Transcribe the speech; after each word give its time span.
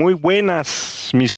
Muy 0.00 0.14
buenas, 0.14 1.10
mis 1.12 1.36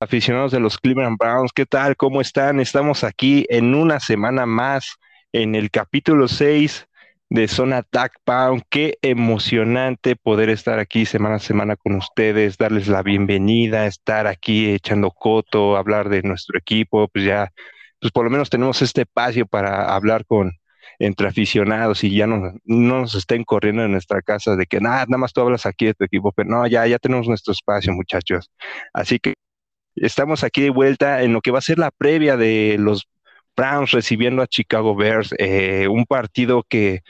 aficionados 0.00 0.50
de 0.50 0.58
los 0.58 0.76
Cleveland 0.76 1.16
Browns. 1.16 1.52
¿Qué 1.52 1.64
tal? 1.66 1.94
¿Cómo 1.96 2.20
están? 2.20 2.58
Estamos 2.58 3.04
aquí 3.04 3.46
en 3.48 3.76
una 3.76 4.00
semana 4.00 4.44
más 4.44 4.96
en 5.32 5.54
el 5.54 5.70
capítulo 5.70 6.26
6 6.26 6.88
de 7.30 7.46
Zona 7.46 7.76
Attack 7.76 8.18
Pound. 8.24 8.64
Qué 8.68 8.98
emocionante 9.02 10.16
poder 10.16 10.50
estar 10.50 10.80
aquí 10.80 11.06
semana 11.06 11.36
a 11.36 11.38
semana 11.38 11.76
con 11.76 11.94
ustedes, 11.94 12.58
darles 12.58 12.88
la 12.88 13.04
bienvenida, 13.04 13.86
estar 13.86 14.26
aquí 14.26 14.72
echando 14.72 15.12
coto, 15.12 15.76
hablar 15.76 16.08
de 16.08 16.22
nuestro 16.22 16.58
equipo. 16.58 17.06
Pues 17.06 17.24
ya, 17.24 17.52
pues 18.00 18.10
por 18.10 18.24
lo 18.24 18.32
menos 18.32 18.50
tenemos 18.50 18.82
este 18.82 19.02
espacio 19.02 19.46
para 19.46 19.94
hablar 19.94 20.26
con, 20.26 20.58
entre 20.98 21.28
aficionados 21.28 22.04
y 22.04 22.14
ya 22.14 22.26
no, 22.26 22.52
no 22.64 23.00
nos 23.00 23.14
estén 23.14 23.44
corriendo 23.44 23.84
en 23.84 23.92
nuestra 23.92 24.22
casa 24.22 24.56
de 24.56 24.66
que 24.66 24.80
nada, 24.80 25.06
nada 25.06 25.18
más 25.18 25.32
tú 25.32 25.40
hablas 25.40 25.66
aquí 25.66 25.86
de 25.86 25.94
tu 25.94 26.04
equipo, 26.04 26.32
pero 26.32 26.48
no, 26.48 26.66
ya, 26.66 26.86
ya 26.86 26.98
tenemos 26.98 27.28
nuestro 27.28 27.52
espacio, 27.52 27.92
muchachos. 27.92 28.50
Así 28.92 29.18
que 29.18 29.34
estamos 29.96 30.44
aquí 30.44 30.62
de 30.62 30.70
vuelta 30.70 31.22
en 31.22 31.32
lo 31.32 31.40
que 31.40 31.50
va 31.50 31.58
a 31.58 31.62
ser 31.62 31.78
la 31.78 31.90
previa 31.90 32.36
de 32.36 32.76
los 32.78 33.08
Browns 33.56 33.92
recibiendo 33.92 34.42
a 34.42 34.46
Chicago 34.46 34.96
Bears, 34.96 35.34
eh, 35.38 35.88
un 35.88 36.06
partido 36.06 36.64
que 36.68 37.02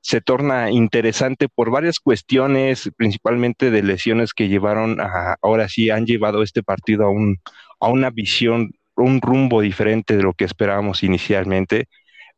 se 0.00 0.20
torna 0.20 0.70
interesante 0.70 1.48
por 1.48 1.70
varias 1.70 1.98
cuestiones, 1.98 2.90
principalmente 2.96 3.70
de 3.70 3.82
lesiones 3.82 4.34
que 4.34 4.48
llevaron 4.48 5.00
a, 5.00 5.36
ahora 5.42 5.68
sí 5.68 5.88
han 5.90 6.04
llevado 6.04 6.42
este 6.42 6.62
partido 6.62 7.04
a, 7.06 7.10
un, 7.10 7.38
a 7.80 7.88
una 7.88 8.10
visión, 8.10 8.72
un 8.96 9.20
rumbo 9.22 9.62
diferente 9.62 10.16
de 10.16 10.22
lo 10.22 10.34
que 10.34 10.44
esperábamos 10.44 11.02
inicialmente, 11.02 11.86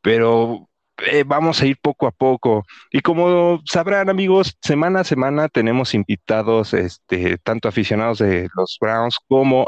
pero 0.00 0.68
eh, 0.98 1.24
vamos 1.27 1.60
a 1.62 1.66
ir 1.66 1.77
poco 1.80 2.06
a 2.06 2.10
poco. 2.12 2.64
Y 2.91 3.00
como 3.00 3.60
sabrán 3.66 4.09
amigos, 4.09 4.56
semana 4.62 5.00
a 5.00 5.05
semana 5.05 5.48
tenemos 5.48 5.95
invitados, 5.95 6.74
este, 6.74 7.38
tanto 7.38 7.69
aficionados 7.69 8.19
de 8.19 8.48
los 8.55 8.78
Browns 8.80 9.19
como 9.28 9.66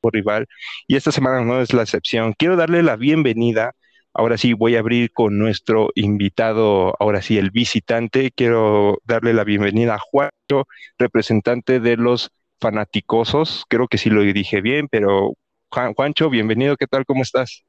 por 0.00 0.14
rival, 0.14 0.46
y 0.86 0.96
esta 0.96 1.12
semana 1.12 1.42
no 1.42 1.60
es 1.60 1.72
la 1.72 1.82
excepción. 1.82 2.34
Quiero 2.38 2.56
darle 2.56 2.82
la 2.82 2.96
bienvenida. 2.96 3.72
Ahora 4.14 4.38
sí, 4.38 4.52
voy 4.52 4.76
a 4.76 4.80
abrir 4.80 5.12
con 5.12 5.38
nuestro 5.38 5.90
invitado, 5.94 6.94
ahora 7.00 7.22
sí, 7.22 7.38
el 7.38 7.50
visitante. 7.50 8.30
Quiero 8.34 8.98
darle 9.04 9.32
la 9.34 9.44
bienvenida 9.44 9.94
a 9.94 9.98
Juancho, 9.98 10.66
representante 10.98 11.80
de 11.80 11.96
los 11.96 12.30
fanaticosos. 12.60 13.64
Creo 13.68 13.88
que 13.88 13.98
sí 13.98 14.10
lo 14.10 14.22
dije 14.22 14.60
bien, 14.60 14.88
pero 14.90 15.34
Juancho, 15.70 16.30
bienvenido. 16.30 16.76
¿Qué 16.76 16.86
tal? 16.86 17.04
¿Cómo 17.06 17.22
estás? 17.22 17.64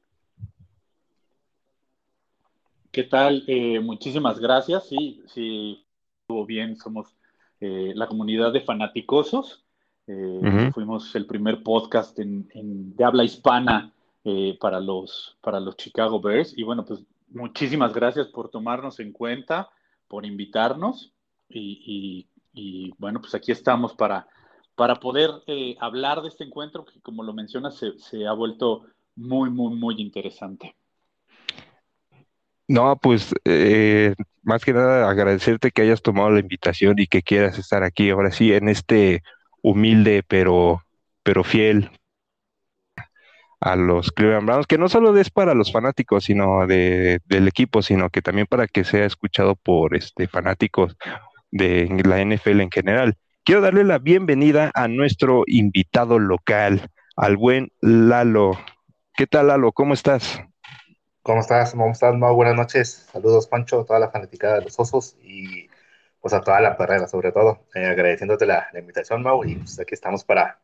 ¿Qué 2.92 3.04
tal? 3.04 3.44
Eh, 3.46 3.78
muchísimas 3.78 4.40
gracias. 4.40 4.88
Sí, 4.88 5.22
sí, 5.26 5.86
estuvo 6.22 6.44
bien. 6.44 6.76
Somos 6.76 7.14
eh, 7.60 7.92
la 7.94 8.08
comunidad 8.08 8.52
de 8.52 8.62
fanaticosos. 8.62 9.64
Eh, 10.08 10.70
fuimos 10.74 11.14
el 11.14 11.24
primer 11.24 11.62
podcast 11.62 12.18
en, 12.18 12.48
de 12.96 13.04
habla 13.04 13.22
hispana 13.22 13.92
para, 14.58 14.80
los, 14.80 15.38
para 15.40 15.60
los 15.60 15.76
Chicago 15.76 16.20
Bears. 16.20 16.52
Y 16.58 16.64
bueno, 16.64 16.84
pues 16.84 17.04
muchísimas 17.28 17.94
gracias 17.94 18.26
por 18.26 18.50
tomarnos 18.50 18.98
en 18.98 19.12
cuenta, 19.12 19.70
por 20.08 20.26
invitarnos. 20.26 21.12
Y, 21.48 22.26
bueno, 22.98 23.20
pues 23.20 23.36
aquí 23.36 23.52
estamos 23.52 23.94
para, 23.94 24.26
para 24.74 24.96
poder 24.96 25.30
hablar 25.78 26.22
de 26.22 26.28
este 26.28 26.42
encuentro 26.42 26.84
que, 26.84 27.00
como 27.00 27.22
lo 27.22 27.32
mencionas, 27.32 27.76
se, 27.76 27.96
se 28.00 28.26
ha 28.26 28.32
vuelto 28.32 28.82
muy, 29.14 29.48
muy, 29.48 29.76
muy 29.76 30.00
interesante. 30.00 30.74
No, 32.70 32.96
pues 33.02 33.34
eh, 33.46 34.14
más 34.44 34.64
que 34.64 34.72
nada 34.72 35.10
agradecerte 35.10 35.72
que 35.72 35.82
hayas 35.82 36.02
tomado 36.02 36.30
la 36.30 36.38
invitación 36.38 37.00
y 37.00 37.08
que 37.08 37.20
quieras 37.20 37.58
estar 37.58 37.82
aquí 37.82 38.10
ahora 38.10 38.30
sí 38.30 38.52
en 38.52 38.68
este 38.68 39.24
humilde 39.60 40.22
pero, 40.22 40.84
pero 41.24 41.42
fiel 41.42 41.90
a 43.60 43.74
los 43.74 44.12
Cleveland 44.12 44.46
Browns, 44.46 44.68
que 44.68 44.78
no 44.78 44.88
solo 44.88 45.16
es 45.16 45.30
para 45.30 45.54
los 45.54 45.72
fanáticos, 45.72 46.26
sino 46.26 46.64
de, 46.68 47.18
del 47.26 47.48
equipo, 47.48 47.82
sino 47.82 48.08
que 48.08 48.22
también 48.22 48.46
para 48.46 48.68
que 48.68 48.84
sea 48.84 49.04
escuchado 49.04 49.56
por 49.56 49.96
este 49.96 50.28
fanáticos 50.28 50.96
de 51.50 51.88
la 52.04 52.20
NFL 52.24 52.60
en 52.60 52.70
general. 52.70 53.16
Quiero 53.42 53.62
darle 53.62 53.82
la 53.82 53.98
bienvenida 53.98 54.70
a 54.74 54.86
nuestro 54.86 55.42
invitado 55.48 56.20
local, 56.20 56.88
al 57.16 57.36
buen 57.36 57.72
Lalo. 57.80 58.52
¿Qué 59.16 59.26
tal, 59.26 59.48
Lalo? 59.48 59.72
¿Cómo 59.72 59.92
estás? 59.92 60.40
¿Cómo 61.22 61.40
estás? 61.40 61.72
¿Cómo 61.72 61.90
estás, 61.90 62.14
Mau? 62.16 62.34
Buenas 62.34 62.56
noches. 62.56 63.06
Saludos, 63.12 63.46
Pancho, 63.46 63.80
a 63.80 63.84
toda 63.84 63.98
la 63.98 64.10
fanaticada 64.10 64.54
de 64.54 64.62
los 64.64 64.80
osos 64.80 65.16
y 65.22 65.68
pues 66.18 66.32
a 66.32 66.40
toda 66.40 66.60
la 66.60 66.78
perrera, 66.78 67.08
sobre 67.08 67.30
todo. 67.30 67.66
Eh, 67.74 67.84
agradeciéndote 67.84 68.46
la, 68.46 68.68
invitación, 68.74 69.22
Mau, 69.22 69.44
y 69.44 69.56
pues 69.56 69.78
aquí 69.78 69.92
estamos 69.92 70.24
para 70.24 70.58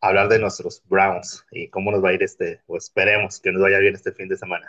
hablar 0.00 0.28
de 0.28 0.40
nuestros 0.40 0.82
Browns 0.88 1.46
y 1.52 1.68
cómo 1.68 1.92
nos 1.92 2.02
va 2.04 2.08
a 2.08 2.14
ir 2.14 2.22
este, 2.24 2.62
o 2.66 2.76
esperemos 2.76 3.38
que 3.38 3.52
nos 3.52 3.62
vaya 3.62 3.78
bien 3.78 3.94
este 3.94 4.10
fin 4.10 4.28
de 4.28 4.36
semana. 4.36 4.66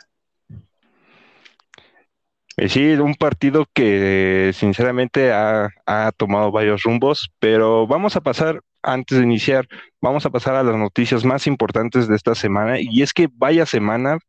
Eh, 2.58 2.70
sí, 2.70 2.94
un 2.94 3.16
partido 3.16 3.66
que 3.74 4.52
sinceramente 4.54 5.32
ha, 5.32 5.70
ha 5.88 6.12
tomado 6.16 6.52
varios 6.52 6.84
rumbos, 6.84 7.32
pero 7.40 7.88
vamos 7.88 8.16
a 8.16 8.22
pasar 8.22 8.62
antes 8.84 9.18
de 9.18 9.24
iniciar, 9.24 9.68
vamos 10.00 10.28
a 10.28 10.30
pasar 10.30 10.54
a 10.56 10.64
las 10.64 10.76
noticias 10.76 11.26
más 11.26 11.48
importantes 11.48 12.08
de 12.08 12.16
esta 12.16 12.36
semana. 12.36 12.76
Y 12.80 13.02
es 13.02 13.14
que 13.14 13.30
vaya 13.34 13.66
semana 13.66 14.20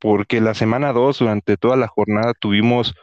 porque 0.00 0.40
la 0.40 0.54
semana 0.54 0.92
2, 0.92 1.18
durante 1.20 1.56
toda 1.56 1.76
la 1.76 1.88
jornada, 1.88 2.34
tuvimos 2.34 2.94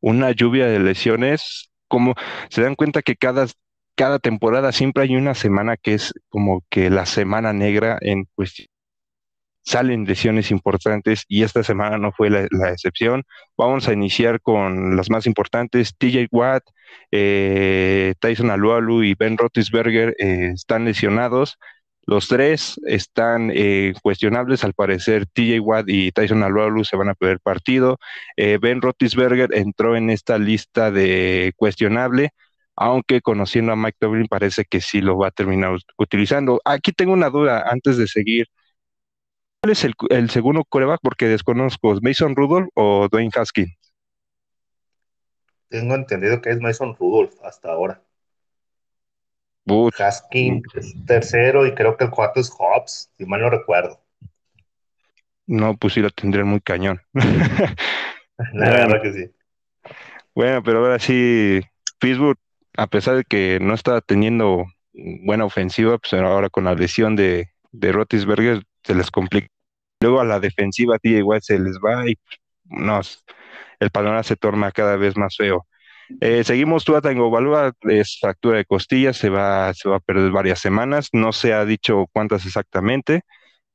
una 0.00 0.32
lluvia 0.32 0.66
de 0.66 0.80
lesiones. 0.80 1.70
Como 1.88 2.14
se 2.50 2.62
dan 2.62 2.74
cuenta 2.74 3.02
que 3.02 3.16
cada, 3.16 3.46
cada 3.94 4.18
temporada 4.18 4.72
siempre 4.72 5.04
hay 5.04 5.16
una 5.16 5.34
semana 5.34 5.76
que 5.76 5.94
es 5.94 6.12
como 6.28 6.64
que 6.70 6.90
la 6.90 7.06
semana 7.06 7.52
negra 7.52 7.98
en 8.00 8.26
cuestión. 8.34 8.68
Salen 9.64 10.04
lesiones 10.04 10.52
importantes 10.52 11.24
y 11.28 11.42
esta 11.42 11.64
semana 11.64 11.98
no 11.98 12.12
fue 12.12 12.30
la, 12.30 12.44
excepción. 12.70 13.24
Vamos 13.58 13.88
a 13.88 13.92
iniciar 13.92 14.40
con 14.40 14.96
las 14.96 15.10
más 15.10 15.26
importantes. 15.26 15.94
TJ 15.98 16.28
Watt, 16.30 16.62
eh, 17.10 18.14
Tyson 18.20 18.50
Alualu 18.50 19.02
y 19.02 19.14
Ben 19.14 19.36
Roethlisberger 19.36 20.14
eh, 20.18 20.52
están 20.54 20.84
lesionados. 20.84 21.58
Los 22.06 22.28
tres 22.28 22.80
están 22.86 23.50
eh, 23.52 23.92
cuestionables, 24.00 24.62
al 24.62 24.74
parecer 24.74 25.26
TJ 25.26 25.58
Watt 25.60 25.86
y 25.88 26.12
Tyson 26.12 26.44
Alualu 26.44 26.84
se 26.84 26.96
van 26.96 27.08
a 27.08 27.14
perder 27.14 27.40
partido. 27.40 27.98
Eh, 28.36 28.58
ben 28.60 28.80
Roethlisberger 28.80 29.52
entró 29.52 29.96
en 29.96 30.10
esta 30.10 30.38
lista 30.38 30.92
de 30.92 31.52
cuestionable, 31.56 32.30
aunque 32.76 33.20
conociendo 33.22 33.72
a 33.72 33.76
Mike 33.76 33.96
Tomlin 33.98 34.28
parece 34.28 34.64
que 34.64 34.80
sí 34.80 35.00
lo 35.00 35.18
va 35.18 35.28
a 35.28 35.30
terminar 35.32 35.76
utilizando. 35.98 36.60
Aquí 36.64 36.92
tengo 36.92 37.12
una 37.12 37.28
duda 37.28 37.64
antes 37.68 37.96
de 37.96 38.06
seguir. 38.06 38.46
¿Cuál 39.60 39.72
es 39.72 39.84
el, 40.10 40.30
segundo 40.30 40.62
coreback? 40.64 41.00
Porque 41.02 41.26
desconozco, 41.26 41.98
¿Mason 42.02 42.36
Rudolph 42.36 42.68
o 42.74 43.08
Dwayne 43.10 43.32
Haskins? 43.34 43.76
Tengo 45.68 45.96
entendido 45.96 46.40
que 46.40 46.50
es 46.50 46.60
Mason 46.60 46.94
Rudolph 46.94 47.34
hasta 47.42 47.72
ahora. 47.72 48.05
Haskins 49.98 50.62
es 50.74 50.94
tercero 51.06 51.66
y 51.66 51.74
creo 51.74 51.96
que 51.96 52.04
el 52.04 52.10
cuarto 52.10 52.40
es 52.40 52.50
Hobbs, 52.50 53.10
si 53.16 53.26
mal 53.26 53.40
no 53.40 53.50
recuerdo. 53.50 54.00
No, 55.46 55.76
pues 55.76 55.94
sí 55.94 56.00
lo 56.00 56.10
tendré 56.10 56.44
muy 56.44 56.60
cañón. 56.60 57.00
La 58.52 58.70
verdad 58.70 59.02
que 59.02 59.12
sí. 59.12 59.30
Bueno, 60.34 60.62
pero 60.62 60.80
ahora 60.80 60.98
sí, 60.98 61.60
Pittsburgh, 61.98 62.38
a 62.76 62.86
pesar 62.86 63.16
de 63.16 63.24
que 63.24 63.58
no 63.60 63.74
está 63.74 64.00
teniendo 64.00 64.66
buena 64.92 65.44
ofensiva, 65.44 65.98
pues 65.98 66.12
ahora 66.12 66.50
con 66.50 66.64
la 66.64 66.74
lesión 66.74 67.16
de, 67.16 67.50
de 67.72 67.92
Rotisberger 67.92 68.62
se 68.82 68.94
les 68.94 69.10
complica. 69.10 69.48
Luego 70.00 70.20
a 70.20 70.24
la 70.24 70.40
defensiva, 70.40 70.98
tía, 70.98 71.18
igual 71.18 71.40
se 71.42 71.58
les 71.58 71.78
va 71.78 72.08
y 72.08 72.18
no, 72.64 73.00
el 73.80 73.90
panorama 73.90 74.22
se 74.22 74.36
torna 74.36 74.72
cada 74.72 74.96
vez 74.96 75.16
más 75.16 75.36
feo. 75.36 75.66
Eh, 76.20 76.44
seguimos 76.44 76.84
Tua 76.84 77.00
Tagovailoa, 77.00 77.72
es 77.82 78.18
fractura 78.20 78.58
de 78.58 78.64
costillas, 78.64 79.16
se 79.16 79.28
va, 79.30 79.72
se 79.74 79.88
va 79.88 79.96
a 79.96 80.00
perder 80.00 80.30
varias 80.30 80.60
semanas, 80.60 81.08
no 81.12 81.32
se 81.32 81.52
ha 81.52 81.64
dicho 81.64 82.06
cuántas 82.12 82.46
exactamente. 82.46 83.22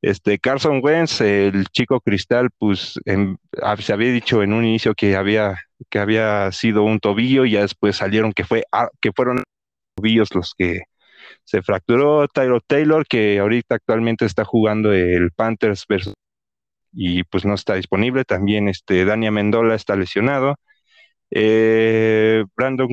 Este 0.02 0.38
Carson 0.38 0.80
Wentz, 0.82 1.20
el 1.20 1.66
chico 1.68 2.00
cristal, 2.00 2.50
pues 2.58 2.98
ah, 3.62 3.76
se 3.78 3.92
había 3.92 4.12
dicho 4.12 4.42
en 4.42 4.52
un 4.52 4.64
inicio 4.64 4.94
que 4.94 5.16
había, 5.16 5.56
que 5.90 5.98
había 6.00 6.50
sido 6.52 6.82
un 6.82 6.98
tobillo 7.00 7.44
y 7.44 7.52
ya 7.52 7.60
después 7.62 7.96
salieron 7.96 8.32
que, 8.32 8.44
fue, 8.44 8.64
ah, 8.72 8.88
que 9.00 9.12
fueron 9.12 9.44
tobillos 9.94 10.34
los 10.34 10.54
que 10.56 10.82
se 11.44 11.62
fracturó. 11.62 12.26
Tyler 12.28 12.60
Taylor, 12.66 13.06
que 13.06 13.38
ahorita 13.38 13.76
actualmente 13.76 14.24
está 14.24 14.44
jugando 14.44 14.92
el 14.92 15.30
Panthers 15.32 15.84
versus 15.88 16.14
y 16.92 17.24
pues 17.24 17.44
no 17.44 17.54
está 17.54 17.74
disponible. 17.74 18.24
También 18.24 18.68
este 18.68 19.04
Dania 19.04 19.30
Mendola 19.30 19.74
está 19.74 19.96
lesionado. 19.96 20.56
Eh, 21.34 22.44
Brandon 22.54 22.88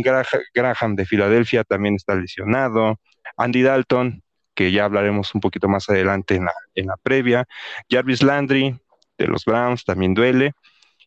Graham 0.53 0.95
de 0.95 1.05
Filadelfia 1.05 1.63
también 1.65 1.95
está 1.95 2.15
lesionado. 2.15 2.99
Andy 3.37 3.61
Dalton, 3.61 4.23
que 4.55 4.71
ya 4.71 4.85
hablaremos 4.85 5.35
un 5.35 5.41
poquito 5.41 5.67
más 5.67 5.89
adelante 5.89 6.35
en 6.35 6.45
la, 6.45 6.53
en 6.75 6.87
la 6.87 6.95
previa. 6.97 7.45
Jarvis 7.89 8.23
Landry 8.23 8.79
de 9.17 9.27
los 9.27 9.43
Browns 9.43 9.83
también 9.83 10.13
duele. 10.13 10.53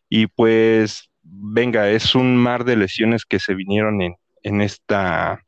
Y 0.09 0.27
pues, 0.27 1.09
venga, 1.23 1.89
es 1.89 2.13
un 2.13 2.37
mar 2.37 2.65
de 2.65 2.77
lesiones 2.77 3.25
que 3.25 3.39
se 3.39 3.55
vinieron 3.55 4.01
en, 4.01 4.15
en 4.43 4.61
esta 4.61 5.41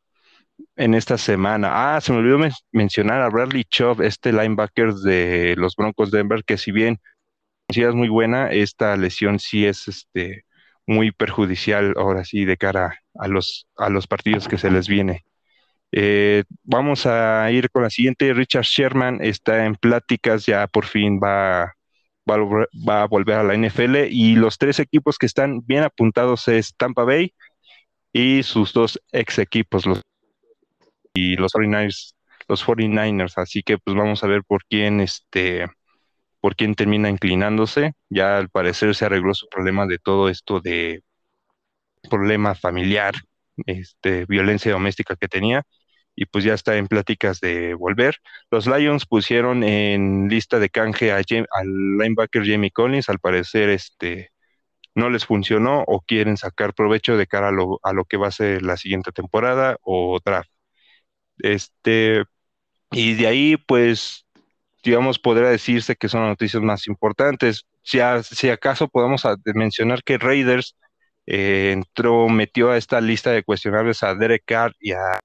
en 0.76 0.94
esta 0.94 1.18
semana. 1.18 1.96
Ah, 1.96 2.00
se 2.00 2.12
me 2.12 2.18
olvidó 2.18 2.38
mencionar 2.72 3.22
a 3.22 3.28
Bradley 3.28 3.64
Chubb, 3.64 4.02
este 4.02 4.32
linebacker 4.32 4.92
de 4.94 5.54
los 5.56 5.76
Broncos 5.76 6.10
Denver, 6.10 6.44
que 6.44 6.58
si 6.58 6.72
bien 6.72 6.98
sí 7.70 7.82
es 7.82 7.94
muy 7.94 8.08
buena, 8.08 8.50
esta 8.50 8.96
lesión 8.96 9.38
sí 9.38 9.66
es 9.66 9.86
este 9.88 10.45
muy 10.86 11.12
perjudicial 11.12 11.94
ahora 11.96 12.24
sí 12.24 12.44
de 12.44 12.56
cara 12.56 13.00
a 13.14 13.28
los, 13.28 13.66
a 13.76 13.90
los 13.90 14.06
partidos 14.06 14.48
que 14.48 14.58
se 14.58 14.70
les 14.70 14.88
viene. 14.88 15.24
Eh, 15.92 16.44
vamos 16.62 17.06
a 17.06 17.50
ir 17.50 17.70
con 17.70 17.82
la 17.82 17.90
siguiente. 17.90 18.32
Richard 18.34 18.64
Sherman 18.64 19.22
está 19.22 19.64
en 19.64 19.76
pláticas, 19.76 20.46
ya 20.46 20.66
por 20.66 20.84
fin 20.86 21.20
va, 21.22 21.74
va, 22.28 23.02
a 23.02 23.06
volver 23.06 23.36
a 23.36 23.42
la 23.44 23.54
NFL 23.54 24.08
y 24.10 24.36
los 24.36 24.58
tres 24.58 24.78
equipos 24.80 25.18
que 25.18 25.26
están 25.26 25.62
bien 25.64 25.84
apuntados 25.84 26.48
es 26.48 26.74
Tampa 26.76 27.04
Bay 27.04 27.34
y 28.12 28.42
sus 28.42 28.72
dos 28.72 29.00
ex 29.12 29.38
equipos, 29.38 29.86
los 29.86 30.02
y 31.14 31.36
los 31.36 31.52
49ers, 31.52 32.14
los 32.48 32.64
49ers. 32.64 33.34
Así 33.36 33.62
que 33.62 33.78
pues 33.78 33.96
vamos 33.96 34.22
a 34.22 34.26
ver 34.26 34.42
por 34.44 34.64
quién 34.66 35.00
este 35.00 35.66
por 36.46 36.54
quién 36.54 36.76
termina 36.76 37.10
inclinándose. 37.10 37.94
Ya 38.08 38.38
al 38.38 38.48
parecer 38.50 38.94
se 38.94 39.04
arregló 39.04 39.34
su 39.34 39.48
problema 39.48 39.84
de 39.84 39.98
todo 39.98 40.28
esto 40.28 40.60
de 40.60 41.02
problema 42.08 42.54
familiar, 42.54 43.16
este, 43.66 44.26
violencia 44.26 44.70
doméstica 44.70 45.16
que 45.16 45.26
tenía 45.26 45.64
y 46.14 46.26
pues 46.26 46.44
ya 46.44 46.54
está 46.54 46.76
en 46.76 46.86
pláticas 46.86 47.40
de 47.40 47.74
volver. 47.74 48.14
Los 48.48 48.68
Lions 48.68 49.06
pusieron 49.06 49.64
en 49.64 50.28
lista 50.28 50.60
de 50.60 50.68
canje 50.70 51.10
a 51.10 51.16
al 51.16 51.98
linebacker 51.98 52.46
Jamie 52.46 52.70
Collins, 52.70 53.08
al 53.08 53.18
parecer 53.18 53.68
este 53.70 54.30
no 54.94 55.10
les 55.10 55.26
funcionó 55.26 55.82
o 55.88 56.00
quieren 56.00 56.36
sacar 56.36 56.74
provecho 56.74 57.16
de 57.16 57.26
cara 57.26 57.48
a 57.48 57.52
lo, 57.52 57.80
a 57.82 57.92
lo 57.92 58.04
que 58.04 58.18
va 58.18 58.28
a 58.28 58.30
ser 58.30 58.62
la 58.62 58.76
siguiente 58.76 59.10
temporada 59.10 59.78
o 59.82 60.20
draft. 60.24 60.50
Este, 61.38 62.22
y 62.92 63.14
de 63.14 63.26
ahí, 63.26 63.56
pues, 63.56 64.25
digamos, 64.86 65.18
podría 65.18 65.48
decirse 65.48 65.96
que 65.96 66.08
son 66.08 66.22
las 66.22 66.30
noticias 66.30 66.62
más 66.62 66.86
importantes. 66.86 67.66
Si, 67.82 67.98
si 68.22 68.50
acaso 68.50 68.88
podemos 68.88 69.24
mencionar 69.54 70.02
que 70.04 70.16
Raiders 70.18 70.76
eh, 71.26 71.72
entró, 71.72 72.28
metió 72.28 72.70
a 72.70 72.76
esta 72.76 73.00
lista 73.00 73.32
de 73.32 73.42
cuestionables 73.42 74.02
a 74.04 74.14
Derek 74.14 74.44
Carr 74.46 74.72
y 74.80 74.92
a 74.92 75.18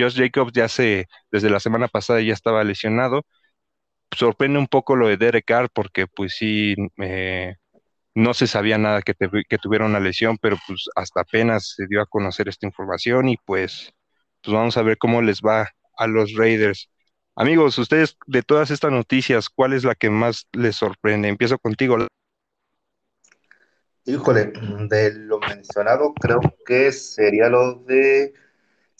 Josh 0.00 0.16
Jacobs 0.16 0.52
ya 0.52 0.68
se, 0.68 1.06
desde 1.32 1.50
la 1.50 1.60
semana 1.60 1.88
pasada 1.88 2.20
ya 2.20 2.32
estaba 2.32 2.62
lesionado. 2.64 3.22
Sorprende 4.16 4.58
un 4.58 4.68
poco 4.68 4.96
lo 4.96 5.08
de 5.08 5.16
Derek 5.16 5.44
Carr 5.46 5.70
porque 5.72 6.06
pues 6.06 6.34
sí, 6.36 6.76
eh, 6.98 7.56
no 8.14 8.34
se 8.34 8.46
sabía 8.46 8.78
nada 8.78 9.02
que, 9.02 9.14
que, 9.48 9.58
tuviera 9.58 9.86
una 9.86 10.00
lesión, 10.00 10.38
pero 10.38 10.56
pues 10.66 10.86
hasta 10.96 11.22
apenas 11.22 11.74
se 11.76 11.86
dio 11.88 12.00
a 12.02 12.06
conocer 12.06 12.48
esta 12.48 12.66
información 12.66 13.28
y 13.28 13.36
pues, 13.44 13.92
pues 14.42 14.54
vamos 14.54 14.76
a 14.76 14.82
ver 14.82 14.98
cómo 14.98 15.22
les 15.22 15.40
va 15.40 15.68
a 15.96 16.06
los 16.06 16.34
Raiders. 16.34 16.90
Amigos, 17.36 17.78
ustedes 17.78 18.16
de 18.26 18.42
todas 18.42 18.70
estas 18.70 18.92
noticias, 18.92 19.48
¿cuál 19.48 19.72
es 19.72 19.82
la 19.82 19.94
que 19.96 20.08
más 20.08 20.46
les 20.52 20.76
sorprende? 20.76 21.28
Empiezo 21.28 21.58
contigo. 21.58 21.96
Híjole, 24.04 24.52
de 24.88 25.14
lo 25.14 25.40
mencionado 25.40 26.14
creo 26.14 26.40
que 26.64 26.92
sería 26.92 27.48
lo 27.48 27.74
de 27.74 28.34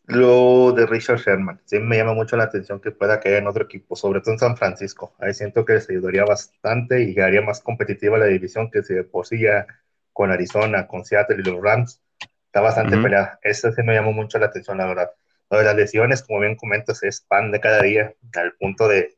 lo 0.07 0.73
de 0.73 0.85
Richard 0.87 1.19
Sherman, 1.19 1.61
sí 1.65 1.79
me 1.79 1.97
llama 1.97 2.13
mucho 2.13 2.37
la 2.37 2.45
atención 2.45 2.81
que 2.81 2.91
pueda 2.91 3.21
caer 3.21 3.37
en 3.37 3.47
otro 3.47 3.65
equipo, 3.65 3.97
sobre 3.97 4.21
todo 4.21 4.33
en 4.33 4.39
San 4.39 4.57
Francisco. 4.57 5.15
Ahí 5.19 5.33
siento 5.33 5.65
que 5.65 5.75
les 5.75 5.89
ayudaría 5.89 6.25
bastante 6.25 7.03
y 7.05 7.19
haría 7.21 7.41
más 7.41 7.61
competitiva 7.63 8.19
la 8.19 8.27
división 8.27 8.71
que 8.71 8.83
se 8.83 9.03
posía 9.05 9.67
con 10.13 10.31
Arizona, 10.31 10.87
con 10.87 11.05
Seattle 11.05 11.39
y 11.39 11.43
los 11.43 11.63
Rams. 11.63 12.03
Está 12.47 12.61
bastante 12.61 12.99
peleada. 12.99 13.39
Eso 13.43 13.73
sí 13.73 13.83
me 13.83 13.95
llamó 13.95 14.13
mucho 14.13 14.39
la 14.39 14.47
atención, 14.47 14.77
la 14.79 14.87
verdad. 14.87 15.11
Lo 15.55 15.61
de 15.61 15.67
las 15.67 15.77
lesiones, 15.77 16.23
como 16.25 16.41
bien 16.41 16.57
comentas, 16.57 17.03
es 17.05 17.21
pan 17.21 17.53
de 17.53 17.61
cada 17.61 17.81
día, 17.83 18.13
al 18.35 18.55
punto 18.55 18.89
de, 18.89 19.17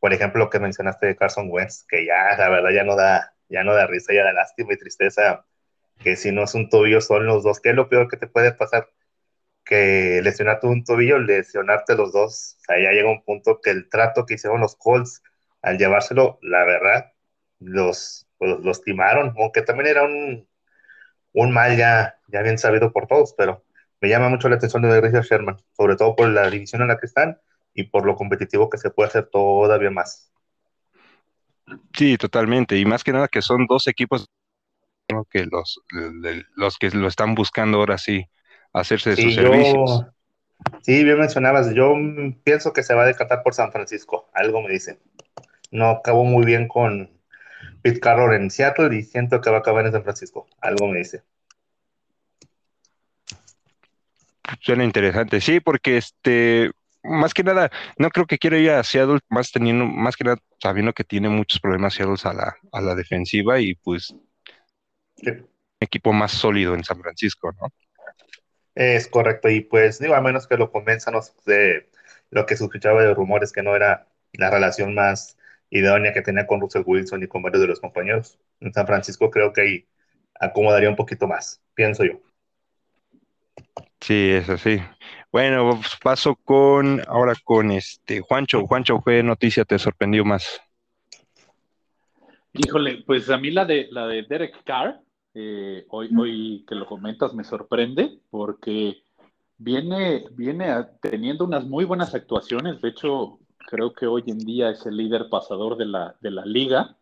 por 0.00 0.12
ejemplo, 0.12 0.44
lo 0.44 0.50
que 0.50 0.60
mencionaste 0.60 1.06
de 1.06 1.16
Carson 1.16 1.48
Wentz, 1.50 1.86
que 1.88 2.04
ya, 2.04 2.36
la 2.36 2.50
verdad, 2.50 2.70
ya 2.70 2.84
no 2.84 2.94
da, 2.94 3.34
ya 3.48 3.64
no 3.64 3.74
da 3.74 3.86
risa, 3.86 4.12
ya 4.12 4.24
da 4.24 4.32
lástima 4.34 4.74
y 4.74 4.76
tristeza, 4.76 5.46
que 5.98 6.16
si 6.16 6.30
no 6.30 6.44
es 6.44 6.54
un 6.54 6.68
tobillo 6.68 7.00
son 7.00 7.24
los 7.26 7.42
dos. 7.42 7.60
¿Qué 7.60 7.70
es 7.70 7.74
lo 7.74 7.88
peor 7.88 8.08
que 8.08 8.18
te 8.18 8.26
puede 8.26 8.52
pasar? 8.52 8.88
que 9.64 10.20
lesionarte 10.22 10.66
un 10.66 10.84
tobillo, 10.84 11.18
lesionarte 11.18 11.94
los 11.94 12.12
dos. 12.12 12.56
O 12.60 12.64
sea, 12.66 12.82
ya 12.82 12.92
llega 12.92 13.10
un 13.10 13.22
punto 13.24 13.60
que 13.60 13.70
el 13.70 13.88
trato 13.90 14.26
que 14.26 14.34
hicieron 14.34 14.60
los 14.60 14.76
Colts 14.76 15.22
al 15.62 15.78
llevárselo, 15.78 16.38
la 16.42 16.64
verdad, 16.64 17.12
los, 17.60 18.26
pues, 18.38 18.58
los, 18.60 18.82
timaron, 18.82 19.34
aunque 19.38 19.62
también 19.62 19.88
era 19.88 20.04
un, 20.04 20.48
un 21.32 21.52
mal 21.52 21.76
ya, 21.76 22.18
ya 22.28 22.42
bien 22.42 22.58
sabido 22.58 22.92
por 22.92 23.06
todos, 23.06 23.34
pero 23.36 23.64
me 24.00 24.08
llama 24.08 24.28
mucho 24.28 24.48
la 24.48 24.56
atención 24.56 24.82
de 24.82 25.00
Richard 25.00 25.24
Sherman, 25.24 25.56
sobre 25.76 25.96
todo 25.96 26.14
por 26.16 26.28
la 26.28 26.48
división 26.50 26.82
en 26.82 26.88
la 26.88 26.98
que 26.98 27.06
están 27.06 27.38
y 27.74 27.84
por 27.84 28.06
lo 28.06 28.16
competitivo 28.16 28.70
que 28.70 28.78
se 28.78 28.90
puede 28.90 29.08
hacer 29.08 29.26
todavía 29.26 29.90
más. 29.90 30.32
Sí, 31.92 32.16
totalmente, 32.16 32.76
y 32.76 32.84
más 32.84 33.04
que 33.04 33.12
nada 33.12 33.28
que 33.28 33.42
son 33.42 33.66
dos 33.66 33.86
equipos 33.88 34.30
que 35.30 35.46
los, 35.46 35.80
los 36.54 36.78
que 36.78 36.90
lo 36.90 37.08
están 37.08 37.34
buscando 37.34 37.78
ahora 37.78 37.98
sí 37.98 38.26
hacerse 38.72 39.10
de 39.10 39.16
sus 39.16 39.34
servicios. 39.34 40.04
Sí, 40.82 41.04
bien 41.04 41.18
mencionabas, 41.18 41.72
yo 41.74 41.94
pienso 42.42 42.72
que 42.72 42.82
se 42.82 42.94
va 42.94 43.02
a 43.02 43.06
decatar 43.06 43.42
por 43.42 43.54
San 43.54 43.72
Francisco, 43.72 44.28
algo 44.32 44.62
me 44.62 44.70
dice. 44.70 44.98
No 45.70 45.90
acabó 45.90 46.24
muy 46.24 46.44
bien 46.44 46.68
con 46.68 47.10
Pete 47.82 48.00
Carroll 48.00 48.34
en 48.34 48.50
Seattle 48.50 48.96
y 48.96 49.02
siento 49.02 49.40
que 49.40 49.50
va 49.50 49.58
a 49.58 49.60
acabar 49.60 49.86
en 49.86 49.92
San 49.92 50.02
Francisco, 50.02 50.46
algo 50.60 50.88
me 50.88 50.98
dice. 50.98 51.22
Suena 54.60 54.84
interesante, 54.84 55.40
sí, 55.40 55.60
porque 55.60 55.98
este, 55.98 56.70
más 57.02 57.34
que 57.34 57.42
nada, 57.42 57.70
no 57.98 58.10
creo 58.10 58.26
que 58.26 58.38
quiera 58.38 58.58
ir 58.58 58.70
a 58.70 58.82
Seattle, 58.82 59.20
más 59.28 59.50
teniendo, 59.52 59.84
más 59.84 60.16
que 60.16 60.24
nada 60.24 60.38
sabiendo 60.60 60.92
que 60.92 61.04
tiene 61.04 61.28
muchos 61.28 61.60
problemas 61.60 61.94
Seattle 61.94 62.16
a 62.24 62.32
la, 62.32 62.56
a 62.72 62.80
la 62.80 62.94
defensiva 62.94 63.60
y 63.60 63.74
pues 63.74 64.10
un 64.10 65.48
equipo 65.80 66.12
más 66.12 66.32
sólido 66.32 66.74
en 66.74 66.84
San 66.84 67.00
Francisco, 67.00 67.52
¿no? 67.52 67.68
Es 68.74 69.08
correcto, 69.08 69.48
y 69.48 69.60
pues 69.60 69.98
digo, 69.98 70.14
a 70.14 70.20
menos 70.20 70.46
que 70.46 70.56
lo 70.56 70.70
convenzan 70.70 71.14
de 71.46 71.88
lo 72.30 72.46
que 72.46 72.54
escuchaba 72.54 73.02
de 73.02 73.14
rumores 73.14 73.52
que 73.52 73.62
no 73.62 73.74
era 73.74 74.06
la 74.32 74.50
relación 74.50 74.94
más 74.94 75.36
idónea 75.70 76.12
que 76.12 76.22
tenía 76.22 76.46
con 76.46 76.60
Russell 76.60 76.84
Wilson 76.86 77.22
y 77.22 77.26
con 77.26 77.42
varios 77.42 77.62
de 77.62 77.68
los 77.68 77.80
compañeros. 77.80 78.38
En 78.60 78.72
San 78.72 78.86
Francisco 78.86 79.30
creo 79.30 79.52
que 79.52 79.60
ahí 79.60 79.88
acomodaría 80.38 80.88
un 80.88 80.96
poquito 80.96 81.26
más, 81.26 81.60
pienso 81.74 82.04
yo. 82.04 82.20
Sí, 84.00 84.30
es 84.30 84.48
así. 84.48 84.78
Bueno, 85.30 85.70
pues, 85.70 85.96
paso 86.02 86.36
con 86.36 87.02
ahora 87.06 87.34
con 87.44 87.70
este 87.70 88.20
Juancho. 88.20 88.66
Juancho, 88.66 89.02
¿qué 89.04 89.22
noticia 89.22 89.64
te 89.64 89.78
sorprendió 89.78 90.24
más? 90.24 90.60
Híjole, 92.54 93.02
pues 93.06 93.28
a 93.30 93.36
mí 93.38 93.50
la 93.50 93.64
de 93.64 93.88
la 93.90 94.06
de 94.06 94.22
Derek 94.22 94.64
Carr, 94.64 95.00
eh, 95.34 95.84
hoy, 95.90 96.10
hoy 96.16 96.64
que 96.66 96.74
lo 96.74 96.86
comentas 96.86 97.34
me 97.34 97.44
sorprende 97.44 98.20
porque 98.30 99.02
viene, 99.58 100.24
viene 100.32 100.72
teniendo 101.00 101.44
unas 101.44 101.64
muy 101.66 101.84
buenas 101.84 102.14
actuaciones. 102.14 102.80
De 102.80 102.88
hecho, 102.88 103.38
creo 103.58 103.92
que 103.92 104.06
hoy 104.06 104.24
en 104.26 104.38
día 104.38 104.70
es 104.70 104.86
el 104.86 104.96
líder 104.96 105.28
pasador 105.28 105.76
de 105.76 105.86
la, 105.86 106.16
de 106.20 106.30
la 106.30 106.46
liga. 106.46 106.96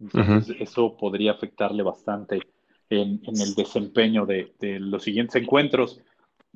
Entonces, 0.00 0.56
eso 0.60 0.96
podría 0.96 1.32
afectarle 1.32 1.82
bastante 1.82 2.40
en, 2.90 3.20
el 3.26 3.54
desempeño 3.54 4.26
de, 4.26 4.52
los 4.80 5.02
siguientes 5.02 5.36
encuentros. 5.36 6.00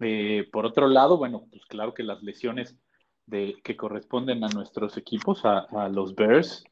Eh, 0.01 0.49
por 0.51 0.67
otro 0.67 0.89
lado, 0.89 1.17
bueno, 1.19 1.47
pues 1.51 1.65
claro 1.67 1.95
que 1.95 2.03
las 2.03 2.23
lesiones 2.23 2.77
de, 3.27 3.57
que 3.63 3.77
corresponden 3.77 4.43
a 4.45 4.49
nuestros 4.49 4.97
equipos, 4.97 5.45
a, 5.45 5.61
a 5.61 5.89
los 5.89 6.15
Bears 6.15 6.65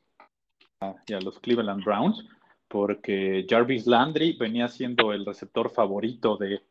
y 1.06 1.12
a 1.12 1.20
los 1.20 1.38
Cleveland 1.40 1.84
Browns, 1.84 2.24
porque 2.68 3.46
Jarvis 3.48 3.86
Landry 3.86 4.36
venía 4.38 4.68
siendo 4.68 5.12
el 5.12 5.26
receptor 5.26 5.70
favorito 5.70 6.36
de, 6.36 6.62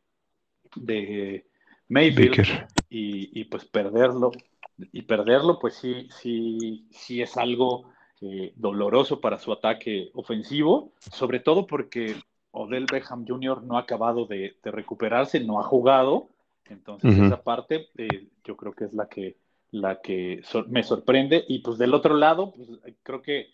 de 0.75 1.45
Mayfield 1.89 2.67
y, 2.89 3.43
pues 3.45 3.65
perderlo 3.65 4.31
y 4.77 5.01
perderlo 5.01 5.59
pues 5.59 5.75
sí 5.75 6.07
sí 6.09 6.87
sí 6.91 7.21
es 7.21 7.35
algo 7.35 7.91
eh, 8.21 8.53
doloroso 8.55 9.19
para 9.19 9.37
su 9.37 9.51
ataque 9.51 10.09
ofensivo 10.13 10.93
sobre 11.11 11.41
todo 11.41 11.67
porque 11.67 12.15
Odell 12.51 12.85
Beckham 12.91 13.25
Jr. 13.27 13.63
no 13.63 13.77
ha 13.77 13.81
acabado 13.81 14.25
de, 14.25 14.55
recuperarse 14.63 15.39
no 15.39 15.59
ha 15.59 15.63
jugado 15.63 16.29
entonces 16.69 17.17
esa 17.17 17.41
parte 17.41 17.89
eh, 17.97 18.27
yo 18.43 18.55
creo 18.55 18.73
que 18.73 18.85
es 18.85 18.93
la 18.93 19.07
que 19.07 19.37
la 19.71 20.01
que 20.01 20.41
me 20.67 20.83
sorprende 20.83 21.45
y 21.47 21.59
pues 21.59 21.77
del 21.77 21.93
otro 21.93 22.15
lado 22.15 22.53
pues 22.53 22.69
creo 23.03 23.21
que 23.21 23.49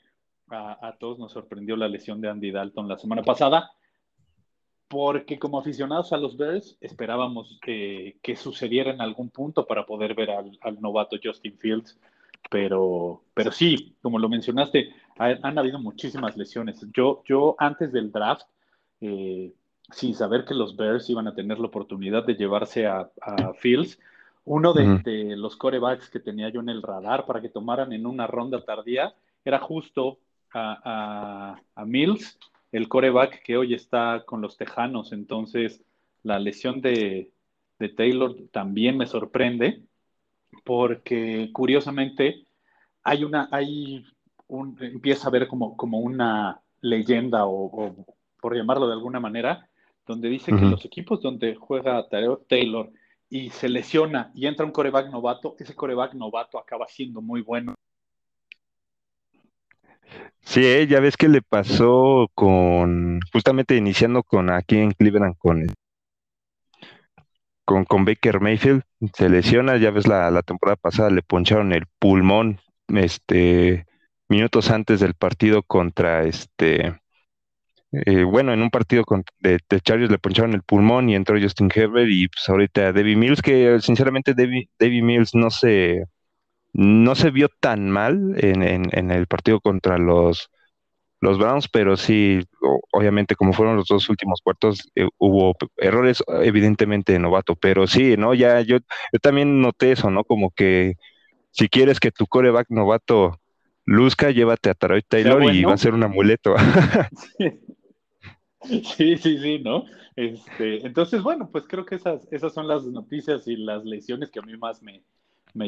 a, 0.50 0.96
todos 1.00 1.20
nos 1.20 1.32
sorprendió 1.32 1.76
la 1.76 1.88
lesión 1.88 2.22
de 2.22 2.30
Andy 2.30 2.52
Dalton 2.52 2.88
la 2.88 2.98
semana 2.98 3.24
pasada, 3.24 3.72
porque 4.88 5.40
como 5.40 5.60
aficionados 5.60 6.14
a 6.14 6.18
los 6.18 6.38
Bears 6.38 6.78
esperábamos 6.82 7.60
que, 7.62 8.18
sucediera 8.36 8.92
en 8.92 9.02
algún 9.02 9.30
punto 9.30 9.66
para 9.66 9.86
poder 9.86 10.14
ver 10.14 10.30
al, 10.32 10.82
novato 10.82 11.18
Justin 11.22 11.58
Fields, 11.58 12.00
pero, 12.50 13.24
pero 13.34 13.52
sí, 13.52 13.96
como 14.02 14.20
lo 14.20 14.30
mencionaste, 14.30 14.94
han 15.18 15.58
habido 15.58 15.80
muchísimas 15.80 16.38
lesiones. 16.38 16.86
Yo, 16.94 17.24
yo 17.26 17.56
antes 17.58 17.92
del 17.92 18.12
draft, 18.12 18.46
eh, 19.02 19.54
sin 19.92 20.16
saber 20.16 20.46
que 20.46 20.54
los 20.54 20.76
Bears 20.76 21.10
iban 21.10 21.28
a 21.28 21.36
tener 21.36 21.60
la 21.60 21.68
oportunidad 21.68 22.26
de 22.26 22.36
llevarse 22.36 22.88
a, 22.88 23.10
Fields, 23.60 24.00
Uno 24.46 24.74
de, 24.74 25.36
los 25.38 25.56
corebacks 25.56 26.10
que 26.10 26.20
tenía 26.20 26.50
yo 26.50 26.60
en 26.60 26.70
el 26.70 26.82
radar 26.82 27.26
para 27.26 27.42
que 27.42 27.50
tomaran 27.50 27.94
en 27.94 28.06
una 28.06 28.28
ronda 28.28 28.64
tardía 28.64 29.14
era 29.44 29.60
justo 29.60 30.20
a, 30.54 31.60
Mills, 31.86 32.40
el 32.72 32.88
coreback 32.88 33.44
que 33.44 33.58
hoy 33.58 33.74
está 33.74 34.24
con 34.26 34.42
los 34.42 34.58
Tejanos. 34.58 35.12
Entonces, 35.12 35.84
la 36.24 36.40
lesión 36.40 36.82
de, 36.82 37.32
Taylor 37.96 38.36
también 38.52 38.98
me 38.98 39.06
sorprende 39.06 39.84
porque 40.64 41.50
curiosamente 41.54 42.46
hay 43.04 43.24
una, 43.24 43.50
hay 43.52 44.06
un, 44.48 44.78
empieza 44.82 45.28
a 45.28 45.32
ver 45.32 45.48
como, 45.48 45.76
como 45.78 46.00
una 46.00 46.62
leyenda 46.82 47.46
o, 47.46 47.94
por 48.46 48.56
llamarlo 48.56 48.86
de 48.86 48.94
alguna 48.94 49.20
manera, 49.20 49.68
donde 50.06 50.30
dice 50.30 50.52
que 50.52 50.62
los 50.62 50.86
equipos 50.86 51.20
donde 51.20 51.56
juega 51.56 52.08
Taylor 52.48 52.92
y 53.28 53.50
se 53.50 53.68
lesiona 53.70 54.32
y 54.36 54.46
entra 54.46 54.68
un 54.68 54.72
coreback 54.72 55.10
novato, 55.10 55.56
ese 55.58 55.74
coreback 55.74 56.14
novato 56.14 56.60
acaba 56.60 56.88
siendo 56.88 57.24
muy 57.24 57.42
bueno. 57.42 57.74
Sí, 60.42 60.64
eh, 60.64 60.86
ya 60.86 61.00
ves 61.00 61.18
que 61.18 61.28
le 61.28 61.42
pasó 61.42 62.30
con, 62.36 63.20
justamente 63.34 63.78
iniciando 63.78 64.22
con 64.22 64.52
aquí 64.52 64.78
en 64.78 64.92
Cleveland 64.92 65.38
con, 65.40 65.66
con, 67.66 67.84
con 67.86 68.06
Baker 68.06 68.42
Mayfield, 68.42 68.84
se 69.16 69.28
lesiona, 69.28 69.78
ya 69.78 69.90
ves 69.90 70.08
la, 70.08 70.30
la 70.30 70.44
temporada 70.44 70.76
pasada 70.76 71.10
le 71.10 71.24
poncharon 71.24 71.74
el 71.74 71.88
pulmón, 71.98 72.60
este, 72.90 73.88
minutos 74.30 74.70
antes 74.70 75.00
del 75.00 75.16
partido 75.16 75.64
contra 75.64 76.26
este, 76.26 76.94
eh, 78.06 78.24
bueno, 78.24 78.54
en 78.54 78.62
un 78.62 78.70
partido 78.70 79.04
de, 79.40 79.60
Chargers 79.82 80.12
le 80.12 80.18
poncharon 80.18 80.54
el 80.54 80.64
pulmón 80.64 81.10
y 81.10 81.16
entró 81.16 81.40
Justin 81.40 81.72
Herbert 81.74 82.10
y 82.10 82.28
pues 82.28 82.48
ahorita 82.50 82.94
Debbie 82.94 83.16
Mills, 83.16 83.42
que 83.42 83.80
sinceramente 83.80 84.34
Debbie, 84.34 85.02
Mills 85.02 85.36
no 85.36 85.50
se, 85.50 86.06
no 86.74 87.16
se 87.16 87.32
vio 87.32 87.50
tan 87.60 87.90
mal 87.90 88.36
en, 88.38 88.64
en, 88.64 89.12
el 89.12 89.28
partido 89.28 89.62
contra 89.62 89.98
los, 89.98 90.50
los 91.22 91.38
Browns, 91.38 91.68
pero 91.68 91.96
sí, 91.98 92.42
obviamente 92.92 93.36
como 93.36 93.54
fueron 93.54 93.78
los 93.78 93.88
dos 93.88 94.10
últimos 94.10 94.42
cuartos, 94.42 94.90
eh, 94.96 95.08
hubo 95.18 95.56
errores 95.78 96.24
evidentemente 96.44 97.14
de 97.14 97.20
novato, 97.20 97.56
pero 97.56 97.88
sí, 97.88 98.18
¿no? 98.18 98.34
Ya 98.34 98.62
yo, 98.62 98.78
yo 98.78 99.20
también 99.22 99.62
noté 99.62 99.92
eso, 99.92 100.10
¿no? 100.10 100.24
Como 100.24 100.52
que 100.52 100.96
si 101.52 101.70
quieres 101.70 102.00
que 102.00 102.12
tu 102.12 102.28
coreback 102.28 102.68
novato 102.70 103.40
luzca, 103.86 104.32
llévate 104.32 104.70
a 104.70 104.74
Taroy 104.74 105.04
Taylor 105.04 105.54
y 105.54 105.64
va 105.64 105.74
a 105.74 105.78
ser 105.78 105.94
un 105.94 106.04
amuleto. 106.04 106.56
Sí, 107.38 107.52
sí, 108.68 109.18
sí, 109.18 109.60
¿no? 109.60 109.86
Este, 110.16 110.86
entonces, 110.86 111.22
bueno, 111.22 111.50
pues 111.52 111.66
creo 111.68 111.86
que 111.86 111.96
esas, 111.96 112.28
esas 112.32 112.54
son 112.54 112.68
las 112.68 112.84
noticias 112.86 113.48
y 113.48 113.58
las 113.58 113.84
lesiones 113.84 114.32
que 114.32 114.40
a 114.40 114.44
mí 114.44 114.56
más 114.58 114.82
me, 114.82 115.02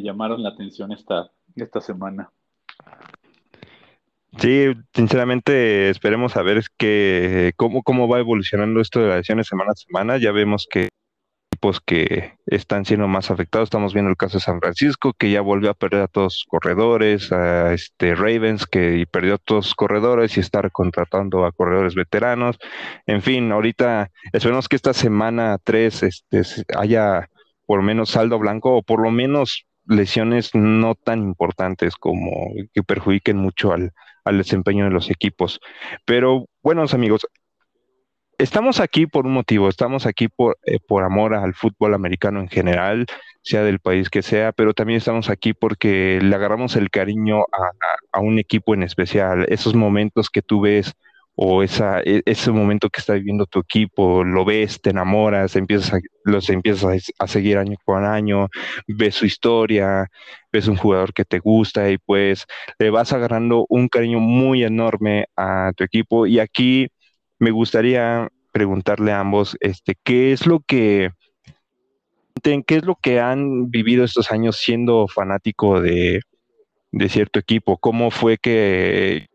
llamaron 0.02 0.44
la 0.44 0.50
atención 0.50 0.92
esta, 0.92 1.32
esta 1.56 1.82
semana. 1.82 2.32
Sí, 4.40 4.68
sinceramente 4.94 5.90
esperemos 5.90 6.38
a 6.38 6.44
ver 6.44 6.64
que, 6.78 7.54
cómo, 7.56 7.82
cómo 7.82 8.08
va 8.08 8.20
evolucionando 8.20 8.82
esto 8.82 9.00
de 9.00 9.08
las 9.08 9.18
lesiones 9.18 9.48
semana 9.48 9.72
a 9.72 9.76
semana. 9.76 10.18
Ya 10.18 10.32
vemos 10.32 10.68
que 10.70 10.90
que 11.86 12.34
están 12.46 12.86
siendo 12.86 13.08
más 13.08 13.32
afectados. 13.32 13.68
Estamos 13.68 13.94
viendo 13.94 14.10
el 14.10 14.18
caso 14.18 14.38
de 14.38 14.44
San 14.44 14.60
Francisco, 14.60 15.14
que 15.14 15.32
ya 15.32 15.42
volvió 15.42 15.70
a 15.70 15.74
perder 15.74 16.02
a 16.02 16.08
todos 16.08 16.34
sus 16.36 16.46
corredores, 16.46 17.32
a 17.32 17.74
este 17.74 18.16
Ravens, 18.16 18.66
que 18.66 19.06
perdió 19.12 19.36
a 19.36 19.38
todos 19.38 19.66
sus 19.66 19.76
corredores 19.76 20.38
y 20.38 20.40
está 20.40 20.68
contratando 20.70 21.46
a 21.46 21.52
corredores 21.52 21.96
veteranos. 21.96 22.58
En 23.06 23.22
fin, 23.22 23.52
ahorita 23.52 24.10
esperemos 24.34 24.68
que 24.68 24.76
esta 24.76 24.94
semana 24.94 25.58
3 25.64 26.04
este, 26.04 26.42
haya 26.78 27.30
por 27.66 27.80
lo 27.80 27.84
menos 27.84 28.12
saldo 28.12 28.40
blanco 28.40 28.78
o 28.78 28.84
por 28.84 29.02
lo 29.02 29.12
menos 29.12 29.66
lesiones 29.86 30.52
no 30.54 30.96
tan 30.96 31.20
importantes 31.24 31.96
como 31.96 32.52
que 32.74 32.84
perjudiquen 32.84 33.38
mucho 33.38 33.74
al, 33.74 33.94
al 34.26 34.38
desempeño 34.38 34.86
de 34.86 34.92
los 34.92 35.10
equipos. 35.10 35.60
Pero, 36.06 36.46
buenos 36.62 36.94
amigos, 36.94 37.28
estamos 38.38 38.80
aquí 38.80 39.08
por 39.08 39.26
un 39.26 39.34
motivo, 39.34 39.70
estamos 39.70 40.06
aquí 40.06 40.28
por, 40.28 40.58
eh, 40.64 40.80
por 40.86 41.04
amor 41.04 41.34
al 41.34 41.54
fútbol 41.54 41.94
americano 41.94 42.40
en 42.40 42.50
general, 42.50 43.06
sea 43.42 43.64
del 43.64 43.80
país 43.80 44.10
que 44.10 44.22
sea, 44.22 44.52
pero 44.52 44.74
también 44.74 44.98
estamos 44.98 45.30
aquí 45.30 45.54
porque 45.54 46.20
le 46.22 46.36
agarramos 46.36 46.76
el 46.76 46.90
cariño 46.90 47.46
a, 48.12 48.20
un 48.20 48.40
equipo 48.40 48.74
en 48.74 48.84
especial, 48.84 49.46
esos 49.50 49.76
momentos 49.76 50.30
que 50.30 50.42
tú 50.42 50.62
ves 50.62 50.94
o 51.36 51.64
esa, 51.64 52.02
e, 52.02 52.24
ese 52.26 52.52
momento 52.52 52.90
que 52.90 53.00
está 53.00 53.14
viviendo 53.14 53.46
tu 53.46 53.60
equipo, 53.60 54.24
lo 54.24 54.44
ves, 54.44 54.82
te 54.82 54.90
enamoras, 54.90 55.56
empiezas 55.56 56.02
los 56.24 56.50
empiezas 56.50 57.12
a, 57.20 57.28
seguir 57.28 57.58
año 57.58 57.78
con 57.86 58.06
año, 58.06 58.50
ves 58.88 59.16
su 59.16 59.26
historia, 59.26 60.10
ves 60.52 60.68
un 60.68 60.78
jugador 60.78 61.14
que 61.14 61.26
te 61.26 61.40
gusta 61.40 61.90
y 61.90 61.98
pues 62.00 62.46
le 62.80 62.90
vas 62.90 63.14
agarrando 63.14 63.66
un 63.70 63.88
cariño 63.88 64.20
muy 64.20 64.64
enorme 64.64 65.28
a 65.38 65.72
tu 65.76 65.84
equipo. 65.84 66.28
Y 66.28 66.40
aquí 66.40 66.90
me 67.40 67.52
gustaría 67.52 68.30
preguntarle 68.52 69.12
a 69.12 69.20
ambos, 69.20 69.58
este, 69.60 69.96
¿qué 70.04 70.32
es 70.32 70.48
lo 70.48 70.60
que 70.62 71.12
qué 72.42 72.76
es 72.76 72.86
lo 72.86 72.96
que 72.96 73.20
han 73.20 73.70
vivido 73.70 74.04
estos 74.04 74.32
años 74.32 74.58
siendo 74.58 75.08
fanático 75.08 75.82
de, 75.82 76.22
cierto 77.10 77.40
equipo? 77.40 77.78
¿Cómo 77.78 78.12
fue 78.12 78.38
que 78.38 79.28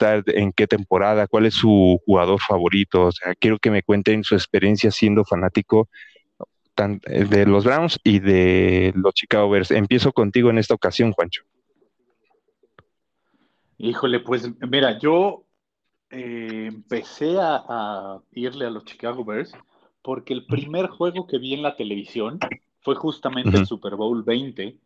en 0.00 0.52
qué 0.52 0.66
temporada? 0.66 1.26
¿Cuál 1.26 1.46
es 1.46 1.54
su 1.54 2.00
jugador 2.04 2.38
favorito? 2.40 3.06
O 3.06 3.12
sea, 3.12 3.34
quiero 3.34 3.58
que 3.58 3.70
me 3.70 3.82
cuenten 3.82 4.22
su 4.22 4.34
experiencia 4.34 4.90
siendo 4.90 5.24
fanático 5.24 5.88
de 6.76 7.46
los 7.46 7.64
Browns 7.64 7.98
y 8.02 8.18
de 8.18 8.92
los 8.96 9.14
Chicago 9.14 9.48
Bears. 9.48 9.70
Empiezo 9.70 10.12
contigo 10.12 10.50
en 10.50 10.58
esta 10.58 10.74
ocasión, 10.74 11.12
Juancho. 11.12 11.42
Híjole, 13.78 14.20
pues 14.20 14.50
mira, 14.68 14.98
yo 14.98 15.43
eh, 16.10 16.66
empecé 16.66 17.36
a, 17.40 18.20
irle 18.32 18.66
a 18.66 18.70
los 18.70 18.84
Chicago 18.84 19.24
Bears 19.24 19.52
porque 20.02 20.34
el 20.34 20.44
primer 20.46 20.88
juego 20.88 21.26
que 21.26 21.38
vi 21.38 21.54
en 21.54 21.62
la 21.62 21.76
televisión 21.76 22.38
fue 22.82 22.94
justamente 22.94 23.56
el 23.56 23.66
Super 23.66 23.96
Bowl 23.96 24.22
20, 24.22 24.76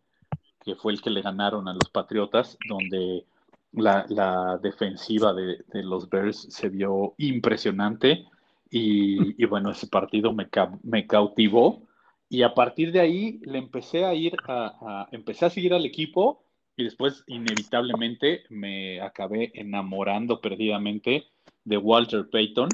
que 0.65 0.75
fue 0.77 0.93
el 0.93 1.03
que 1.03 1.11
le 1.11 1.23
ganaron 1.23 1.67
a 1.67 1.75
los 1.75 1.91
Patriotas, 1.91 2.57
donde 2.69 3.25
la, 3.73 4.59
defensiva 4.63 5.33
de, 5.35 5.65
los 5.83 6.09
Bears 6.09 6.47
se 6.51 6.69
vio 6.69 7.15
impresionante 7.19 8.27
y, 8.71 9.45
bueno, 9.47 9.71
ese 9.71 9.89
partido 9.89 10.33
me, 10.33 10.49
me, 10.85 11.07
cautivó. 11.07 11.83
Y 12.29 12.43
a 12.43 12.55
partir 12.55 12.93
de 12.93 13.01
ahí 13.01 13.41
le 13.43 13.59
empecé 13.59 14.05
a 14.05 14.15
ir 14.15 14.37
a, 14.47 15.09
empecé 15.11 15.47
a 15.47 15.51
seguir 15.51 15.75
al 15.75 15.85
equipo 15.85 16.45
y 16.79 16.85
después 16.85 17.25
inevitablemente 17.27 18.45
me 18.51 19.01
acabé 19.01 19.51
enamorando 19.55 20.41
perdidamente 20.41 21.25
de 21.65 21.77
Walter 21.77 22.31
Payton 22.31 22.69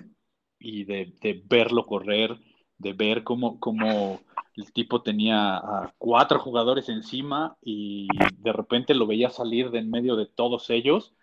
y 0.58 0.84
de, 0.84 1.42
verlo 1.46 1.86
correr, 1.86 2.38
de 2.76 2.92
ver 2.92 3.24
cómo, 3.24 3.58
cómo, 3.58 4.20
el 4.56 4.72
tipo 4.74 5.00
tenía 5.00 5.56
a 5.56 5.94
cuatro 5.96 6.38
jugadores 6.38 6.90
encima 6.90 7.56
y 7.62 8.06
de 8.36 8.52
repente 8.52 8.94
lo 8.94 9.06
veía 9.06 9.30
salir 9.30 9.70
de 9.70 9.78
en 9.78 9.90
medio 9.90 10.16
de 10.16 10.26
todos 10.26 10.68
ellos 10.68 11.14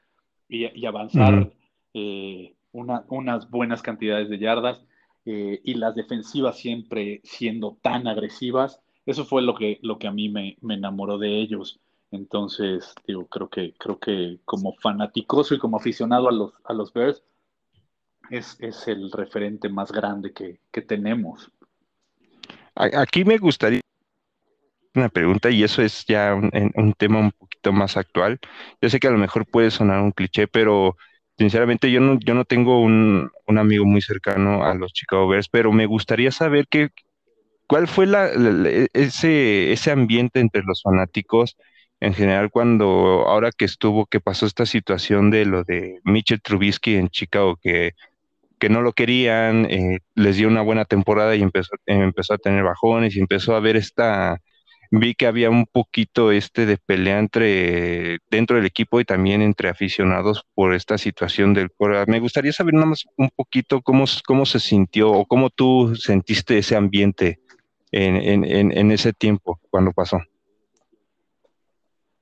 y, 0.50 0.84
avanzar 0.84 1.54
eh, 1.94 2.56
unas 2.72 3.50
buenas 3.52 3.84
cantidades 3.84 4.28
de 4.28 4.40
yardas 4.40 4.84
eh, 5.26 5.62
y 5.64 5.76
las 5.76 5.94
defensivas 5.94 6.58
siempre 6.58 7.22
siendo 7.24 7.78
tan 7.84 8.08
agresivas. 8.08 8.82
Eso 9.06 9.24
fue 9.24 9.44
lo 9.44 9.54
que, 9.54 9.78
lo 9.84 10.00
que 10.00 10.08
a 10.08 10.12
mí 10.12 10.30
me, 10.30 10.58
me 10.62 10.74
enamoró 10.74 11.20
de 11.20 11.40
ellos. 11.40 11.80
Entonces, 12.12 12.94
digo, 13.08 13.25
creo 13.27 13.50
que, 13.50 13.74
creo 13.80 13.98
que 13.98 14.39
como 14.44 14.75
fanáticoso 14.75 15.56
y 15.56 15.60
como 15.60 15.77
aficionado 15.77 16.27
a 16.27 16.32
los, 16.32 16.53
a 16.65 16.74
los 16.74 16.91
Bears, 16.91 17.24
es, 18.30 18.88
el 18.88 19.12
referente 19.12 19.70
más 19.70 19.91
grande 19.91 20.34
que, 20.34 20.82
tenemos. 20.82 21.51
Aquí 22.75 23.25
me 23.25 23.38
gustaría 23.38 23.82
una 24.96 25.10
pregunta 25.10 25.50
y 25.50 25.63
eso 25.63 25.82
es 25.82 26.06
ya 26.06 26.34
un, 26.34 26.94
tema 26.98 27.20
un 27.20 27.32
poquito 27.32 27.72
más 27.72 27.98
actual. 27.98 28.39
Yo 28.82 28.89
sé 28.89 29.00
que 29.00 29.08
a 29.08 29.12
lo 29.12 29.18
mejor 29.18 29.46
puede 29.46 29.72
sonar 29.72 30.01
un 30.01 30.12
cliché, 30.12 30.48
pero 30.48 30.98
sinceramente 31.38 31.91
yo 31.91 32.00
no, 32.00 32.18
yo 32.20 32.34
no 32.34 32.46
tengo 32.46 32.82
un, 32.82 33.30
amigo 33.48 33.86
muy 33.86 34.01
cercano 34.01 34.63
a 34.63 34.74
los 34.74 34.94
Chicago 34.94 35.27
Bears, 35.27 35.50
pero 35.50 35.72
me 35.72 35.86
gustaría 35.86 36.32
saber 36.32 36.68
qué, 36.70 36.89
cuál 37.68 37.88
fue 37.88 38.06
la, 38.06 38.30
ese, 38.94 39.72
ese 39.72 39.91
ambiente 39.91 40.39
entre 40.39 40.63
los 40.63 40.82
fanáticos 40.82 41.58
en 42.01 42.13
general 42.13 42.50
cuando 42.50 43.25
ahora 43.27 43.51
que 43.55 43.65
estuvo, 43.65 44.08
que 44.08 44.20
pasó 44.20 44.48
esta 44.48 44.65
situación 44.65 45.29
de 45.29 45.46
lo 45.46 45.63
de 45.63 46.00
Mitchell 46.03 46.41
Trubisky 46.41 46.96
en 46.96 47.10
Chicago, 47.10 47.58
que, 47.62 47.93
que 48.60 48.70
no 48.70 48.81
lo 48.81 48.93
querían, 48.93 49.67
eh, 49.70 50.00
les 50.15 50.36
dio 50.36 50.48
una 50.48 50.63
buena 50.63 50.86
temporada 50.86 51.36
y 51.36 51.43
empezó, 51.43 51.75
empezó 51.86 52.34
a 52.34 52.39
tener 52.39 52.63
bajones 52.63 53.15
y 53.15 53.20
empezó 53.20 53.55
a 53.55 53.60
ver 53.60 53.77
esta, 53.77 54.41
vi 54.89 55.13
que 55.13 55.27
había 55.27 55.51
un 55.51 55.67
poquito 55.67 56.31
este 56.31 56.65
de 56.65 56.77
pelea 56.77 57.20
entre 57.20 58.17
dentro 58.31 58.58
del 58.58 58.65
equipo 58.65 59.00
y 59.00 59.05
también 59.05 59.43
entre 59.43 59.70
aficionados 59.70 60.43
por 60.55 60.74
esta 60.74 60.98
situación 60.98 61.53
del 61.53 61.70
Me 62.08 62.20
gustaría 62.20 62.51
saber 62.51 62.74
nada 62.74 62.88
más 62.88 63.05
un 63.15 63.29
poquito 63.29 63.81
cómo, 63.81 64.05
cómo 64.25 64.48
se 64.48 64.60
sintió 64.60 65.12
o 65.12 65.25
cómo 65.25 65.51
tú 65.51 65.96
sentiste 65.96 66.58
ese 66.58 66.75
ambiente 66.75 67.39
en, 67.91 68.91
ese 68.91 69.13
tiempo, 69.13 69.60
cuando 69.70 69.91
pasó. 69.91 70.20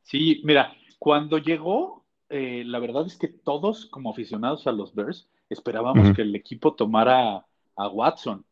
Sí, 0.09 0.41
mira, 0.43 0.73
cuando 0.97 1.37
llegó, 1.37 2.03
eh, 2.29 2.63
la 2.65 2.79
verdad 2.79 3.05
es 3.05 3.15
que 3.15 3.27
todos 3.27 3.85
como 3.85 4.09
aficionados 4.09 4.65
a 4.65 4.71
los 4.71 4.95
Bears 4.95 5.29
esperábamos 5.49 6.15
que 6.15 6.23
el 6.23 6.35
equipo 6.35 6.73
tomara 6.73 7.45
a 7.75 7.87
Watson, 7.87 8.43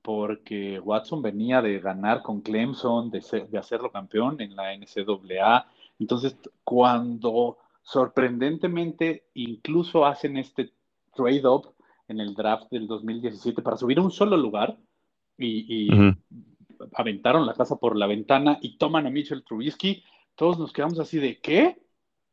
porque 0.00 0.80
Watson 0.80 1.20
venía 1.20 1.60
de 1.60 1.78
ganar 1.78 2.22
con 2.22 2.40
Clemson, 2.40 3.10
de, 3.10 3.22
de 3.50 3.58
hacerlo 3.58 3.92
campeón 3.92 4.40
en 4.40 4.56
la 4.56 4.74
NCAA. 4.74 5.66
Entonces, 5.98 6.38
cuando 6.64 7.58
sorprendentemente 7.82 9.26
incluso 9.34 10.06
hacen 10.06 10.38
este 10.38 10.72
trade-up 11.14 11.74
en 12.08 12.20
el 12.20 12.34
draft 12.34 12.70
del 12.70 12.86
2017 12.86 13.60
para 13.60 13.76
subir 13.76 13.98
a 13.98 14.02
un 14.02 14.10
solo 14.10 14.38
lugar 14.38 14.78
y, 15.36 15.90
aventaron 16.94 17.46
la 17.46 17.54
casa 17.54 17.76
por 17.76 17.94
la 17.94 18.06
ventana 18.06 18.58
y 18.60 18.76
toman 18.76 19.06
a 19.06 19.10
Mitchell 19.10 19.44
Trubisky, 19.44 20.02
todos 20.36 20.58
nos 20.58 20.72
quedamos 20.72 20.98
así 20.98 21.18
de 21.18 21.40
¿qué? 21.40 21.78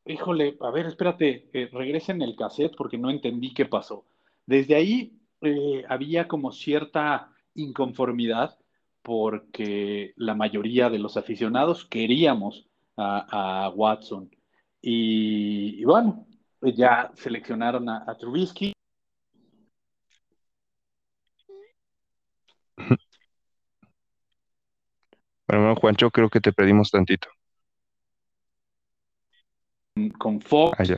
Híjole, 0.06 0.58
a 0.62 0.72
ver, 0.72 0.88
espérate, 0.88 1.50
eh, 1.54 1.70
regresen 1.72 2.22
el 2.22 2.36
cassette 2.36 2.76
porque 2.76 2.98
no 2.98 3.10
entendí 3.10 3.54
qué 3.54 3.66
pasó. 3.66 4.06
Desde 4.46 4.76
ahí 4.76 5.20
eh, 5.42 5.84
había 5.88 6.28
como 6.28 6.52
cierta 6.52 7.32
inconformidad 7.56 8.58
porque 9.04 10.14
la 10.16 10.36
mayoría 10.36 10.90
de 10.90 11.00
los 11.00 11.18
aficionados 11.18 11.86
queríamos 11.86 12.68
a, 12.98 13.72
Watson. 13.76 14.30
Y, 14.82 15.84
bueno, 15.86 16.28
ya 16.62 17.12
seleccionaron 17.16 17.90
a, 17.90 18.16
Trubisky. 18.18 18.74
Bueno, 25.48 25.76
Juancho, 25.76 26.12
creo 26.12 26.30
que 26.30 26.40
te 26.40 26.54
perdimos 26.54 26.92
tantito. 26.92 27.28
Con 30.18 30.40
Fox, 30.40 30.78
ah, 30.80 30.98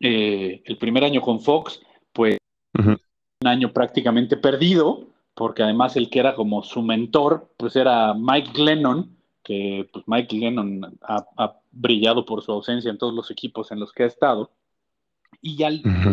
eh, 0.00 0.62
el 0.64 0.78
primer 0.78 1.04
año 1.04 1.20
con 1.20 1.40
Fox, 1.40 1.80
pues 2.12 2.38
un 2.78 3.46
año 3.46 3.72
prácticamente 3.72 4.36
perdido, 4.36 5.08
porque 5.34 5.62
además 5.62 5.96
el 5.96 6.08
que 6.08 6.20
era 6.20 6.34
como 6.34 6.62
su 6.62 6.82
mentor, 6.82 7.52
pues 7.56 7.74
era 7.76 8.14
Mike 8.14 8.52
Glennon, 8.54 9.16
que 9.42 9.88
pues 9.92 10.04
Mike 10.06 10.36
Glennon 10.36 10.98
ha, 11.02 11.60
brillado 11.72 12.24
por 12.24 12.42
su 12.42 12.52
ausencia 12.52 12.90
en 12.90 12.96
todos 12.96 13.12
los 13.12 13.30
equipos 13.30 13.70
en 13.70 13.80
los 13.80 13.92
que 13.92 14.04
ha 14.04 14.06
estado. 14.06 14.50
Y, 15.42 15.58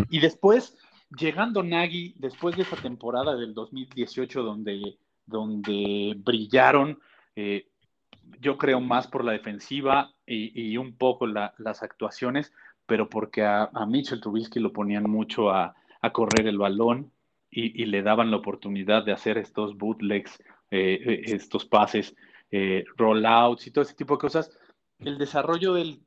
y 0.09 0.19
después, 0.19 0.77
llegando 1.17 1.63
Nagy, 1.63 2.15
después 2.17 2.57
de 2.57 2.63
esa 2.63 2.75
temporada 2.75 3.35
del 3.35 3.53
2018 3.53 4.43
donde, 4.43 4.97
donde 5.25 6.15
brillaron, 6.17 7.00
eh, 7.35 7.67
yo 8.39 8.58
creo 8.58 8.82
más 8.82 9.08
por 9.08 9.24
la 9.24 9.32
defensiva 9.32 10.13
y, 10.25 10.77
un 10.77 10.96
poco 10.96 11.27
las 11.27 11.84
actuaciones, 11.84 12.53
pero 12.86 13.10
porque 13.10 13.44
a, 13.44 13.70
Mitchell 13.88 14.22
Trubisky 14.22 14.60
lo 14.60 14.74
ponían 14.74 15.03
mucho 15.03 15.50
a, 15.50 15.75
a 16.01 16.12
correr 16.12 16.48
el 16.48 16.58
balón 16.58 17.12
y, 17.56 17.86
le 17.86 18.01
daban 18.01 18.32
la 18.32 18.38
oportunidad 18.38 19.03
de 19.03 19.12
hacer 19.12 19.38
estos 19.38 19.77
bootlegs, 19.77 20.39
eh, 20.72 21.00
eh, 21.06 21.22
estos 21.25 21.65
pases, 21.65 22.15
eh, 22.51 22.84
rollouts 22.98 23.68
y 23.68 23.72
todo 23.72 23.84
ese 23.84 23.96
tipo 23.96 24.15
de 24.15 24.22
cosas. 24.22 24.58
El 25.00 25.18
desarrollo 25.18 25.74
de, 25.74 26.00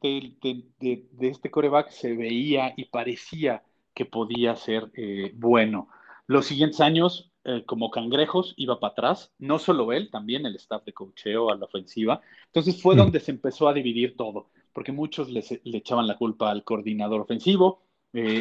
este 1.21 1.51
coreback 1.51 1.91
se 1.91 2.17
veía 2.17 2.75
y 2.77 2.87
parecía 2.87 3.63
que 3.95 4.05
podía 4.05 4.57
ser 4.57 4.91
bueno. 5.35 5.89
Los 6.27 6.47
siguientes 6.47 6.81
años, 6.81 7.31
como 7.67 7.91
cangrejos, 7.91 8.55
iba 8.57 8.81
para 8.81 8.93
atrás, 8.93 9.33
no 9.39 9.59
solo 9.59 9.93
él, 9.93 10.11
también 10.11 10.47
el 10.47 10.57
staff 10.57 10.85
de 10.85 10.93
cocheo 10.93 11.51
a 11.51 11.57
la 11.57 11.67
ofensiva. 11.67 12.21
Entonces 12.47 12.81
fue 12.81 12.95
mm. 12.95 12.99
donde 12.99 13.21
se 13.21 13.31
empezó 13.31 13.69
a 13.69 13.75
dividir 13.75 14.17
todo, 14.17 14.51
porque 14.73 14.93
muchos 14.93 15.31
le, 15.31 15.45
echaban 15.65 16.07
la 16.07 16.17
culpa 16.17 16.51
al 16.51 16.65
coordinador 16.65 17.21
ofensivo, 17.21 17.83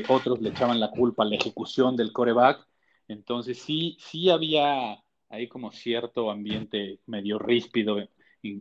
otros 0.08 0.42
le 0.42 0.50
echaban 0.50 0.80
la 0.80 0.90
culpa 0.90 1.24
a 1.24 1.26
la 1.28 1.36
ejecución 1.36 1.98
del 1.98 2.14
coreback, 2.14 2.66
entonces 3.08 3.60
sí, 3.60 3.98
sí 4.00 4.30
había 4.30 5.04
ahí 5.30 5.48
como 5.48 5.72
cierto 5.72 6.32
ambiente 6.32 7.00
medio 7.06 7.40
ríspido 7.40 7.98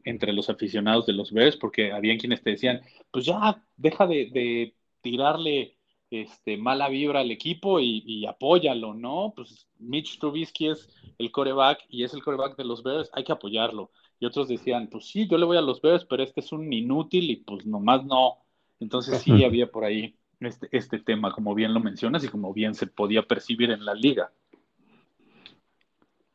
entre 0.04 0.32
los 0.32 0.48
aficionados 0.48 1.06
de 1.06 1.12
los 1.12 1.32
Bears, 1.32 1.56
porque 1.56 1.92
había 1.92 2.16
quienes 2.16 2.42
te 2.42 2.50
decían, 2.50 2.80
pues 3.10 3.26
ya, 3.26 3.64
deja 3.76 4.06
de, 4.06 4.74
tirarle 5.00 5.76
este, 6.22 6.56
mala 6.56 6.88
vibra 6.88 7.20
al 7.20 7.30
equipo 7.30 7.80
y, 7.80 8.26
apóyalo, 8.26 8.94
¿no? 8.94 9.32
Pues 9.34 9.66
Mitch 9.78 10.18
Trubisky 10.18 10.68
es 10.68 10.88
el 11.18 11.30
coreback 11.30 11.84
y 11.88 12.04
es 12.04 12.14
el 12.14 12.22
coreback 12.22 12.56
de 12.56 12.64
los 12.64 12.82
Bears, 12.82 13.10
hay 13.12 13.24
que 13.24 13.32
apoyarlo. 13.32 13.90
Y 14.20 14.26
otros 14.26 14.48
decían, 14.48 14.88
pues 14.90 15.06
sí, 15.06 15.28
yo 15.28 15.38
le 15.38 15.44
voy 15.44 15.56
a 15.56 15.60
los 15.62 15.82
Bears, 15.82 16.04
pero 16.04 16.22
este 16.22 16.40
es 16.40 16.52
un 16.52 16.72
inútil 16.72 17.30
y 17.30 17.36
pues 17.36 17.66
nomás 17.66 18.04
no. 18.04 18.38
Entonces 18.80 19.20
sí 19.22 19.44
había 19.44 19.70
por 19.70 19.84
ahí 19.84 20.16
este, 20.40 20.68
este, 20.72 20.98
tema, 20.98 21.32
como 21.32 21.54
bien 21.54 21.74
lo 21.74 21.80
mencionas 21.80 22.22
y 22.24 22.28
como 22.28 22.52
bien 22.52 22.74
se 22.74 22.86
podía 22.86 23.22
percibir 23.22 23.70
en 23.70 23.84
la 23.84 23.94
liga. 23.94 24.30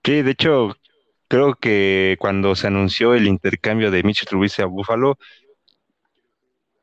Sí, 0.04 0.22
de 0.22 0.32
hecho, 0.32 0.76
creo 1.28 1.56
que 1.56 2.18
cuando 2.20 2.56
se 2.56 2.68
anunció 2.68 3.14
el 3.14 3.28
intercambio 3.28 3.92
de 3.92 4.04
Mitch 4.04 4.26
Trubisky 4.26 4.64
a 4.64 4.66
Buffalo, 4.66 5.18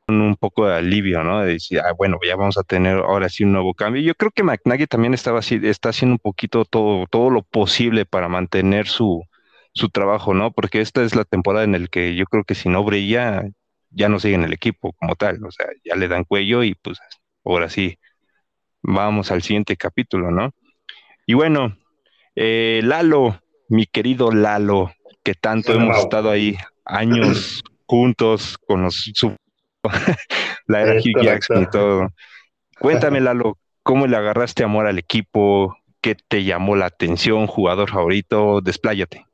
un 0.07 0.35
poco 0.37 0.67
de 0.67 0.75
alivio, 0.75 1.23
¿no? 1.23 1.41
De 1.41 1.53
decir, 1.53 1.79
ah, 1.79 1.93
bueno, 1.97 2.17
ya 2.25 2.35
vamos 2.35 2.57
a 2.57 2.63
tener 2.63 2.97
ahora 2.97 3.29
sí 3.29 3.43
un 3.43 3.51
nuevo 3.51 3.73
cambio. 3.73 4.01
Yo 4.01 4.15
creo 4.15 4.31
que 4.31 4.43
McNaghy 4.43 4.87
también 4.87 5.13
estaba 5.13 5.39
así, 5.39 5.59
está 5.63 5.89
haciendo 5.89 6.13
un 6.13 6.19
poquito 6.19 6.65
todo, 6.65 7.05
todo 7.07 7.29
lo 7.29 7.43
posible 7.43 8.05
para 8.05 8.29
mantener 8.29 8.87
su, 8.87 9.23
su 9.73 9.89
trabajo, 9.89 10.33
¿no? 10.33 10.51
Porque 10.51 10.81
esta 10.81 11.03
es 11.03 11.15
la 11.15 11.25
temporada 11.25 11.65
en 11.65 11.73
la 11.73 11.87
que 11.87 12.15
yo 12.15 12.25
creo 12.25 12.43
que 12.43 12.55
si 12.55 12.69
no 12.69 12.83
brilla, 12.83 13.43
ya 13.89 14.09
no 14.09 14.19
sigue 14.19 14.35
en 14.35 14.43
el 14.43 14.53
equipo 14.53 14.93
como 14.93 15.15
tal, 15.15 15.43
o 15.43 15.51
sea, 15.51 15.67
ya 15.83 15.95
le 15.95 16.07
dan 16.07 16.23
cuello 16.23 16.63
y 16.63 16.75
pues 16.75 16.99
ahora 17.43 17.69
sí, 17.69 17.97
vamos 18.81 19.31
al 19.31 19.41
siguiente 19.41 19.75
capítulo, 19.75 20.31
¿no? 20.31 20.51
Y 21.25 21.33
bueno, 21.33 21.77
eh, 22.35 22.81
Lalo, 22.83 23.41
mi 23.67 23.85
querido 23.85 24.31
Lalo, 24.31 24.91
que 25.23 25.33
tanto 25.33 25.73
hemos 25.73 25.97
estado 25.97 26.31
ahí 26.31 26.57
años 26.85 27.63
juntos 27.85 28.57
con 28.57 28.83
los 28.83 29.11
la 30.67 30.81
era 30.81 30.93
Hugh 30.99 31.23
Jackson 31.23 31.63
y 31.63 31.69
todo. 31.69 32.13
Cuéntame, 32.79 33.21
Lalo, 33.21 33.57
¿cómo 33.83 34.07
le 34.07 34.17
agarraste 34.17 34.63
amor 34.63 34.85
al 34.87 34.99
equipo? 34.99 35.77
¿Qué 36.01 36.15
te 36.15 36.43
llamó 36.43 36.75
la 36.75 36.85
atención? 36.85 37.47
¿Jugador 37.47 37.89
favorito? 37.89 38.61
Despláyate. 38.61 39.25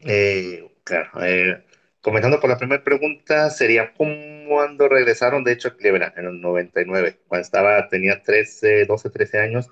Eh, 0.00 0.64
claro, 0.84 1.10
eh, 1.22 1.62
comenzando 2.00 2.40
por 2.40 2.50
la 2.50 2.58
primera 2.58 2.82
pregunta, 2.82 3.50
sería 3.50 3.92
cuando 3.94 4.88
regresaron, 4.88 5.44
de 5.44 5.52
hecho, 5.52 5.68
a 5.68 5.76
Cleveland 5.76 6.18
en 6.18 6.26
el 6.26 6.40
99, 6.40 7.18
cuando 7.28 7.42
estaba, 7.42 7.88
tenía 7.88 8.22
13, 8.22 8.86
12, 8.86 9.10
13 9.10 9.40
años, 9.40 9.68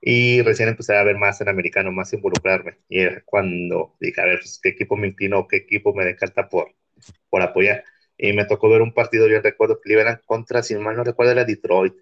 y 0.00 0.42
recién 0.42 0.68
empecé 0.68 0.96
a 0.96 1.02
ver 1.02 1.16
más 1.16 1.40
en 1.40 1.48
americano, 1.48 1.90
más 1.90 2.12
involucrarme, 2.12 2.78
y 2.88 3.00
era 3.00 3.22
cuando 3.24 3.96
dije, 4.00 4.20
a 4.20 4.24
ver, 4.26 4.38
pues, 4.38 4.60
qué 4.62 4.70
equipo 4.70 4.96
me 4.96 5.08
inclino, 5.08 5.48
qué 5.48 5.56
equipo 5.56 5.92
me 5.94 6.04
decanta 6.04 6.48
por, 6.48 6.72
por 7.28 7.42
apoyar, 7.42 7.84
y 8.18 8.32
me 8.32 8.44
tocó 8.46 8.68
ver 8.68 8.82
un 8.82 8.92
partido, 8.92 9.28
yo 9.28 9.40
recuerdo, 9.40 9.80
Cleveland 9.80 10.20
contra, 10.24 10.62
si 10.62 10.74
mal 10.76 10.96
no 10.96 11.04
recuerdo, 11.04 11.32
era 11.32 11.44
Detroit, 11.44 11.94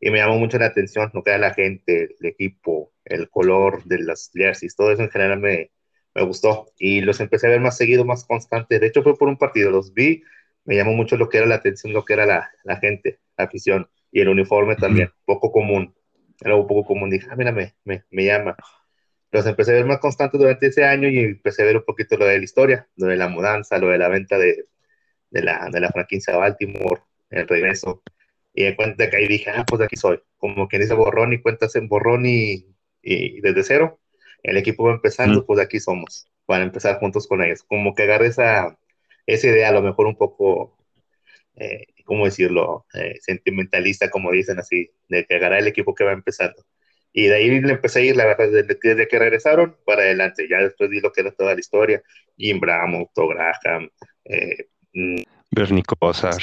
y 0.00 0.10
me 0.10 0.18
llamó 0.18 0.38
mucho 0.38 0.58
la 0.58 0.66
atención 0.66 1.10
lo 1.12 1.22
que 1.22 1.30
era 1.30 1.38
la 1.38 1.54
gente, 1.54 2.16
el 2.20 2.26
equipo, 2.26 2.92
el 3.04 3.28
color 3.30 3.84
de 3.84 4.00
las 4.00 4.30
jerseys, 4.32 4.76
todo 4.76 4.92
eso 4.92 5.02
en 5.02 5.10
general 5.10 5.40
me, 5.40 5.70
me 6.14 6.22
gustó 6.22 6.72
y 6.78 7.00
los 7.00 7.20
empecé 7.20 7.46
a 7.46 7.50
ver 7.50 7.60
más 7.60 7.76
seguido, 7.76 8.04
más 8.04 8.24
constante. 8.24 8.78
De 8.78 8.86
hecho, 8.86 9.02
fue 9.02 9.16
por 9.16 9.28
un 9.28 9.38
partido, 9.38 9.70
los 9.70 9.92
vi, 9.92 10.22
me 10.64 10.76
llamó 10.76 10.92
mucho 10.92 11.16
lo 11.16 11.28
que 11.28 11.38
era 11.38 11.46
la 11.46 11.56
atención, 11.56 11.92
lo 11.92 12.04
que 12.04 12.12
era 12.14 12.26
la, 12.26 12.50
la 12.64 12.76
gente, 12.76 13.20
la 13.36 13.44
afición 13.44 13.88
y 14.12 14.20
el 14.20 14.28
uniforme 14.28 14.76
también, 14.76 15.10
poco 15.24 15.52
común. 15.52 15.94
Era 16.40 16.54
un 16.56 16.66
poco 16.66 16.86
común, 16.86 17.10
dije, 17.10 17.26
ah, 17.30 17.36
mira, 17.36 17.52
me, 17.52 17.74
me, 17.84 18.04
me, 18.10 18.24
llama. 18.24 18.56
Los 19.32 19.46
empecé 19.46 19.72
a 19.72 19.74
ver 19.74 19.86
más 19.86 19.98
constantes 19.98 20.40
durante 20.40 20.66
ese 20.68 20.84
año 20.84 21.08
y 21.08 21.18
empecé 21.18 21.62
a 21.62 21.66
ver 21.66 21.76
un 21.78 21.84
poquito 21.84 22.16
lo 22.16 22.26
de 22.26 22.38
la 22.38 22.44
historia, 22.44 22.88
lo 22.96 23.08
de 23.08 23.16
la 23.16 23.28
mudanza, 23.28 23.78
lo 23.78 23.88
de 23.88 23.98
la 23.98 24.08
venta 24.08 24.38
de, 24.38 24.66
de 25.30 25.42
la, 25.42 25.68
de 25.70 25.80
la 25.80 25.90
franquicia 25.90 26.36
Baltimore, 26.36 27.02
el 27.30 27.48
regreso. 27.48 28.02
Y 28.54 28.64
de 28.64 28.76
cuenta 28.76 29.08
que 29.10 29.16
ahí 29.16 29.28
dije, 29.28 29.50
ah, 29.50 29.64
pues 29.66 29.82
aquí 29.82 29.96
soy. 29.96 30.20
Como 30.36 30.68
quien 30.68 30.82
dice 30.82 30.94
borrón 30.94 31.32
y 31.32 31.40
cuentas 31.40 31.76
en 31.76 31.88
borrón 31.88 32.26
y, 32.26 32.66
y 33.02 33.40
desde 33.40 33.62
cero 33.62 34.00
el 34.42 34.56
equipo 34.56 34.84
va 34.84 34.92
empezando, 34.92 35.44
pues 35.46 35.60
aquí 35.60 35.80
somos, 35.80 36.30
para 36.46 36.64
empezar 36.64 36.98
juntos 36.98 37.26
con 37.26 37.42
ellos. 37.42 37.62
Como 37.64 37.94
que 37.94 38.04
agarre 38.04 38.28
esa, 38.28 38.78
esa 39.26 39.46
idea, 39.48 39.68
a 39.70 39.72
lo 39.72 39.82
mejor 39.82 40.06
un 40.06 40.16
poco, 40.16 40.76
eh, 41.56 41.86
¿cómo 42.04 42.24
decirlo? 42.24 42.86
Eh, 42.94 43.16
sentimentalista, 43.20 44.10
como 44.10 44.32
dicen 44.32 44.58
así, 44.58 44.90
de 45.08 45.26
que 45.26 45.36
agarrar 45.36 45.60
el 45.60 45.68
equipo 45.68 45.94
que 45.94 46.04
va 46.04 46.12
empezando. 46.12 46.64
Y 47.12 47.26
de 47.26 47.34
ahí 47.36 47.60
le 47.60 47.72
empecé 47.72 48.00
a 48.00 48.02
ir, 48.02 48.16
la 48.16 48.26
verdad, 48.26 48.48
desde, 48.50 49.08
que 49.08 49.18
regresaron 49.18 49.76
para 49.84 50.02
adelante. 50.02 50.46
Ya 50.48 50.58
después 50.58 50.90
vi 50.90 51.00
lo 51.00 51.12
que 51.12 51.22
era 51.22 51.32
toda 51.32 51.54
la 51.54 51.60
historia. 51.60 52.02
Jim 52.36 52.60
Brown, 52.60 52.94
Otto 52.94 53.28
Graham, 53.28 53.90
eh, 54.24 54.68
Bernie 55.50 55.82
Kosar. 55.82 56.34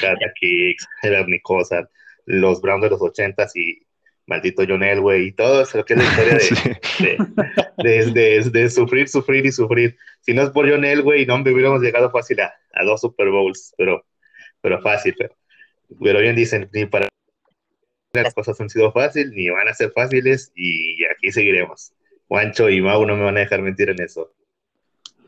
Bernie 1.04 1.42
los 2.26 2.62
Brown 2.62 2.82
de 2.82 2.90
los 2.90 3.02
ochentas 3.02 3.56
y 3.56 3.86
maldito 4.28 4.64
John 4.68 4.84
Elway 4.84 5.28
y 5.28 5.32
todo 5.32 5.62
eso, 5.62 5.86
que 5.86 5.94
es 5.94 6.00
la 6.00 6.06
historia 6.06 6.40
de, 7.78 8.42
de, 8.52 8.70
sufrir, 8.70 9.08
sufrir 9.08 9.46
y 9.46 9.52
sufrir. 9.52 9.98
Si 10.22 10.34
no 10.34 10.44
es 10.44 10.50
por 10.50 10.70
John 10.70 10.84
Elway, 10.84 11.26
no, 11.26 11.36
hubiéramos 11.36 11.82
llegado 11.82 12.10
fácil 12.12 12.42
a, 12.42 12.54
dos 12.84 13.02
Super 13.02 13.30
Bowls, 13.30 13.74
pero, 13.78 14.06
pero 14.62 14.82
fácil. 14.82 15.16
Pero, 15.18 15.36
pero 16.02 16.20
bien 16.20 16.36
dicen, 16.36 16.70
ni 16.74 16.86
para 16.86 17.08
las 18.14 18.34
cosas 18.34 18.60
han 18.60 18.70
sido 18.70 18.92
fáciles, 18.92 19.32
ni 19.32 19.50
van 19.50 19.68
a 19.68 19.74
ser 19.74 19.92
fáciles, 19.92 20.52
y 20.56 21.04
aquí 21.06 21.32
seguiremos. 21.32 21.94
Juancho 22.28 22.70
y 22.70 22.82
Mau 22.82 23.06
no 23.06 23.16
me 23.16 23.24
van 23.24 23.38
a 23.38 23.42
dejar 23.42 23.62
mentir 23.62 23.90
en 23.90 24.02
eso. 24.02 24.34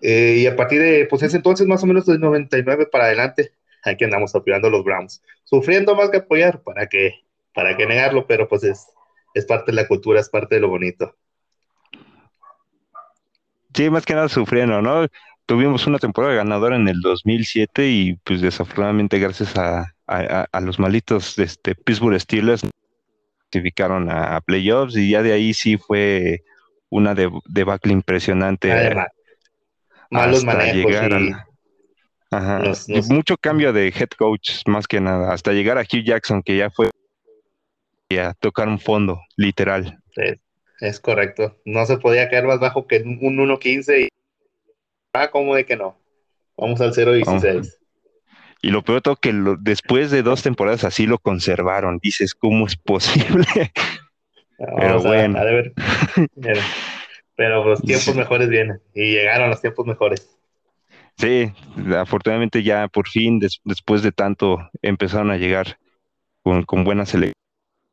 Eh, 0.02 0.38
y 0.40 0.48
a 0.48 0.56
partir 0.56 0.82
de, 0.82 1.08
pues 1.10 1.24
ese 1.24 1.38
entonces, 1.38 1.68
más 1.68 1.84
o 1.84 1.88
menos 1.88 2.06
del 2.06 2.20
99 2.20 2.88
para 2.92 3.06
adelante, 3.06 3.52
aquí 3.84 4.04
andamos 4.04 4.36
apoyando 4.36 4.68
a 4.68 4.72
los 4.72 4.84
Browns. 4.84 5.22
Sufriendo 5.44 5.96
más 5.96 6.10
que 6.10 6.18
apoyar, 6.18 6.62
¿para 6.62 6.88
qué? 6.88 7.22
¿Para 7.54 7.76
qué 7.76 7.86
negarlo? 7.86 8.28
Pero 8.28 8.48
pues 8.48 8.64
es, 8.64 8.88
es 9.34 9.46
parte 9.46 9.72
de 9.72 9.76
la 9.76 9.88
cultura, 9.88 10.20
es 10.20 10.30
parte 10.30 10.56
de 10.56 10.62
lo 10.62 10.70
bonito. 10.70 11.16
Sí, 13.74 13.90
más 13.90 14.06
que 14.06 14.16
nada 14.16 14.30
sufriendo, 14.30 14.82
¿no? 14.82 15.08
Tuvimos 15.46 15.88
una 15.88 16.00
temporada 16.00 16.34
ganadora 16.34 16.76
en 16.76 16.88
el 16.88 17.00
2007 17.02 17.88
y 17.88 18.14
pues 18.24 18.42
desafortunadamente 18.42 19.20
gracias 19.20 19.56
a, 19.56 19.94
los 20.62 20.80
malitos 20.80 21.38
este, 21.38 21.76
Pittsburgh 21.76 22.20
Steelers 22.20 22.64
clasificaron 23.50 24.10
a, 24.10 24.42
playoffs 24.42 24.98
y 24.98 25.12
ya 25.12 25.22
de 25.22 25.34
ahí 25.34 25.54
sí 25.54 25.78
fue 25.78 26.44
una 26.90 27.14
debacle 27.14 27.94
impresionante. 27.94 28.72
Además, 28.72 29.08
malos 30.10 30.44
manejos 30.44 30.92
Mucho 33.10 33.38
cambio 33.38 33.72
de 33.74 33.88
head 33.88 34.10
coach, 34.18 34.62
más 34.66 34.88
que 34.88 35.00
nada, 35.00 35.34
hasta 35.34 35.54
llegar 35.54 35.78
a 35.78 35.82
Hugh 35.82 36.04
Jackson, 36.04 36.44
que 36.44 36.58
ya 36.58 36.70
fue 36.70 36.90
a 38.16 38.34
tocar 38.36 38.68
un 38.70 38.80
fondo, 38.80 39.20
literal. 39.36 40.00
Es, 40.80 41.00
correcto. 41.00 41.58
No 41.66 41.86
se 41.86 41.98
podía 41.98 42.30
caer 42.30 42.46
más 42.46 42.60
bajo 42.60 42.88
que 42.88 42.98
un 42.98 43.20
1.15 43.20 44.06
y 44.06 44.10
ah, 45.14 45.30
como 45.30 45.56
de 45.56 45.66
que 45.66 45.76
no. 45.76 45.98
Vamos 46.56 46.80
al 46.82 46.94
0.16. 46.94 47.74
Y 48.62 48.70
lo 48.70 48.84
peor 48.84 49.02
es 49.06 49.20
que 49.20 49.34
después 49.60 50.12
de 50.12 50.24
dos 50.24 50.42
temporadas 50.42 50.84
así 50.84 51.06
lo 51.06 51.20
conservaron. 51.20 52.00
Dices, 52.02 52.34
¿cómo 52.34 52.66
es 52.66 52.76
posible? 52.76 53.46
Pero 54.58 55.02
bueno. 55.02 55.40
Pero 57.38 57.64
los 57.64 57.82
tiempos 57.82 58.14
mejores 58.16 58.50
vienen. 58.50 58.82
Y 58.94 59.14
llegaron 59.14 59.50
los 59.50 59.62
tiempos 59.62 59.86
mejores. 59.86 60.38
Sí, 61.18 61.52
afortunadamente 61.96 62.62
ya 62.62 62.90
por 62.90 63.08
fin, 63.08 63.40
después 63.40 64.02
de 64.02 64.12
tanto, 64.12 64.70
empezaron 64.82 65.32
a 65.32 65.38
llegar 65.38 65.80
con, 66.44 66.64
con 66.64 66.84
buenas 66.84 67.16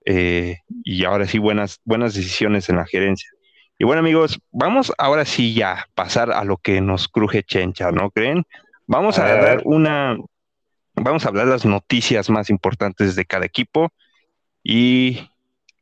eh, 0.04 0.58
y 0.84 1.04
ahora 1.04 1.26
sí 1.26 1.38
buenas, 1.38 1.80
buenas 1.84 2.14
decisiones 2.14 2.68
en 2.68 2.76
la 2.76 2.86
gerencia. 2.86 3.30
Y 3.78 3.84
bueno 3.84 4.00
amigos, 4.00 4.38
vamos 4.50 4.92
ahora 4.98 5.24
sí 5.24 5.54
ya 5.54 5.86
pasar 5.94 6.32
a 6.32 6.44
lo 6.44 6.58
que 6.58 6.80
nos 6.80 7.08
cruje 7.08 7.42
Chencha, 7.42 7.90
¿no 7.92 8.10
creen? 8.10 8.44
Vamos 8.86 9.18
a, 9.18 9.26
dar 9.26 9.62
una, 9.64 10.18
vamos 10.94 11.24
a 11.24 11.28
hablar 11.28 11.46
las 11.46 11.64
noticias 11.64 12.28
más 12.28 12.50
importantes 12.50 13.16
de 13.16 13.24
cada 13.24 13.46
equipo 13.46 13.88
y 14.62 15.28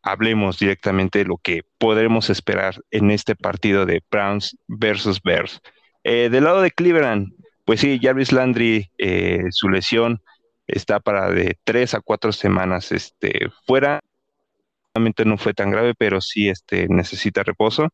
hablemos 0.03 0.59
directamente 0.59 1.21
de 1.21 1.25
lo 1.25 1.39
que 1.39 1.63
podremos 1.79 2.31
esperar 2.31 2.83
en 2.91 3.11
este 3.11 3.37
partido 3.37 3.87
de 3.87 4.03
Browns 4.11 4.57
versus 4.67 5.21
Bears. 5.23 5.61
Eh, 6.05 6.29
del 6.31 6.45
lado 6.45 6.61
de 6.63 6.71
Cleveland, 6.71 7.33
pues 7.65 7.81
sí, 7.81 7.99
Jarvis 8.03 8.33
Landry, 8.33 8.91
eh, 8.99 9.45
su 9.51 9.69
lesión 9.69 10.21
está 10.67 11.01
para 11.01 11.31
de 11.31 11.57
tres 11.65 11.95
a 11.95 12.01
cuatro 12.01 12.33
semanas 12.33 12.93
este, 12.93 13.49
fuera. 13.67 14.01
Realmente 14.95 15.25
no 15.25 15.39
fue 15.39 15.55
tan 15.55 15.71
grave, 15.71 15.95
pero 15.97 16.21
sí 16.21 16.49
este, 16.49 16.89
necesita 16.89 17.43
reposo. 17.43 17.89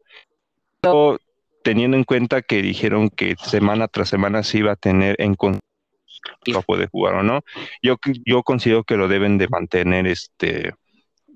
Pero, 0.80 1.18
teniendo 1.62 1.96
en 1.96 2.04
cuenta 2.04 2.40
que 2.42 2.62
dijeron 2.62 3.10
que 3.10 3.36
semana 3.36 3.88
tras 3.88 4.08
semana 4.08 4.42
se 4.42 4.58
iba 4.58 4.72
a 4.72 4.76
tener 4.76 5.16
en 5.18 5.34
va 5.34 6.60
a 6.60 6.62
poder 6.62 6.88
jugar 6.88 7.14
o 7.14 7.22
no. 7.22 7.42
Yo, 7.82 7.96
yo 8.24 8.42
considero 8.42 8.84
que 8.84 8.96
lo 8.96 9.08
deben 9.08 9.38
de 9.38 9.48
mantener 9.48 10.06
este 10.06 10.72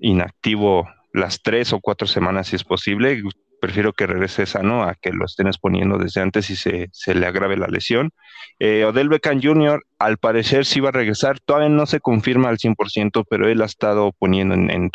inactivo 0.03 0.87
las 1.13 1.41
tres 1.41 1.73
o 1.73 1.79
cuatro 1.79 2.07
semanas 2.07 2.47
si 2.47 2.55
es 2.55 2.63
posible 2.63 3.23
prefiero 3.63 3.93
que 3.93 4.05
regrese 4.05 4.45
sano 4.45 4.83
a 4.83 4.93
que 4.95 5.11
lo 5.11 5.23
estén 5.23 5.47
exponiendo 5.47 5.97
desde 5.97 6.19
antes 6.19 6.49
y 6.49 6.57
se, 6.57 7.15
le 7.15 7.25
agrave 7.25 7.55
la 7.55 7.67
lesión. 7.67 8.11
Eh, 8.59 8.83
Odell 8.83 9.07
Beckham 9.07 9.41
Jr. 9.41 9.81
al 9.99 10.17
parecer 10.17 10.65
sí 10.65 10.81
va 10.81 10.89
a 10.89 10.91
regresar, 10.91 11.39
todavía 11.39 11.69
no 11.69 11.85
se 11.85 12.01
confirma 12.01 12.49
al 12.49 12.57
100%, 12.57 13.23
pero 13.29 13.47
él 13.47 13.61
ha 13.61 13.65
estado 13.65 14.11
poniendo 14.19 14.53
en, 14.53 14.69
en 14.69 14.91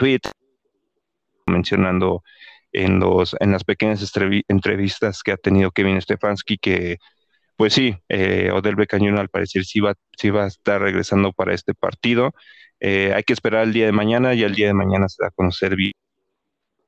mencionando 1.46 2.22
en, 2.70 3.00
los, 3.00 3.34
en 3.40 3.52
las 3.52 3.64
pequeñas 3.64 4.04
entrevistas 4.48 5.22
que 5.22 5.32
ha 5.32 5.38
tenido 5.38 5.70
Kevin 5.70 6.02
Stefanski 6.02 6.58
que 6.58 6.98
pues 7.58 7.74
sí, 7.74 7.96
eh, 8.08 8.52
Odell 8.52 8.76
Jr. 8.76 9.18
al 9.18 9.30
parecer 9.30 9.64
sí 9.64 9.80
va, 9.80 9.94
sí 10.16 10.30
va 10.30 10.44
a 10.44 10.46
estar 10.46 10.80
regresando 10.80 11.32
para 11.32 11.52
este 11.52 11.74
partido. 11.74 12.32
Eh, 12.78 13.12
hay 13.12 13.24
que 13.24 13.32
esperar 13.32 13.64
el 13.64 13.72
día 13.72 13.86
de 13.86 13.90
mañana 13.90 14.32
y 14.34 14.44
el 14.44 14.54
día 14.54 14.68
de 14.68 14.74
mañana 14.74 15.08
se 15.08 15.24
va 15.24 15.28
a 15.28 15.32
conocer 15.32 15.74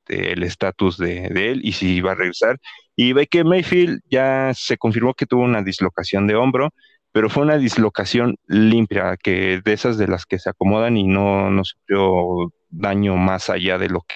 el 0.06 0.42
estatus 0.44 0.96
de, 0.96 1.26
él 1.26 1.60
y 1.64 1.72
si 1.72 2.00
va 2.00 2.12
a 2.12 2.14
regresar. 2.14 2.60
Y 2.94 3.12
ve 3.14 3.26
que 3.26 3.42
Mayfield 3.42 4.00
ya 4.08 4.52
se 4.54 4.76
confirmó 4.78 5.12
que 5.14 5.26
tuvo 5.26 5.42
una 5.42 5.62
dislocación 5.62 6.28
de 6.28 6.36
hombro, 6.36 6.70
pero 7.10 7.28
fue 7.30 7.42
una 7.42 7.58
dislocación 7.58 8.36
limpia, 8.46 9.16
que 9.16 9.60
de 9.64 9.72
esas 9.72 9.98
de 9.98 10.06
las 10.06 10.24
que 10.24 10.38
se 10.38 10.50
acomodan 10.50 10.96
y 10.96 11.02
no, 11.02 11.50
no 11.50 11.64
sufrió 11.64 12.52
daño 12.68 13.16
más 13.16 13.50
allá 13.50 13.76
de 13.76 13.88
lo 13.88 14.02
que 14.02 14.14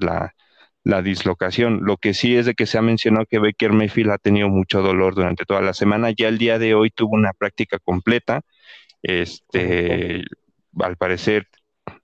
la, 0.00 0.33
la 0.84 1.02
dislocación. 1.02 1.80
Lo 1.82 1.96
que 1.96 2.14
sí 2.14 2.36
es 2.36 2.46
de 2.46 2.54
que 2.54 2.66
se 2.66 2.78
ha 2.78 2.82
mencionado 2.82 3.26
que 3.26 3.38
Baker 3.38 3.72
Mayfield 3.72 4.10
ha 4.10 4.18
tenido 4.18 4.48
mucho 4.48 4.82
dolor 4.82 5.14
durante 5.14 5.44
toda 5.44 5.62
la 5.62 5.74
semana. 5.74 6.10
Ya 6.10 6.28
el 6.28 6.38
día 6.38 6.58
de 6.58 6.74
hoy 6.74 6.90
tuvo 6.90 7.14
una 7.14 7.32
práctica 7.32 7.78
completa. 7.78 8.42
Este, 9.02 10.22
al 10.78 10.96
parecer 10.96 11.48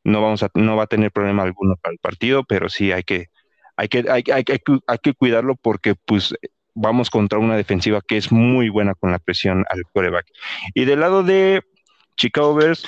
no 0.03 0.23
vamos 0.23 0.43
a, 0.43 0.51
no 0.55 0.77
va 0.77 0.85
a 0.85 0.89
tener 0.89 1.13
problema 1.13 1.43
alguno 1.43 1.77
para 1.77 1.93
el 1.93 1.99
partido, 1.99 2.45
pero 2.45 2.69
sí 2.69 2.91
hay 2.93 3.03
que, 3.03 3.29
hay 3.77 3.89
que, 3.89 4.05
hay, 4.11 4.25
hay, 4.33 4.45
hay 4.87 4.99
que 4.99 5.15
cuidarlo 5.15 5.57
porque 5.57 5.95
pues 5.95 6.35
vamos 6.75 7.11
contra 7.11 7.39
una 7.39 7.57
defensiva 7.57 8.01
que 8.07 8.17
es 8.17 8.33
muy 8.33 8.69
buena 8.69 8.95
con 8.95 9.11
la 9.11 9.19
presión 9.19 9.65
al 9.69 9.85
coreback. 9.93 10.27
Y 10.75 10.87
del 10.87 11.01
lado 11.01 11.23
de 11.23 11.63
Chicago 12.17 12.55
Bears, 12.55 12.87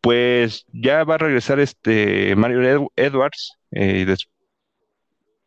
pues 0.00 0.66
ya 0.72 1.04
va 1.04 1.14
a 1.16 1.18
regresar 1.18 1.60
este 1.60 2.36
Mario 2.36 2.90
Edwards 2.96 3.58
eh, 3.70 4.04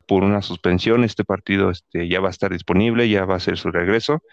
por 0.07 0.23
una 0.23 0.41
suspensión. 0.41 1.03
Este 1.03 1.23
partido 1.23 1.69
este, 1.71 2.07
ya 2.09 2.19
va 2.19 2.29
a 2.29 2.31
estar 2.31 2.51
disponible, 2.51 3.09
ya 3.09 3.25
va 3.25 3.35
a 3.35 3.39
ser 3.39 3.57
su 3.57 3.71
regreso. 3.71 4.23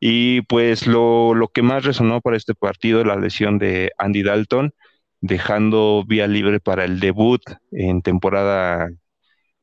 Y 0.00 0.42
pues 0.42 0.86
lo, 0.86 1.34
lo 1.34 1.48
que 1.48 1.62
más 1.62 1.84
resonó 1.84 2.20
para 2.20 2.36
este 2.36 2.54
partido 2.54 3.00
es 3.00 3.06
la 3.06 3.16
lesión 3.16 3.58
de 3.58 3.92
Andy 3.98 4.22
Dalton 4.22 4.74
dejando 5.22 6.04
vía 6.06 6.26
libre 6.26 6.60
para 6.60 6.84
el 6.84 7.00
debut 7.00 7.42
en 7.70 8.02
temporada 8.02 8.90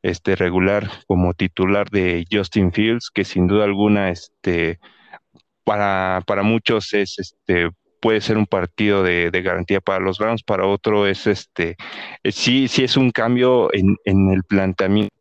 este, 0.02 0.36
regular 0.36 0.89
como 1.06 1.34
titular 1.34 1.89
de 1.89 2.26
Justin 2.32 2.72
Fields, 2.72 3.12
que 3.13 3.26
sin 3.26 3.48
duda 3.48 3.65
alguna 3.65 4.10
este, 4.10 4.80
para, 5.65 6.24
para 6.26 6.43
muchos 6.43 6.93
es 6.93 7.19
este 7.19 7.69
puede 8.02 8.22
ser 8.22 8.38
un 8.38 8.45
partido 8.45 9.04
de, 9.04 9.30
garantía 9.43 9.82
para 9.82 10.00
los 10.00 10.19
Browns, 10.19 10.41
para 10.41 10.65
otro 10.65 11.06
es 11.06 11.28
este 11.28 11.76
sí, 12.24 12.69
sí 12.69 12.86
es 12.86 12.95
un 12.95 13.12
cambio 13.12 13.69
en, 13.74 13.98
en 14.06 14.32
el 14.32 14.43
planteamiento 14.45 15.13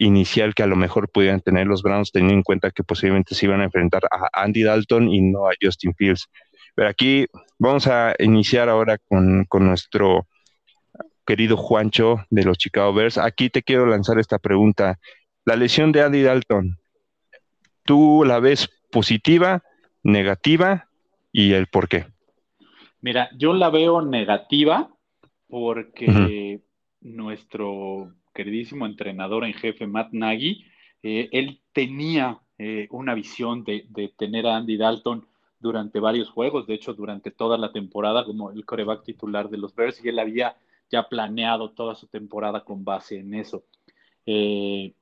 inicial 0.00 0.54
que 0.54 0.62
a 0.62 0.66
lo 0.66 0.76
mejor 0.76 1.10
pudieran 1.10 1.42
tener 1.42 1.66
los 1.66 1.82
Browns, 1.82 2.10
teniendo 2.10 2.34
en 2.36 2.42
cuenta 2.42 2.70
que 2.70 2.82
posiblemente 2.82 3.34
se 3.34 3.46
iban 3.46 3.60
a 3.60 3.64
enfrentar 3.64 4.02
a 4.10 4.42
Andy 4.42 4.62
Dalton 4.62 5.08
y 5.08 5.20
no 5.20 5.46
a 5.46 5.52
Justin 5.60 5.94
Fields. 5.94 6.28
Pero 6.74 6.88
aquí 6.88 7.26
vamos 7.58 7.86
a 7.86 8.14
iniciar 8.18 8.70
ahora 8.70 8.96
con, 8.98 9.46
nuestro 9.52 10.26
querido 11.26 11.58
Juancho 11.58 12.24
de 12.30 12.44
los 12.44 12.56
Chicago 12.56 12.94
Bears. 12.94 13.18
Aquí 13.18 13.50
te 13.50 13.62
quiero 13.62 13.84
lanzar 13.86 14.18
esta 14.18 14.38
pregunta. 14.38 14.98
La 15.44 15.56
lesión 15.56 15.92
de 15.92 16.02
Andy 16.02 16.22
Dalton, 16.22 16.78
¿tú 17.84 18.24
la 18.26 18.40
ves 18.40 18.70
positiva, 18.90 19.62
negativa 20.02 20.88
y 21.30 21.52
el 21.52 21.66
por 21.66 21.88
qué? 21.88 22.06
Mira, 23.02 23.28
yo 23.36 23.52
la 23.52 23.68
veo 23.68 24.00
negativa 24.00 24.88
porque 25.46 26.62
nuestro 27.02 28.14
queridísimo 28.32 28.86
entrenador 28.86 29.44
en 29.44 29.54
jefe, 29.54 29.86
Matt 29.86 30.12
Nagy, 30.12 30.64
eh, 31.02 31.28
él 31.32 31.60
tenía 31.72 32.40
eh, 32.58 32.88
una 32.90 33.14
visión 33.14 33.64
de, 33.64 33.86
de, 33.88 34.08
tener 34.08 34.46
a 34.46 34.56
Andy 34.56 34.76
Dalton 34.76 35.26
durante 35.58 36.00
varios 36.00 36.30
juegos, 36.30 36.66
de 36.66 36.74
hecho 36.74 36.94
durante 36.94 37.30
toda 37.30 37.58
la 37.58 37.72
temporada 37.72 38.24
como 38.24 38.50
el 38.50 38.64
coreback 38.64 39.04
titular 39.04 39.48
de 39.48 39.58
los 39.58 39.74
Bears 39.74 40.02
y 40.04 40.08
él 40.08 40.18
había 40.18 40.56
ya 40.90 41.08
planeado 41.08 41.70
toda 41.70 41.94
su 41.94 42.06
temporada 42.06 42.64
con 42.64 42.84
base 42.84 43.18
en 43.18 43.34
eso. 43.34 43.62
Eh, 44.26 44.92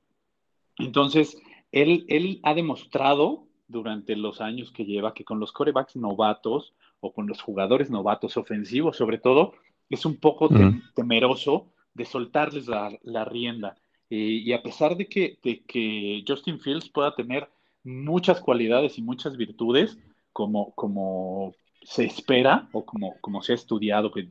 entonces, 0.77 1.37
él, 1.71 2.05
él 2.07 2.39
ha 2.43 2.53
demostrado 2.53 3.47
durante 3.67 4.15
los 4.15 4.41
años 4.41 4.71
que 4.71 4.85
lleva 4.85 5.13
que 5.13 5.23
con 5.23 5.39
los 5.39 5.51
corebacks 5.51 5.95
novatos 5.95 6.73
o 6.99 7.13
con 7.13 7.27
los 7.27 7.41
jugadores 7.41 7.89
novatos 7.89 8.37
ofensivos 8.37 8.97
sobre 8.97 9.17
todo, 9.17 9.53
es 9.89 10.05
un 10.05 10.17
poco 10.17 10.49
temeroso 10.93 11.67
de 11.93 12.05
soltarles 12.05 12.67
la, 12.67 13.25
rienda. 13.25 13.75
Eh, 14.09 14.15
y 14.17 14.53
a 14.53 14.61
pesar 14.63 14.95
de 14.95 15.07
que, 15.07 15.37
de 15.43 15.63
que 15.65 16.23
Justin 16.27 16.59
Fields 16.59 16.89
pueda 16.89 17.15
tener 17.15 17.49
muchas 17.83 18.41
cualidades 18.41 18.97
y 18.97 19.01
muchas 19.01 19.37
virtudes, 19.37 19.97
como, 20.33 20.73
como 20.75 21.53
se 21.81 22.05
espera 22.05 22.69
o 22.71 22.85
como, 22.85 23.19
como 23.21 23.41
se 23.41 23.53
ha 23.53 23.55
estudiado 23.55 24.11
que, 24.11 24.29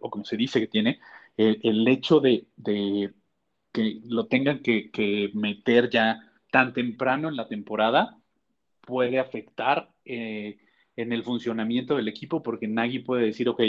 o 0.00 0.10
como 0.10 0.24
se 0.24 0.36
dice 0.36 0.60
que 0.60 0.66
tiene, 0.66 1.00
el, 1.36 1.86
hecho 1.88 2.20
de, 2.20 2.46
que 3.72 4.00
lo 4.04 4.26
tengan 4.26 4.60
que, 4.60 5.30
meter 5.34 5.90
ya 5.90 6.20
tan 6.50 6.72
temprano 6.72 7.28
en 7.28 7.36
la 7.36 7.48
temporada 7.48 8.18
puede 8.80 9.18
afectar 9.18 9.92
eh, 10.04 10.58
en 10.96 11.12
el 11.12 11.22
funcionamiento 11.22 11.96
del 11.96 12.08
equipo 12.08 12.42
porque 12.42 12.68
Nagy 12.68 13.00
puede 13.00 13.26
decir, 13.26 13.48
ok, 13.48 13.60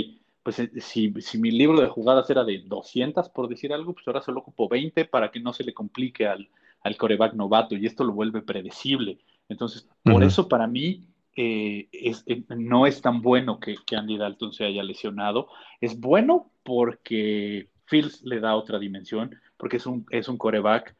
pues 0.47 0.59
eh, 0.59 0.71
si, 0.79 1.13
si, 1.19 1.37
mi 1.39 1.51
libro 1.51 1.81
de 1.81 1.89
jugadas 1.89 2.29
era 2.29 2.45
de 2.45 2.59
200, 2.59 3.27
por 3.31 3.49
decir 3.49 3.73
algo, 3.73 3.91
pues 3.91 4.07
ahora 4.07 4.21
solo 4.21 4.39
ocupo 4.39 4.69
20 4.69 5.03
para 5.03 5.29
que 5.29 5.41
no 5.41 5.51
se 5.51 5.65
le 5.65 5.73
complique 5.73 6.25
al, 6.25 6.47
al 6.83 6.95
coreback 6.95 7.33
novato 7.33 7.75
y 7.75 7.85
esto 7.85 8.05
lo 8.05 8.13
vuelve 8.13 8.41
predecible. 8.41 9.17
Entonces, 9.49 9.89
por 10.03 10.23
eso 10.23 10.47
para 10.47 10.65
mí 10.65 11.05
eh, 11.35 11.89
es, 11.91 12.23
eh, 12.27 12.45
no 12.55 12.87
es 12.87 13.01
tan 13.01 13.21
bueno 13.21 13.59
que, 13.59 13.75
Andy 13.93 14.17
Dalton 14.17 14.53
se 14.53 14.63
haya 14.63 14.83
lesionado. 14.83 15.49
Es 15.81 15.99
bueno 15.99 16.49
porque 16.63 17.67
Fields 17.83 18.23
le 18.23 18.39
da 18.39 18.55
otra 18.55 18.79
dimensión, 18.79 19.35
porque 19.57 19.75
es 19.75 19.85
un, 19.85 20.05
es 20.11 20.29
un 20.29 20.37
coreback 20.37 20.95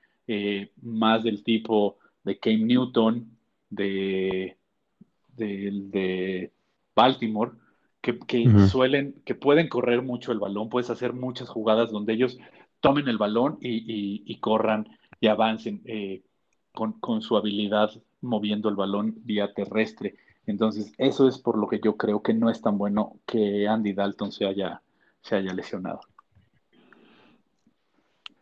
más 0.81 1.23
del 1.23 1.41
tipo 1.45 1.99
de 2.25 2.37
Cam 2.37 2.67
Newton, 2.67 3.31
de, 3.69 4.57
de 5.37 6.51
Baltimore, 6.93 7.51
que, 8.01 8.67
suelen, 8.69 9.15
que 9.25 9.35
pueden 9.35 9.67
correr 9.67 10.01
mucho 10.01 10.31
el 10.31 10.39
balón, 10.39 10.69
puedes 10.69 10.89
hacer 10.89 11.13
muchas 11.13 11.49
jugadas 11.49 11.91
donde 11.91 12.13
ellos 12.13 12.37
tomen 12.79 13.07
el 13.07 13.17
balón 13.17 13.57
y, 13.61 14.39
corran 14.39 14.87
y 15.19 15.27
avancen 15.27 15.81
eh, 15.85 16.21
con, 16.73 17.21
su 17.21 17.35
habilidad 17.37 17.91
moviendo 18.21 18.69
el 18.69 18.75
balón 18.75 19.15
vía 19.23 19.53
terrestre. 19.53 20.15
Entonces, 20.45 20.93
eso 20.97 21.27
es 21.27 21.37
por 21.39 21.57
lo 21.57 21.67
que 21.67 21.79
yo 21.83 21.97
creo 21.97 22.21
que 22.21 22.33
no 22.33 22.49
es 22.49 22.61
tan 22.61 22.77
bueno 22.77 23.19
que 23.25 23.67
Andy 23.67 23.93
Dalton 23.93 24.31
se 24.31 24.45
haya, 24.45 24.81
se 25.21 25.35
haya 25.35 25.53
lesionado. 25.53 25.99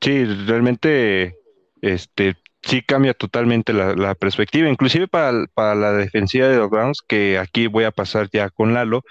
Sí, 0.01 0.23
realmente 0.23 1.39
este, 1.81 2.35
sí 2.61 2.83
cambia 2.83 3.15
totalmente 3.15 3.73
la, 3.73 4.13
perspectiva, 4.15 4.69
inclusive 4.69 5.07
para, 5.07 5.47
para, 5.53 5.73
la 5.73 5.93
defensiva 5.93 6.47
de 6.47 6.57
los 6.57 6.69
Browns, 6.69 7.01
que 7.01 7.39
aquí 7.39 7.65
voy 7.65 7.85
a 7.85 7.91
pasar 7.91 8.29
ya 8.31 8.51
con 8.51 8.73
Lalo, 8.73 9.03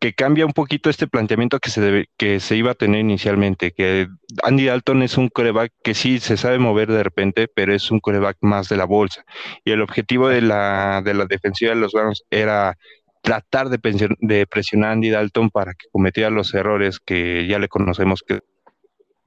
que 0.00 0.14
cambia 0.14 0.46
un 0.46 0.54
poquito 0.54 0.88
este 0.88 1.06
planteamiento 1.06 1.58
que 1.60 1.68
se, 1.68 1.82
debe, 1.82 2.06
que 2.16 2.40
se 2.40 2.56
iba 2.56 2.70
a 2.70 2.74
tener 2.74 3.00
inicialmente, 3.00 3.72
que 3.72 4.08
Andy 4.42 4.64
Dalton 4.64 5.02
es 5.02 5.18
un 5.18 5.28
coreback 5.28 5.72
que 5.84 5.92
sí 5.92 6.18
se 6.20 6.38
sabe 6.38 6.58
mover 6.58 6.90
de 6.90 7.02
repente, 7.02 7.48
pero 7.48 7.74
es 7.74 7.90
un 7.90 8.00
coreback 8.00 8.38
más 8.40 8.70
de 8.70 8.78
la 8.78 8.86
bolsa. 8.86 9.24
Y 9.62 9.72
el 9.72 9.82
objetivo 9.82 10.28
de 10.28 10.40
la, 10.40 11.02
de 11.04 11.12
la 11.12 11.26
defensiva 11.26 11.74
de 11.74 11.80
los 11.80 11.92
Browns 11.92 12.24
era 12.30 12.78
tratar 13.20 13.68
de, 13.68 13.78
de 14.20 14.46
presionar 14.46 14.90
a 14.90 14.92
Andy 14.94 15.10
Dalton 15.10 15.50
para 15.50 15.74
que 15.74 15.88
cometiera 15.92 16.30
los 16.30 16.54
errores 16.54 16.98
que 16.98 17.46
ya 17.46 17.58
le 17.58 17.68
conocemos 17.68 18.22
que 18.26 18.40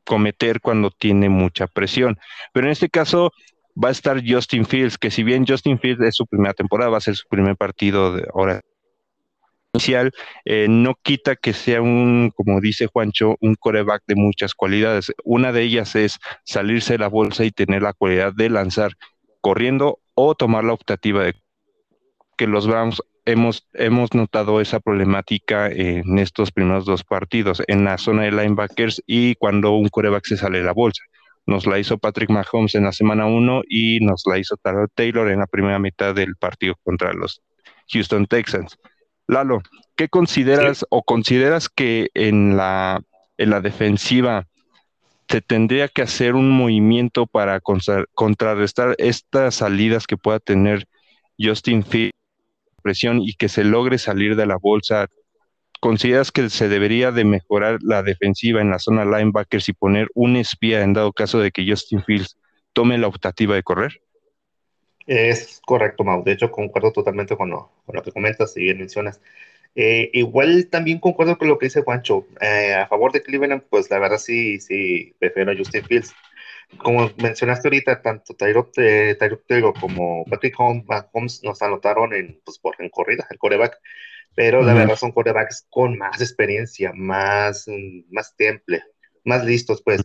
cometer 0.06 0.60
cuando 0.60 0.90
tiene 0.90 1.30
mucha 1.30 1.68
presión. 1.68 2.18
Pero 2.52 2.66
en 2.66 2.72
este 2.72 2.90
caso 2.90 3.32
va 3.82 3.90
a 3.90 3.92
estar 3.92 4.24
Justin 4.28 4.66
Fields, 4.66 4.98
que 4.98 5.12
si 5.12 5.22
bien 5.22 5.46
Justin 5.48 5.78
Fields 5.78 6.02
es 6.02 6.16
su 6.16 6.26
primera 6.26 6.56
temporada, 6.56 6.90
va 6.90 6.98
a 6.98 7.02
ser 7.02 7.16
su 7.16 7.28
primer 7.28 7.56
partido 7.56 8.16
de 8.16 8.26
ahora 8.34 8.62
inicial, 9.74 10.12
eh, 10.46 10.68
no 10.70 10.96
quita 11.02 11.36
que 11.36 11.52
sea 11.54 11.82
un, 11.82 12.32
como 12.36 12.62
dice 12.62 12.86
Juancho, 12.86 13.38
un 13.42 13.56
coreback 13.56 14.04
de 14.06 14.16
muchas 14.16 14.54
cualidades. 14.54 15.12
Una 15.24 15.52
de 15.52 15.64
ellas 15.64 15.96
es 15.96 16.20
salirse 16.46 16.94
de 16.94 17.00
la 17.00 17.08
bolsa 17.08 17.44
y 17.44 17.52
tener 17.52 17.82
la 17.82 17.94
cualidad 17.94 18.34
de 18.34 18.50
lanzar 18.50 18.92
corriendo 19.42 20.00
o 20.14 20.36
tomar 20.36 20.64
la 20.64 20.74
optativa 20.74 21.24
de 21.24 21.34
que 22.38 22.46
los 22.46 22.68
Browns 22.68 23.02
hemos, 23.26 23.68
hemos 23.74 24.14
notado 24.14 24.62
esa 24.62 24.80
problemática 24.80 25.68
en 25.68 26.20
estos 26.20 26.52
primeros 26.52 26.86
dos 26.86 27.04
partidos, 27.04 27.64
en 27.68 27.84
la 27.84 27.98
zona 27.98 28.24
de 28.24 28.32
linebackers 28.32 29.02
y 29.08 29.36
cuando 29.36 29.72
un 29.72 29.90
coreback 29.90 30.26
se 30.26 30.38
sale 30.38 30.60
de 30.60 30.66
la 30.66 30.74
bolsa. 30.74 31.04
Nos 31.48 31.66
la 31.66 31.80
hizo 31.80 31.98
Patrick 31.98 32.30
Mahomes 32.30 32.76
en 32.76 32.84
la 32.84 32.92
semana 32.92 33.26
1 33.26 33.64
y 33.68 34.00
nos 34.02 34.24
la 34.28 34.38
hizo 34.38 34.56
Taylor 34.94 35.30
en 35.30 35.40
la 35.40 35.48
primera 35.48 35.80
mitad 35.80 36.14
del 36.14 36.36
partido 36.36 36.76
contra 36.84 37.12
los 37.12 37.42
Houston 37.92 38.28
Texans. 38.28 38.78
Lalo, 39.28 39.62
¿qué 39.96 40.10
consideras 40.10 40.86
o 40.90 41.04
consideras 41.04 41.70
que 41.70 42.10
en 42.14 42.58
la, 42.58 43.02
en 43.38 43.50
la 43.50 43.62
defensiva 43.62 44.48
se 45.30 45.42
tendría 45.42 45.88
que 45.88 46.02
hacer 46.02 46.36
un 46.36 46.52
movimiento 46.52 47.26
para 47.26 47.60
contrarrestar 47.62 48.96
estas 49.00 49.56
salidas 49.56 50.06
que 50.06 50.18
pueda 50.18 50.40
tener 50.40 50.86
Justin 51.40 51.84
Fields 51.84 52.14
presión 52.84 53.22
y 53.22 53.34
que 53.34 53.50
se 53.50 53.64
logre 53.64 53.98
salir 53.98 54.36
de 54.36 54.46
la 54.46 54.58
bolsa? 54.58 55.08
¿Consideras 55.80 56.32
que 56.32 56.50
se 56.50 56.70
debería 56.70 57.12
de 57.12 57.26
mejorar 57.26 57.80
la 57.82 58.04
defensiva 58.04 58.62
en 58.62 58.70
la 58.70 58.80
zona 58.80 59.06
linebackers 59.06 59.68
y 59.70 59.74
poner 59.74 60.08
un 60.14 60.36
espía 60.36 60.82
en 60.84 60.94
dado 60.94 61.12
caso 61.12 61.40
de 61.40 61.52
que 61.52 61.66
Justin 61.68 62.04
Fields 62.04 62.38
tome 62.74 62.98
la 62.98 63.08
optativa 63.08 63.56
de 63.56 63.64
correr? 63.64 64.02
Es 65.06 65.62
correcto, 65.66 66.04
Mau. 66.04 66.24
De 66.24 66.32
hecho, 66.34 66.52
concuerdo 66.52 66.92
totalmente 66.92 67.36
con 67.36 67.50
lo, 67.50 67.72
con 67.86 67.96
lo 67.96 68.04
que 68.04 68.12
comentas 68.12 68.56
y 68.58 68.62
bien 68.62 68.78
mencionas. 68.78 69.22
Eh, 69.76 70.12
igual 70.14 70.68
también 70.70 71.00
concuerdo 71.00 71.38
con 71.38 71.48
lo 71.48 71.58
que 71.58 71.66
dice 71.66 71.82
Juancho. 71.82 72.28
Eh, 72.40 72.74
a 72.74 72.88
favor 72.88 73.12
de 73.12 73.22
Cleveland, 73.22 73.64
pues 73.70 73.90
la 73.90 74.00
verdad 74.00 74.18
sí, 74.18 74.60
sí, 74.60 75.16
prefiero 75.20 75.52
a 75.52 75.58
Justin 75.58 75.84
Fields. 75.84 76.14
Como 76.78 77.12
mencionaste 77.18 77.68
ahorita, 77.68 78.02
tanto 78.02 78.34
Tyrod 78.34 78.70
eh, 78.78 79.16
Taylor 79.48 79.74
como 79.80 80.26
Patrick 80.26 80.56
Holmes, 80.58 81.44
nos 81.44 81.62
anotaron 81.62 82.14
en, 82.14 82.40
pues, 82.44 82.58
por, 82.60 82.76
en 82.80 82.90
corrida, 82.90 83.28
el 83.30 83.38
coreback. 83.38 83.78
Pero 84.36 84.64
la 84.64 84.74
verdad 84.74 84.96
son 84.96 85.12
corebacks 85.12 85.68
con 85.70 85.96
más 85.96 86.20
experiencia, 86.20 86.92
más, 86.96 87.68
más 88.10 88.36
temple, 88.36 88.82
más 89.24 89.46
listos, 89.46 89.84
pues. 89.84 90.02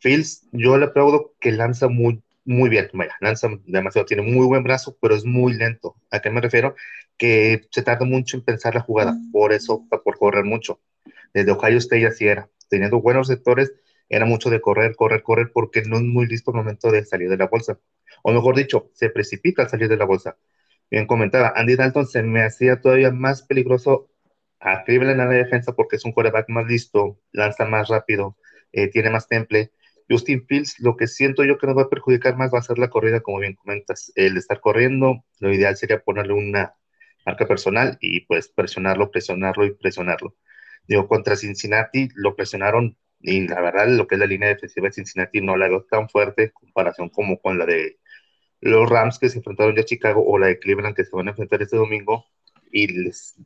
Fields, 0.00 0.46
yo 0.52 0.76
le 0.78 0.86
aplaudo 0.86 1.34
que 1.40 1.52
lanza 1.52 1.88
muy, 1.88 2.22
muy 2.48 2.70
bien. 2.70 2.88
Vaya, 2.94 3.14
lanza 3.20 3.48
demasiado, 3.66 4.06
tiene 4.06 4.22
muy 4.22 4.46
buen 4.46 4.62
brazo, 4.62 4.96
pero 5.00 5.14
es 5.14 5.24
muy 5.24 5.54
lento. 5.54 5.96
¿A 6.10 6.20
qué 6.20 6.30
me 6.30 6.40
refiero? 6.40 6.74
Que 7.18 7.68
se 7.70 7.82
tarda 7.82 8.06
mucho 8.06 8.38
en 8.38 8.44
pensar 8.44 8.74
la 8.74 8.80
jugada, 8.80 9.14
por 9.32 9.52
eso, 9.52 9.86
por 9.88 10.18
correr 10.18 10.44
mucho. 10.44 10.80
Desde 11.34 11.52
Ohio 11.52 11.78
State 11.78 12.06
así 12.06 12.26
era. 12.26 12.48
Teniendo 12.70 13.00
buenos 13.00 13.28
sectores, 13.28 13.72
era 14.08 14.24
mucho 14.24 14.50
de 14.50 14.60
correr, 14.60 14.96
correr, 14.96 15.22
correr, 15.22 15.50
porque 15.52 15.82
no 15.82 15.96
es 15.96 16.02
muy 16.02 16.26
listo 16.26 16.50
el 16.50 16.56
momento 16.56 16.90
de 16.90 17.04
salir 17.04 17.28
de 17.28 17.36
la 17.36 17.48
bolsa. 17.48 17.78
O 18.22 18.32
mejor 18.32 18.56
dicho, 18.56 18.90
se 18.94 19.10
precipita 19.10 19.62
al 19.62 19.68
salir 19.68 19.88
de 19.88 19.96
la 19.96 20.06
bolsa. 20.06 20.38
Bien 20.90 21.06
comentaba, 21.06 21.52
Andy 21.54 21.76
Dalton 21.76 22.06
se 22.06 22.22
me 22.22 22.42
hacía 22.44 22.80
todavía 22.80 23.10
más 23.10 23.42
peligroso 23.42 24.10
a 24.58 24.84
Cleveland 24.84 25.20
en 25.20 25.28
la 25.28 25.34
defensa 25.34 25.72
porque 25.72 25.96
es 25.96 26.04
un 26.04 26.12
quarterback 26.12 26.48
más 26.48 26.66
listo, 26.66 27.20
lanza 27.32 27.66
más 27.66 27.88
rápido, 27.88 28.36
eh, 28.72 28.88
tiene 28.88 29.10
más 29.10 29.28
temple 29.28 29.72
Justin 30.08 30.46
Fields, 30.46 30.80
lo 30.80 30.96
que 30.96 31.06
siento 31.06 31.44
yo 31.44 31.58
que 31.58 31.66
nos 31.66 31.76
va 31.76 31.82
a 31.82 31.88
perjudicar 31.90 32.36
más 32.36 32.52
va 32.52 32.58
a 32.58 32.62
ser 32.62 32.78
la 32.78 32.88
corrida, 32.88 33.20
como 33.20 33.40
bien 33.40 33.54
comentas. 33.54 34.12
El 34.14 34.36
estar 34.36 34.60
corriendo, 34.60 35.24
lo 35.40 35.52
ideal 35.52 35.76
sería 35.76 36.00
ponerle 36.00 36.32
una 36.32 36.74
marca 37.26 37.46
personal 37.46 37.98
y 38.00 38.20
pues 38.20 38.48
presionarlo, 38.48 39.10
presionarlo 39.10 39.66
y 39.66 39.74
presionarlo. 39.74 40.34
Digo, 40.86 41.06
contra 41.06 41.36
Cincinnati 41.36 42.08
lo 42.14 42.34
presionaron 42.34 42.96
y 43.20 43.46
la 43.48 43.60
verdad 43.60 43.88
lo 43.88 44.06
que 44.06 44.14
es 44.14 44.18
la 44.20 44.26
línea 44.26 44.48
defensiva 44.48 44.86
de 44.86 44.92
Cincinnati 44.92 45.40
no 45.40 45.56
la 45.56 45.68
veo 45.68 45.84
tan 45.84 46.08
fuerte 46.08 46.44
en 46.44 46.50
comparación 46.50 47.10
como 47.10 47.40
con 47.40 47.58
la 47.58 47.66
de 47.66 47.98
los 48.60 48.88
Rams 48.88 49.18
que 49.18 49.28
se 49.28 49.38
enfrentaron 49.38 49.74
ya 49.74 49.82
a 49.82 49.84
Chicago 49.84 50.24
o 50.26 50.38
la 50.38 50.46
de 50.48 50.58
Cleveland 50.58 50.96
que 50.96 51.04
se 51.04 51.14
van 51.14 51.28
a 51.28 51.30
enfrentar 51.30 51.62
este 51.62 51.76
domingo 51.76 52.24
y 52.72 52.86
les 52.88 53.36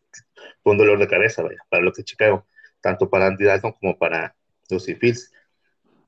fue 0.62 0.72
un 0.72 0.78
dolor 0.78 0.98
de 0.98 1.08
cabeza 1.08 1.42
vaya, 1.42 1.58
para 1.68 1.82
lo 1.82 1.92
que 1.92 2.04
Chicago, 2.04 2.46
tanto 2.80 3.10
para 3.10 3.26
Andy 3.26 3.44
Dalton 3.44 3.72
como 3.72 3.98
para 3.98 4.36
Justin 4.68 4.98
Fields 4.98 5.32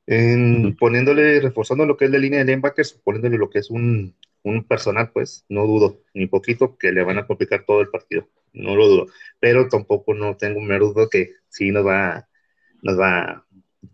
en, 0.06 0.76
poniéndole, 0.76 1.40
reforzando 1.40 1.86
lo 1.86 1.96
que 1.96 2.06
es 2.06 2.10
la 2.10 2.18
línea 2.18 2.40
de 2.40 2.44
linebackers, 2.46 2.92
poniéndole 2.92 3.38
lo 3.38 3.50
que 3.50 3.60
es 3.60 3.70
un, 3.70 4.14
un, 4.42 4.64
personal, 4.64 5.10
pues 5.12 5.44
no 5.48 5.66
dudo 5.66 6.02
ni 6.14 6.26
poquito 6.26 6.76
que 6.76 6.92
le 6.92 7.02
van 7.02 7.18
a 7.18 7.26
complicar 7.26 7.64
todo 7.64 7.80
el 7.80 7.88
partido, 7.88 8.28
no 8.52 8.76
lo 8.76 8.88
dudo, 8.88 9.06
pero 9.40 9.68
tampoco 9.68 10.14
no 10.14 10.36
tengo 10.36 10.60
un 10.60 10.68
duda 10.68 11.08
que 11.10 11.34
sí 11.48 11.70
nos 11.70 11.86
va, 11.86 12.28
nos 12.82 12.98
va 12.98 13.20
a 13.22 13.46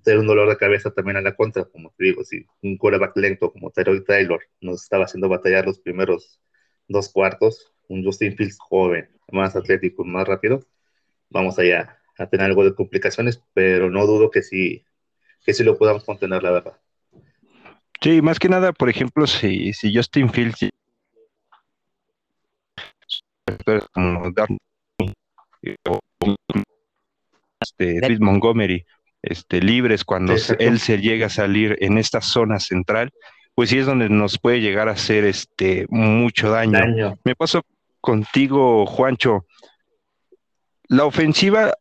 ser 0.04 0.18
un 0.18 0.26
dolor 0.26 0.48
de 0.48 0.56
cabeza 0.56 0.90
también 0.90 1.16
a 1.16 1.22
la 1.22 1.34
contra, 1.36 1.64
como 1.64 1.92
te 1.96 2.04
digo, 2.04 2.24
si 2.24 2.46
un 2.62 2.76
quarterback 2.76 3.16
lento 3.16 3.52
como 3.52 3.70
Terry 3.70 4.04
Taylor 4.04 4.40
nos 4.60 4.82
estaba 4.82 5.04
haciendo 5.04 5.28
batallar 5.28 5.66
los 5.66 5.78
primeros 5.80 6.40
dos 6.88 7.08
cuartos, 7.08 7.72
un 7.88 8.04
Justin 8.04 8.36
Fields 8.36 8.58
joven, 8.58 9.08
más 9.32 9.56
atlético, 9.56 10.04
más 10.04 10.26
rápido, 10.26 10.60
vamos 11.28 11.58
allá 11.58 11.98
a 12.18 12.28
tener 12.28 12.46
algo 12.46 12.64
de 12.64 12.74
complicaciones, 12.74 13.42
pero 13.54 13.90
no 13.90 14.06
dudo 14.06 14.30
que 14.30 14.42
sí 14.42 14.84
que 15.44 15.54
si 15.54 15.64
lo 15.64 15.76
podamos 15.76 16.04
contener, 16.04 16.42
la 16.42 16.50
verdad. 16.50 16.76
Sí, 18.02 18.22
más 18.22 18.38
que 18.38 18.48
nada, 18.48 18.72
por 18.72 18.88
ejemplo, 18.88 19.26
si, 19.26 19.72
si 19.72 19.94
Justin 19.94 20.30
Fields 20.30 20.70
como 23.92 24.32
este, 27.60 28.00
David 28.00 28.20
Montgomery 28.20 28.86
este, 29.22 29.60
libres, 29.60 30.04
cuando 30.04 30.34
él 30.58 30.80
se 30.80 30.98
llega 30.98 31.26
a 31.26 31.30
salir 31.30 31.76
en 31.80 31.98
esta 31.98 32.20
zona 32.22 32.58
central, 32.58 33.10
pues 33.54 33.70
sí 33.70 33.78
es 33.78 33.86
donde 33.86 34.08
nos 34.08 34.38
puede 34.38 34.60
llegar 34.60 34.88
a 34.88 34.92
hacer 34.92 35.24
este, 35.24 35.86
mucho 35.90 36.50
daño. 36.50 37.18
Me 37.24 37.34
paso 37.34 37.62
contigo, 38.00 38.86
Juancho. 38.86 39.46
La 40.88 41.04
ofensiva 41.04 41.74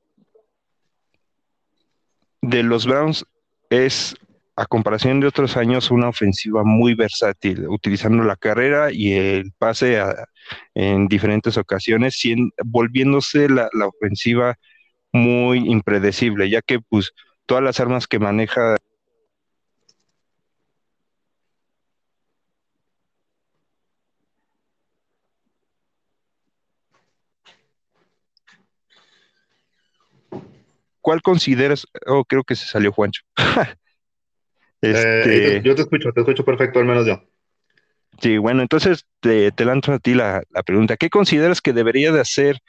de 2.42 2.64
los 2.64 2.86
Browns 2.86 3.26
es, 3.70 4.16
a 4.56 4.66
comparación 4.66 5.20
de 5.20 5.28
otros 5.28 5.58
años, 5.58 5.92
una 5.92 6.10
ofensiva 6.10 6.64
muy 6.64 6.94
versátil, 6.94 7.68
utilizando 7.68 8.24
la 8.24 8.36
carrera 8.36 8.92
y 8.92 9.14
el 9.14 9.52
pase 9.58 10.02
en 10.76 11.08
diferentes 11.08 11.58
ocasiones, 11.58 12.22
volviéndose 12.66 13.48
la, 13.50 13.70
la 13.74 13.88
ofensiva 13.88 14.56
muy 15.14 15.60
impredecible, 15.60 16.50
ya 16.50 16.62
que 16.62 16.80
pues 16.80 17.12
todas 17.46 17.64
las 17.64 17.80
armas 17.80 18.08
que 18.08 18.20
maneja 18.20 18.76
¿cuál 31.10 31.24
consideras? 31.24 31.88
Oh, 32.06 32.24
creo 32.24 32.44
que 32.44 32.56
se 32.56 32.68
salió 32.68 32.92
Juancho. 32.92 33.24
este... 34.82 35.56
Eh, 35.58 35.62
yo 35.64 35.74
te 35.74 35.82
escucho, 35.82 36.12
te 36.14 36.20
escucho 36.20 36.46
perfecto, 36.46 36.78
al 36.78 36.86
menos 36.86 37.08
yo. 37.08 37.20
Sí, 38.22 38.38
bueno, 38.38 38.62
entonces 38.62 39.08
te, 39.20 39.52
lanzo 39.66 39.94
a 39.94 39.98
ti 39.98 40.14
la, 40.14 40.44
pregunta. 40.64 40.98
¿Qué 40.98 41.10
consideras 41.10 41.62
que 41.62 41.74
debería 41.74 42.12
de 42.12 42.22
hacer 42.22 42.60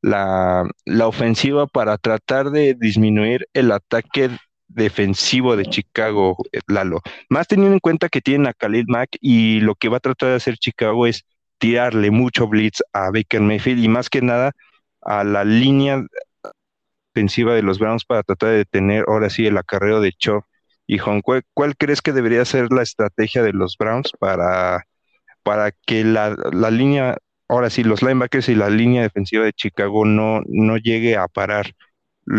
la, 0.00 0.64
ofensiva 1.04 1.66
para 1.66 1.98
tratar 1.98 2.52
de 2.52 2.76
disminuir 2.78 3.48
el 3.52 3.72
ataque 3.72 4.30
defensivo 4.68 5.56
de 5.56 5.64
Chicago, 5.66 6.36
eh, 6.52 6.60
Lalo? 6.68 7.00
Más 7.28 7.48
teniendo 7.48 7.74
en 7.74 7.80
cuenta 7.80 8.08
que 8.08 8.20
tienen 8.20 8.46
a 8.46 8.54
Khalil 8.54 8.84
Mack 8.86 9.16
y 9.20 9.58
lo 9.58 9.74
que 9.74 9.88
va 9.88 9.96
a 9.96 10.00
tratar 10.00 10.28
de 10.28 10.36
hacer 10.36 10.56
Chicago 10.56 11.04
es 11.04 11.24
tirarle 11.58 12.12
mucho 12.12 12.46
blitz 12.46 12.80
a 12.92 13.10
Baker 13.10 13.40
Mayfield 13.40 13.82
y 13.82 13.88
más 13.88 14.08
que 14.08 14.22
nada 14.22 14.52
a 15.00 15.24
la 15.24 15.42
línea 15.42 16.06
ofensiva 17.18 17.54
de 17.54 17.62
los 17.62 17.80
Browns 17.80 18.04
para 18.04 18.22
tratar 18.22 18.50
de 18.50 18.56
detener 18.58 19.04
ahora 19.08 19.28
sí 19.28 19.44
el 19.46 19.58
acarreo 19.58 20.00
de 20.00 20.12
Cho 20.12 20.46
y 20.86 20.98
Hong. 20.98 21.20
¿Cuál, 21.22 21.76
crees 21.76 22.00
que 22.00 22.12
debería 22.12 22.44
ser 22.44 22.72
la 22.72 22.82
estrategia 22.82 23.42
de 23.42 23.52
los 23.52 23.76
Browns 23.76 24.12
para, 24.20 24.84
para 25.42 25.72
que 25.72 26.04
la, 26.04 26.36
línea, 26.70 27.18
ahora 27.48 27.70
sí, 27.70 27.82
los 27.82 28.02
linebackers 28.02 28.48
y 28.48 28.54
la 28.54 28.70
línea 28.70 29.02
defensiva 29.02 29.44
de 29.44 29.52
Chicago 29.52 30.04
no, 30.04 30.42
no 30.46 30.76
llegue 30.76 31.16
a 31.16 31.26
parar, 31.26 31.72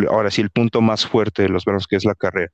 ahora 0.07 0.31
sí, 0.31 0.41
el 0.41 0.49
punto 0.49 0.81
más 0.81 1.05
fuerte 1.05 1.43
de 1.43 1.49
los 1.49 1.65
Browns, 1.65 1.85
que 1.85 1.97
es 1.97 2.05
la 2.05 2.15
carrera? 2.15 2.51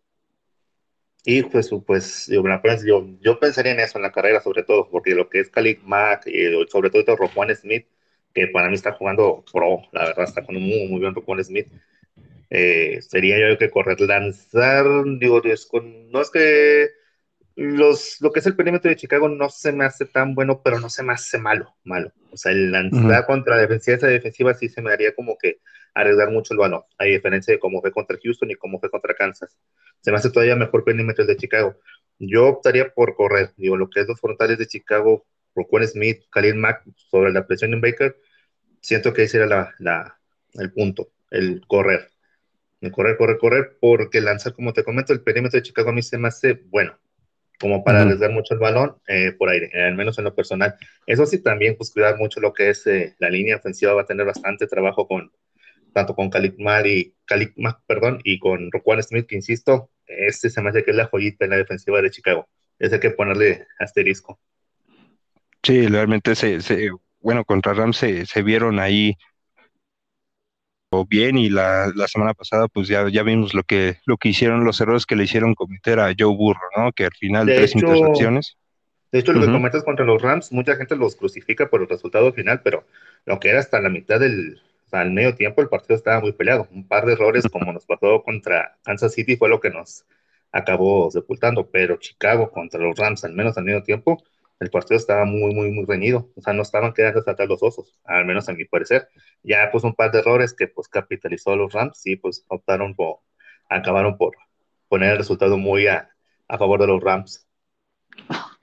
Y 1.27 1.43
pues, 1.43 1.69
pues 1.85 2.27
yo, 2.27 3.07
yo, 3.21 3.39
pensaría 3.39 3.71
en 3.71 3.79
eso, 3.79 3.97
en 3.97 4.03
la 4.03 4.11
carrera 4.11 4.41
sobre 4.41 4.63
todo, 4.63 4.89
porque 4.89 5.15
lo 5.15 5.29
que 5.29 5.41
es 5.41 5.49
Khalid 5.49 5.79
Mack, 5.83 6.27
y 6.27 6.67
sobre 6.69 6.89
todo 6.89 7.15
Rojuan 7.15 7.55
Smith, 7.55 7.87
que 8.33 8.47
para 8.47 8.67
mí 8.67 8.75
está 8.75 8.91
jugando 8.93 9.43
pro, 9.51 9.81
la 9.91 10.05
verdad 10.05 10.25
está 10.25 10.41
jugando 10.41 10.59
muy, 10.59 10.87
muy 10.87 10.99
bien 10.99 11.15
Rojuan 11.15 11.43
Smith, 11.43 11.67
eh, 12.49 12.99
sería 13.01 13.37
yo 13.39 13.57
que 13.57 13.69
correr, 13.69 13.99
lanzar, 14.01 14.85
digo, 15.19 15.41
no 16.11 16.21
es 16.21 16.29
que 16.29 16.89
los, 17.55 18.17
lo 18.21 18.31
que 18.31 18.39
es 18.39 18.45
el 18.45 18.55
perímetro 18.55 18.89
de 18.89 18.97
Chicago 18.97 19.29
no 19.29 19.49
se 19.49 19.71
me 19.71 19.85
hace 19.85 20.05
tan 20.05 20.35
bueno, 20.35 20.61
pero 20.63 20.79
no 20.79 20.89
se 20.89 21.03
me 21.03 21.13
hace 21.13 21.37
malo, 21.37 21.73
malo. 21.83 22.11
O 22.31 22.37
sea, 22.37 22.51
el 22.51 22.71
lanzar 22.71 23.25
contra 23.25 23.55
la 23.55 23.61
defensiva, 23.61 23.97
esa 23.97 24.07
defensiva 24.07 24.53
sí 24.53 24.67
se 24.67 24.81
me 24.81 24.91
haría 24.91 25.15
como 25.15 25.37
que 25.37 25.59
arriesgar 25.93 26.29
mucho 26.31 26.53
el 26.53 26.59
balón, 26.59 26.83
a 26.97 27.05
diferencia 27.05 27.53
de 27.53 27.59
cómo 27.59 27.79
fue 27.79 27.91
contra 27.91 28.17
Houston 28.21 28.51
y 28.51 28.55
cómo 28.55 28.79
fue 28.79 28.89
contra 28.89 29.13
Kansas. 29.13 29.57
Se 30.01 30.11
me 30.11 30.17
hace 30.17 30.29
todavía 30.29 30.57
mejor 30.57 30.83
perímetro 30.83 31.21
el 31.21 31.29
de 31.29 31.37
Chicago. 31.37 31.79
Yo 32.19 32.47
optaría 32.47 32.93
por 32.93 33.15
correr, 33.15 33.53
digo, 33.55 33.77
lo 33.77 33.89
que 33.89 34.01
es 34.01 34.07
los 34.07 34.19
frontales 34.19 34.57
de 34.57 34.67
Chicago, 34.67 35.25
Roquan 35.55 35.87
Smith, 35.87 36.23
Khalil 36.29 36.55
Mack, 36.55 36.83
sobre 36.95 37.31
la 37.31 37.47
presión 37.47 37.73
en 37.73 37.79
Baker, 37.79 38.17
siento 38.81 39.13
que 39.13 39.23
ese 39.23 39.37
era 39.37 39.45
la, 39.45 39.73
la, 39.79 40.19
el 40.55 40.73
punto, 40.73 41.09
el 41.31 41.61
correr 41.67 42.09
correr, 42.91 43.17
correr, 43.17 43.37
correr, 43.37 43.77
porque 43.79 44.21
lanzar, 44.21 44.53
como 44.53 44.73
te 44.73 44.83
comento, 44.83 45.13
el 45.13 45.21
perímetro 45.21 45.57
de 45.57 45.63
Chicago 45.63 45.89
a 45.89 45.93
mí 45.93 46.01
se 46.01 46.17
me 46.17 46.27
hace 46.27 46.53
bueno, 46.65 46.97
como 47.59 47.83
para 47.83 48.01
arriesgar 48.01 48.31
mucho 48.31 48.53
el 48.53 48.59
balón 48.59 48.97
eh, 49.07 49.31
por 49.31 49.49
aire, 49.49 49.71
al 49.85 49.95
menos 49.95 50.17
en 50.17 50.25
lo 50.25 50.35
personal. 50.35 50.75
Eso 51.05 51.25
sí, 51.25 51.41
también, 51.41 51.75
pues 51.77 51.91
cuidar 51.91 52.17
mucho 52.17 52.39
lo 52.39 52.53
que 52.53 52.69
es 52.69 52.85
eh, 52.87 53.15
la 53.19 53.29
línea 53.29 53.57
ofensiva, 53.57 53.93
va 53.93 54.01
a 54.01 54.05
tener 54.05 54.25
bastante 54.25 54.67
trabajo 54.67 55.07
con, 55.07 55.31
tanto 55.93 56.15
con 56.15 56.29
Khalid 56.29 56.53
y, 56.85 57.13
Khalid 57.25 57.49
perdón, 57.87 58.19
y 58.23 58.39
con 58.39 58.71
Roquan 58.71 59.01
Smith, 59.01 59.27
que 59.27 59.35
insisto, 59.35 59.89
este 60.05 60.49
se 60.49 60.61
me 60.61 60.69
hace 60.69 60.83
que 60.83 60.91
es 60.91 60.97
la 60.97 61.05
joyita 61.05 61.45
en 61.45 61.51
la 61.51 61.57
defensiva 61.57 62.01
de 62.01 62.11
Chicago. 62.11 62.47
Es 62.77 62.91
hay 62.91 62.99
que 62.99 63.11
ponerle 63.11 63.67
asterisco. 63.79 64.39
Sí, 65.63 65.87
realmente 65.87 66.35
se, 66.35 66.61
se 66.61 66.91
bueno, 67.21 67.45
contra 67.45 67.73
Rams 67.73 67.97
se, 67.97 68.25
se 68.25 68.43
vieron 68.43 68.79
ahí 68.79 69.17
bien 71.07 71.37
y 71.37 71.49
la, 71.49 71.91
semana 72.07 72.33
pasada 72.33 72.67
pues 72.67 72.87
ya, 72.87 73.09
ya 73.09 73.23
vimos 73.23 73.53
lo 73.53 73.63
que, 73.63 73.97
lo 74.05 74.17
que 74.17 74.29
hicieron, 74.29 74.63
los 74.63 74.79
errores 74.79 75.05
que 75.05 75.15
le 75.15 75.25
hicieron 75.25 75.53
cometer 75.53 75.99
a 75.99 76.13
Joe 76.17 76.35
Burro, 76.35 76.67
¿no? 76.77 76.91
Que 76.93 77.05
al 77.05 77.13
final 77.13 77.45
de 77.45 77.55
tres 77.55 77.75
intercepciones. 77.75 78.57
De 79.11 79.19
hecho, 79.19 79.33
lo 79.33 79.41
que 79.41 79.51
comentas 79.51 79.83
contra 79.83 80.05
los 80.05 80.21
Rams, 80.21 80.51
mucha 80.51 80.75
gente 80.75 80.95
los 80.95 81.15
crucifica 81.15 81.69
por 81.69 81.81
el 81.81 81.87
resultado 81.87 82.33
final, 82.33 82.61
pero 82.63 82.85
lo 83.25 83.39
que 83.39 83.49
era 83.49 83.59
hasta 83.59 83.79
la 83.79 83.89
mitad 83.89 84.19
del, 84.19 84.59
al 84.91 85.11
medio 85.11 85.35
tiempo, 85.35 85.61
el 85.61 85.69
partido 85.69 85.95
estaba 85.95 86.19
muy 86.19 86.33
peleado. 86.33 86.67
Un 86.71 86.87
par 86.87 87.05
de 87.05 87.13
errores 87.13 87.45
como 87.51 87.71
nos 87.71 87.85
pasó 87.85 88.23
contra 88.23 88.77
Kansas 88.83 89.13
City 89.13 89.35
fue 89.37 89.49
lo 89.49 89.59
que 89.59 89.69
nos 89.69 90.05
acabó 90.51 91.09
sepultando, 91.11 91.69
pero 91.69 91.97
Chicago 91.97 92.51
contra 92.51 92.79
los 92.79 92.97
Rams, 92.97 93.23
al 93.23 93.33
menos 93.33 93.57
al 93.57 93.65
medio 93.65 93.83
tiempo, 93.83 94.23
el 94.59 94.69
partido 94.69 94.97
estaba 94.97 95.25
muy, 95.25 95.53
muy, 95.53 95.71
muy 95.71 95.85
reñido. 95.85 96.31
O 96.35 96.41
sea, 96.41 96.53
no 96.53 96.61
estaban 96.61 96.93
quedando 96.93 97.19
hasta 97.25 97.45
los 97.45 97.61
osos, 97.61 97.99
al 98.05 98.25
menos 98.25 98.47
a 98.49 98.53
mi 98.53 98.65
parecer. 98.65 99.07
Ya 99.43 99.69
pues 99.71 99.83
un 99.83 99.93
par 99.93 100.11
de 100.11 100.19
errores 100.19 100.53
que 100.53 100.67
pues 100.67 100.87
capitalizó 100.87 101.55
los 101.55 101.73
Rams 101.73 102.01
y 102.05 102.15
pues 102.15 102.45
optaron 102.47 102.95
por, 102.95 103.17
acabaron 103.69 104.17
por 104.17 104.35
poner 104.87 105.11
el 105.11 105.17
resultado 105.17 105.57
muy 105.57 105.87
a, 105.87 106.09
a 106.47 106.57
favor 106.57 106.79
de 106.79 106.87
los 106.87 107.03
Rams. 107.03 107.47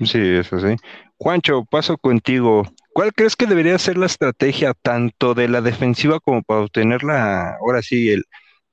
Sí, 0.00 0.18
eso 0.18 0.58
sí. 0.58 0.76
Juancho, 1.18 1.64
paso 1.70 1.98
contigo. 1.98 2.64
¿Cuál 2.92 3.12
crees 3.12 3.36
que 3.36 3.46
debería 3.46 3.78
ser 3.78 3.96
la 3.96 4.06
estrategia 4.06 4.74
tanto 4.74 5.34
de 5.34 5.48
la 5.48 5.60
defensiva 5.60 6.20
como 6.20 6.42
para 6.42 6.60
obtener 6.60 7.04
la, 7.04 7.56
ahora 7.56 7.82
sí, 7.82 8.10
el, 8.10 8.24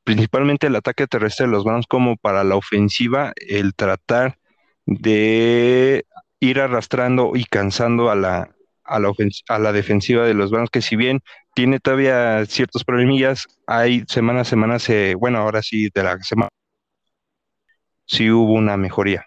principalmente 0.04 0.68
el 0.68 0.76
ataque 0.76 1.08
terrestre 1.08 1.46
de 1.46 1.52
los 1.52 1.64
Browns 1.64 1.86
como 1.88 2.18
para 2.18 2.44
la 2.44 2.56
ofensiva, 2.56 3.34
el 3.36 3.76
tratar 3.76 4.38
de 4.86 6.06
ir 6.40 6.60
arrastrando 6.60 7.34
y 7.36 7.44
cansando 7.46 8.10
a 8.10 8.16
la, 8.16 8.56
a 8.84 9.00
la, 9.00 9.12
a 9.50 9.60
la 9.60 9.72
defensiva 9.72 10.26
de 10.26 10.34
los 10.34 10.52
Browns, 10.52 10.70
que 10.70 10.82
si 10.82 10.96
bien 10.96 11.22
tiene 11.54 11.80
todavía 11.80 12.46
ciertos 12.46 12.84
problemillas, 12.84 13.48
hay 13.68 14.04
semana 14.08 14.42
a 14.42 14.46
semana, 14.46 14.80
se, 14.80 15.16
bueno, 15.16 15.40
ahora 15.40 15.62
sí, 15.62 15.90
de 15.94 16.04
la 16.04 16.18
semana, 16.20 16.50
sí 18.06 18.32
hubo 18.32 18.54
una 18.54 18.78
mejoría. 18.78 19.26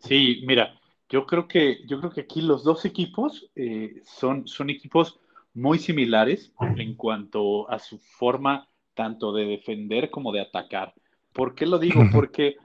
Sí, 0.00 0.42
mira, 0.46 0.78
yo 1.08 1.26
creo 1.26 1.48
que, 1.48 1.80
yo 1.86 2.00
creo 2.00 2.12
que 2.12 2.22
aquí 2.22 2.42
los 2.42 2.64
dos 2.64 2.84
equipos 2.84 3.50
eh, 3.56 4.02
son, 4.04 4.46
son 4.46 4.70
equipos 4.70 5.18
muy 5.54 5.78
similares 5.78 6.52
en 6.76 6.94
cuanto 6.94 7.68
a 7.70 7.78
su 7.78 7.98
forma 7.98 8.68
tanto 8.94 9.32
de 9.32 9.44
defender 9.44 10.10
como 10.10 10.32
de 10.32 10.40
atacar. 10.40 10.94
¿Por 11.32 11.54
qué 11.54 11.66
lo 11.66 11.78
digo? 11.78 12.04
Porque 12.12 12.56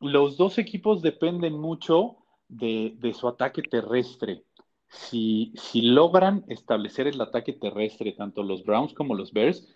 los 0.00 0.36
dos 0.36 0.58
equipos 0.58 1.02
dependen 1.02 1.54
mucho 1.58 2.16
de, 2.52 3.14
su 3.18 3.28
ataque 3.28 3.62
terrestre. 3.62 4.44
Si, 4.88 5.52
si, 5.56 5.82
logran 5.82 6.44
establecer 6.48 7.06
el 7.06 7.20
ataque 7.20 7.54
terrestre, 7.54 8.12
tanto 8.12 8.42
los 8.42 8.64
Browns 8.64 8.92
como 8.92 9.14
los 9.14 9.32
Bears, 9.32 9.66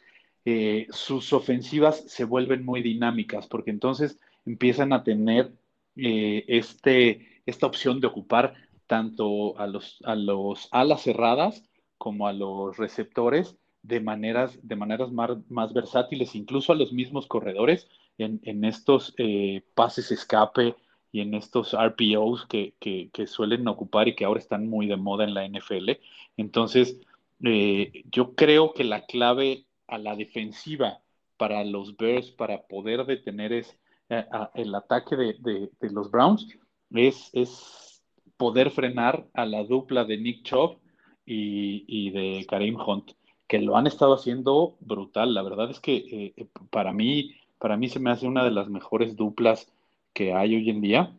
eh, 0.44 0.86
sus 0.90 1.32
ofensivas 1.32 2.04
se 2.06 2.24
vuelven 2.24 2.64
muy 2.64 2.82
dinámicas, 2.82 3.46
porque 3.46 3.70
entonces 3.70 4.18
empiezan 4.44 4.92
a 4.92 5.02
tener 5.02 5.52
eh, 5.96 6.44
este, 6.48 7.42
esta 7.46 7.66
opción 7.66 8.00
de 8.00 8.06
ocupar 8.08 8.54
tanto 8.86 9.58
a 9.58 9.66
los, 9.66 9.98
a 10.04 10.14
los 10.14 10.68
alas 10.70 11.02
cerradas 11.02 11.64
como 11.98 12.28
a 12.28 12.32
los 12.32 12.76
receptores 12.76 13.56
de 13.82 14.00
maneras, 14.00 14.58
de 14.62 14.76
maneras 14.76 15.10
más, 15.10 15.72
versátiles, 15.72 16.34
incluso 16.34 16.72
a 16.72 16.76
los 16.76 16.92
mismos 16.92 17.26
corredores 17.26 17.88
en, 18.18 18.64
estos 18.64 19.14
eh, 19.18 19.62
pases 19.74 20.10
escape 20.10 20.74
y 21.16 21.22
en 21.22 21.32
estos 21.32 21.72
RPOs 21.72 22.44
que, 22.44 23.10
suelen 23.26 23.66
ocupar 23.68 24.06
y 24.06 24.14
que 24.14 24.26
ahora 24.26 24.38
están 24.38 24.68
muy 24.68 24.86
de 24.86 24.98
moda 24.98 25.24
en 25.24 25.32
la 25.32 25.48
NFL. 25.48 25.92
Entonces, 26.36 27.00
eh, 27.42 28.04
yo 28.12 28.34
creo 28.34 28.74
que 28.74 28.84
la 28.84 29.06
clave 29.06 29.64
a 29.86 29.96
la 29.96 30.14
defensiva 30.14 31.00
para 31.38 31.64
los 31.64 31.96
Bears, 31.96 32.30
para 32.32 32.66
poder 32.66 33.06
detener 33.06 33.54
es, 33.54 33.78
eh, 34.10 34.26
el 34.52 34.74
ataque 34.74 35.16
de, 35.16 35.70
los 35.80 36.10
Browns, 36.10 36.46
es, 36.90 37.30
es, 37.32 38.02
poder 38.36 38.70
frenar 38.70 39.26
a 39.32 39.46
la 39.46 39.64
dupla 39.64 40.04
de 40.04 40.18
Nick 40.18 40.42
Chubb 40.42 40.76
y, 41.24 42.10
de 42.10 42.44
Karim 42.46 42.78
Hunt, 42.78 43.12
que 43.48 43.58
lo 43.58 43.78
han 43.78 43.86
estado 43.86 44.12
haciendo 44.12 44.76
brutal. 44.80 45.32
La 45.32 45.42
verdad 45.42 45.70
es 45.70 45.80
que 45.80 46.34
eh, 46.36 46.46
para 46.68 46.92
mí 46.92 47.34
para 47.58 47.76
mí 47.76 47.88
se 47.88 48.00
me 48.00 48.10
hace 48.10 48.26
una 48.26 48.44
de 48.44 48.50
las 48.50 48.68
mejores 48.68 49.16
duplas 49.16 49.72
que 50.16 50.32
hay 50.32 50.56
hoy 50.56 50.70
en 50.70 50.80
día. 50.80 51.14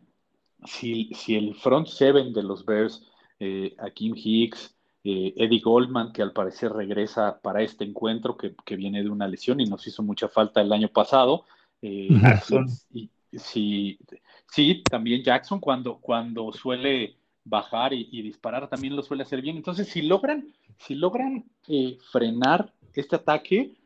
Si, 0.64 1.10
si 1.14 1.36
el 1.36 1.54
front 1.54 1.86
seven 1.86 2.32
de 2.32 2.42
los 2.42 2.64
Bears, 2.64 3.06
eh, 3.38 3.76
Akim 3.78 4.12
Hicks, 4.16 4.74
eh, 5.04 5.32
Eddie 5.36 5.60
Goldman, 5.60 6.12
que 6.12 6.20
al 6.20 6.32
parecer 6.32 6.72
regresa 6.72 7.40
para 7.40 7.62
este 7.62 7.84
encuentro, 7.84 8.36
que, 8.36 8.76
viene 8.76 9.04
de 9.04 9.08
una 9.08 9.28
lesión 9.28 9.60
y 9.60 9.66
nos 9.66 9.86
hizo 9.86 10.02
mucha 10.02 10.28
falta 10.28 10.60
el 10.60 10.72
año 10.72 10.88
pasado. 10.88 11.44
Eh, 11.80 12.08
y, 12.92 13.08
sí, 13.32 14.00
sí, 14.50 14.82
también 14.90 15.22
Jackson 15.22 15.60
cuando, 15.60 15.98
cuando 15.98 16.52
suele 16.52 17.14
bajar 17.44 17.92
y, 17.92 18.20
disparar 18.20 18.68
también 18.68 18.96
lo 18.96 19.02
suele 19.02 19.22
hacer 19.22 19.40
bien. 19.40 19.56
Entonces, 19.56 19.86
si 19.86 20.02
logran, 20.02 20.52
si 20.76 20.96
logran 20.96 21.44
eh, 21.68 21.98
frenar 22.10 22.72
este 22.94 23.14
ataque, 23.14 23.76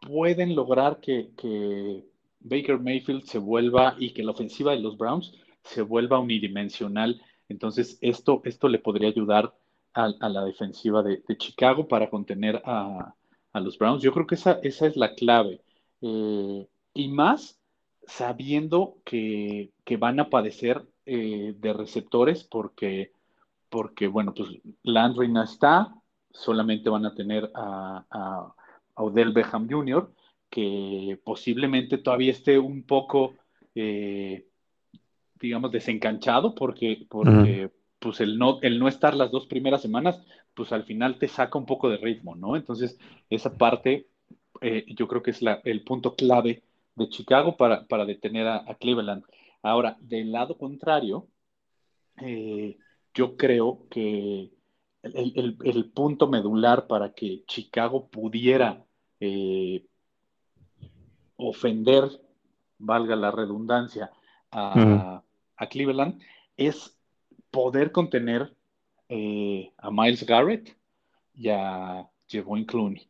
pueden 0.00 0.54
lograr 0.54 0.98
que, 0.98 1.28
que, 1.36 2.06
Baker 2.48 2.78
Mayfield 2.78 3.24
se 3.24 3.38
vuelva 3.38 3.96
y 3.98 4.12
que 4.12 4.22
la 4.22 4.30
ofensiva 4.32 4.72
de 4.72 4.80
los 4.80 4.96
Browns 4.96 5.32
se 5.64 5.82
vuelva 5.82 6.18
unidimensional. 6.18 7.20
Entonces, 7.48 7.98
esto, 8.00 8.40
esto 8.44 8.68
le 8.68 8.78
podría 8.78 9.08
ayudar 9.08 9.54
a, 9.94 10.28
la 10.28 10.44
defensiva 10.44 11.02
de, 11.02 11.22
Chicago 11.38 11.88
para 11.88 12.10
contener 12.10 12.62
a, 12.64 13.14
los 13.54 13.78
Browns. 13.78 14.02
Yo 14.02 14.12
creo 14.12 14.26
que 14.26 14.34
esa, 14.34 14.60
esa 14.62 14.86
es 14.86 14.96
la 14.96 15.14
clave. 15.14 15.62
Eh, 16.02 16.68
y 16.92 17.08
más 17.08 17.58
sabiendo 18.06 18.98
que, 19.04 19.72
van 19.98 20.20
a 20.20 20.28
padecer 20.28 20.86
eh, 21.06 21.54
de 21.58 21.72
receptores 21.72 22.44
porque, 22.44 23.12
porque, 23.70 24.06
bueno, 24.06 24.34
pues 24.34 24.50
Landry 24.82 25.28
no 25.28 25.42
está, 25.42 25.94
solamente 26.30 26.90
van 26.90 27.06
a 27.06 27.14
tener 27.14 27.50
a, 27.54 28.04
a, 28.10 28.54
Odell 28.94 29.32
Beckham 29.32 29.68
Jr., 29.68 30.10
que 30.56 31.20
posiblemente 31.22 31.98
todavía 31.98 32.30
esté 32.30 32.58
un 32.58 32.82
poco, 32.84 33.34
eh, 33.74 34.46
digamos, 35.38 35.70
desencanchado 35.70 36.54
porque, 36.54 37.04
porque 37.10 37.70
pues 37.98 38.22
el 38.22 38.38
no, 38.38 38.58
el 38.62 38.78
no 38.78 38.88
estar 38.88 39.14
las 39.14 39.30
dos 39.30 39.46
primeras 39.46 39.82
semanas, 39.82 40.18
pues 40.54 40.72
al 40.72 40.84
final 40.84 41.18
te 41.18 41.28
saca 41.28 41.58
un 41.58 41.66
poco 41.66 41.90
de 41.90 41.98
ritmo, 41.98 42.36
¿no? 42.36 42.56
Entonces, 42.56 42.98
esa 43.28 43.58
parte 43.58 44.06
eh, 44.62 44.86
yo 44.96 45.06
creo 45.08 45.22
que 45.22 45.32
es 45.32 45.42
la, 45.42 45.60
el 45.62 45.84
punto 45.84 46.16
clave 46.16 46.62
de 46.94 47.08
Chicago 47.10 47.58
para, 47.58 47.86
para 47.86 48.06
detener 48.06 48.46
a, 48.48 48.64
Cleveland. 48.80 49.24
Ahora, 49.60 49.98
del 50.00 50.32
lado 50.32 50.56
contrario, 50.56 51.26
eh, 52.22 52.78
yo 53.12 53.36
creo 53.36 53.86
que 53.90 54.52
el, 55.02 55.90
punto 55.94 56.28
medular 56.28 56.86
para 56.86 57.12
que 57.12 57.44
Chicago 57.46 58.08
pudiera 58.08 58.86
eh, 59.20 59.84
ofender, 61.36 62.04
valga 62.78 63.16
la 63.16 63.30
redundancia, 63.30 64.10
a, 64.50 65.22
a 65.56 65.66
Cleveland, 65.68 66.20
es 66.56 66.96
poder 67.50 67.92
contener 67.92 68.54
eh, 69.08 69.72
a 69.78 69.90
Miles 69.90 70.24
Garrett 70.26 70.76
y 71.34 71.48
a 71.48 72.08
Jevon 72.26 72.64
Clooney, 72.64 73.08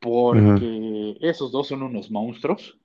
porque 0.00 1.16
esos 1.20 1.52
dos 1.52 1.68
son 1.68 1.82
unos 1.82 2.10
monstruos 2.10 2.76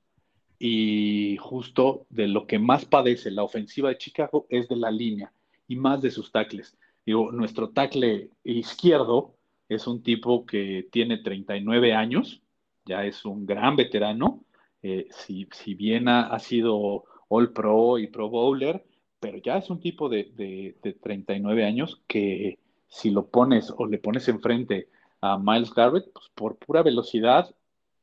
y 0.59 1.37
justo 1.37 2.05
de 2.09 2.27
lo 2.27 2.45
que 2.45 2.59
más 2.59 2.85
padece 2.85 3.31
la 3.31 3.43
ofensiva 3.43 3.89
de 3.89 3.97
Chicago 3.97 4.45
es 4.49 4.67
de 4.67 4.75
la 4.75 4.91
línea 4.91 5.31
y 5.67 5.75
más 5.75 6.01
de 6.01 6.11
sus 6.11 6.31
tackles. 6.31 6.77
Digo, 7.05 7.31
nuestro 7.31 7.69
tackle 7.69 8.29
izquierdo 8.43 9.33
es 9.67 9.87
un 9.87 10.03
tipo 10.03 10.45
que 10.45 10.87
tiene 10.91 11.17
39 11.17 11.93
años, 11.93 12.41
ya 12.85 13.05
es 13.05 13.25
un 13.25 13.45
gran 13.45 13.75
veterano, 13.75 14.43
eh, 14.83 15.07
si, 15.11 15.47
si, 15.51 15.75
bien 15.75 16.07
ha, 16.07 16.27
ha, 16.27 16.39
sido 16.39 17.03
All 17.29 17.51
Pro 17.53 17.99
y 17.99 18.07
Pro 18.07 18.29
Bowler, 18.29 18.83
pero 19.19 19.37
ya 19.37 19.57
es 19.57 19.69
un 19.69 19.79
tipo 19.79 20.09
de, 20.09 20.31
de, 20.35 20.93
39 20.93 21.63
años 21.63 22.01
que 22.07 22.57
si 22.87 23.11
lo 23.11 23.27
pones 23.27 23.71
o 23.77 23.85
le 23.85 23.99
pones 23.99 24.27
enfrente 24.27 24.89
a 25.21 25.37
Miles 25.37 25.73
Garrett, 25.73 26.11
pues 26.11 26.29
por 26.33 26.57
pura 26.57 26.81
velocidad, 26.81 27.53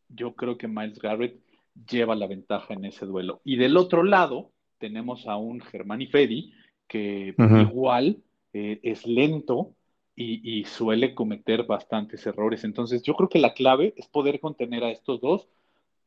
yo 0.08 0.34
creo 0.34 0.56
que 0.56 0.68
Miles 0.68 1.00
Garrett 1.00 1.40
lleva 1.90 2.14
la 2.14 2.28
ventaja 2.28 2.74
en 2.74 2.84
ese 2.84 3.04
duelo. 3.04 3.40
Y 3.44 3.56
del 3.56 3.76
otro 3.76 4.04
lado 4.04 4.52
tenemos 4.78 5.26
a 5.26 5.36
un 5.36 5.60
Germani 5.60 6.06
Fedi 6.06 6.52
que 6.86 7.34
igual 7.68 8.22
eh, 8.52 8.78
es 8.84 9.04
lento 9.06 9.74
y, 10.14 10.60
y, 10.60 10.64
suele 10.64 11.14
cometer 11.14 11.64
bastantes 11.64 12.24
errores. 12.26 12.62
Entonces 12.62 13.02
yo 13.02 13.14
creo 13.14 13.28
que 13.28 13.40
la 13.40 13.54
clave 13.54 13.92
es 13.96 14.06
poder 14.06 14.40
contener 14.40 14.84
a 14.84 14.90
estos 14.90 15.20
dos 15.20 15.48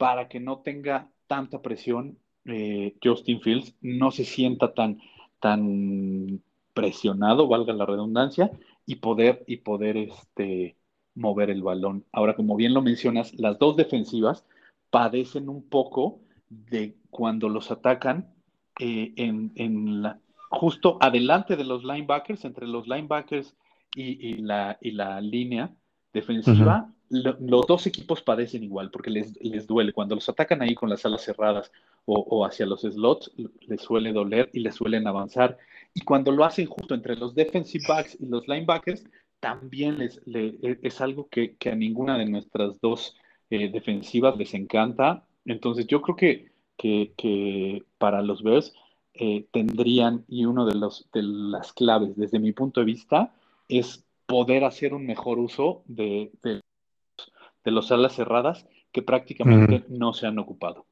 para 0.02 0.28
que 0.28 0.40
no 0.40 0.62
tenga 0.62 1.12
tanta 1.28 1.62
presión 1.62 2.18
eh, 2.46 2.96
Justin 3.04 3.40
Fields 3.40 3.76
no 3.82 4.10
se 4.10 4.26
sienta 4.26 4.74
tan, 4.74 5.00
tan 5.40 6.42
presionado, 6.74 7.48
valga 7.48 7.72
la 7.74 7.86
redundancia, 7.86 8.50
y 8.88 8.96
poder, 8.96 9.44
y 9.46 9.58
poder 9.58 9.98
este, 9.98 10.76
mover 11.14 11.52
el 11.52 11.62
balón. 11.62 12.04
Ahora, 12.12 12.36
como 12.36 12.56
bien 12.56 12.74
lo 12.74 12.82
mencionas, 12.82 13.32
las 13.40 13.60
dos 13.60 13.78
defensivas 13.78 14.44
padecen 14.90 15.50
un 15.50 15.70
poco 15.70 16.22
de 16.50 16.98
cuando 17.12 17.48
los 17.48 17.70
atacan 17.70 18.34
eh, 18.80 19.14
en, 19.18 20.02
la, 20.02 20.20
justo 20.50 20.98
adelante 21.00 21.56
de 21.56 21.64
los 21.64 21.84
linebackers, 21.84 22.44
entre 22.46 22.66
los 22.66 22.88
linebackers 22.88 23.56
y, 23.96 24.38
la, 24.38 24.80
y 24.82 24.94
la 24.94 25.22
línea 25.22 25.76
defensiva, 26.12 26.92
los 27.12 27.68
dos 27.68 27.86
equipos 27.88 28.22
padecen 28.22 28.64
igual 28.64 28.90
porque 28.90 29.10
les, 29.10 29.40
les, 29.42 29.68
duele. 29.68 29.92
Cuando 29.94 30.16
los 30.16 30.30
atacan 30.30 30.62
ahí 30.62 30.74
con 30.74 30.90
las 30.90 31.06
alas 31.06 31.24
cerradas 31.24 31.72
o, 32.06 32.46
hacia 32.46 32.66
los 32.66 32.82
slots, 32.82 33.32
les 33.68 33.82
suele 33.82 34.14
doler 34.14 34.50
y 34.54 34.62
les 34.62 34.76
suelen 34.76 35.08
avanzar. 35.08 35.58
Y 35.94 36.02
cuando 36.02 36.32
lo 36.32 36.46
hacen 36.46 36.68
justo 36.68 36.96
entre 36.96 37.16
los 37.18 37.36
defensive 37.36 37.84
backs 37.88 38.18
y 38.20 38.28
los 38.28 38.48
linebackers, 38.48 39.04
también 39.40 39.98
les, 39.98 40.22
e, 40.26 40.80
es 40.82 41.02
algo 41.02 41.28
que, 41.30 41.58
a 41.70 41.76
ninguna 41.76 42.18
de 42.18 42.26
nuestras 42.26 42.80
dos 42.80 43.18
eh, 43.50 43.70
defensivas 43.70 44.38
les 44.38 44.54
encanta. 44.54 45.26
Entonces 45.46 45.88
yo 45.88 46.02
creo 46.02 46.16
que, 46.16 46.52
que, 46.78 47.84
para 47.98 48.22
los 48.22 48.42
Bears 48.42 48.74
eh, 49.14 49.46
tendrían, 49.52 50.24
y 50.28 50.46
uno 50.46 50.66
de, 50.66 50.76
los, 50.76 51.10
de 51.12 51.24
las 51.24 51.74
claves 51.74 52.16
desde 52.16 52.40
mi 52.40 52.54
punto 52.54 52.80
de 52.80 52.86
vista, 52.86 53.34
es 53.68 54.06
poder 54.26 54.64
hacer 54.64 54.94
un 54.94 55.06
mejor 55.06 55.40
uso 55.40 55.84
de, 55.88 56.32
los 57.70 57.92
alas 57.92 58.16
cerradas 58.16 58.66
que 58.92 59.04
prácticamente 59.04 59.86
no 59.90 60.14
se 60.14 60.26
han 60.26 60.40
ocupado. 60.40 60.88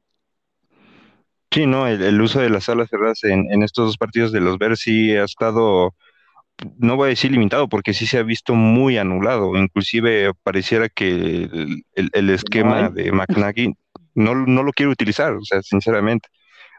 Sí, 1.50 1.66
no, 1.66 1.88
el, 1.88 2.20
uso 2.20 2.40
de 2.40 2.48
las 2.48 2.68
alas 2.68 2.88
cerradas 2.90 3.24
en, 3.24 3.62
estos 3.64 3.86
dos 3.86 3.98
partidos 3.98 4.30
de 4.30 4.40
los 4.40 4.56
Bears 4.56 4.80
sí 4.80 5.16
ha 5.16 5.24
estado, 5.24 5.96
no 6.78 6.94
voy 6.94 7.06
a 7.06 7.08
decir 7.08 7.32
limitado, 7.32 7.68
porque 7.68 7.92
sí 7.92 8.06
se 8.06 8.18
ha 8.18 8.22
visto 8.22 8.54
muy 8.54 8.98
anulado. 8.98 9.56
Inclusive 9.56 10.32
pareciera 10.44 10.88
que 10.88 11.48
el, 11.94 12.30
esquema 12.30 12.88
de 12.90 13.10
McNaghy 13.10 13.74
no, 14.14 14.36
no 14.36 14.62
lo 14.62 14.72
quiere 14.72 14.92
utilizar, 14.92 15.32
o 15.32 15.44
sea, 15.44 15.60
sinceramente. 15.62 16.28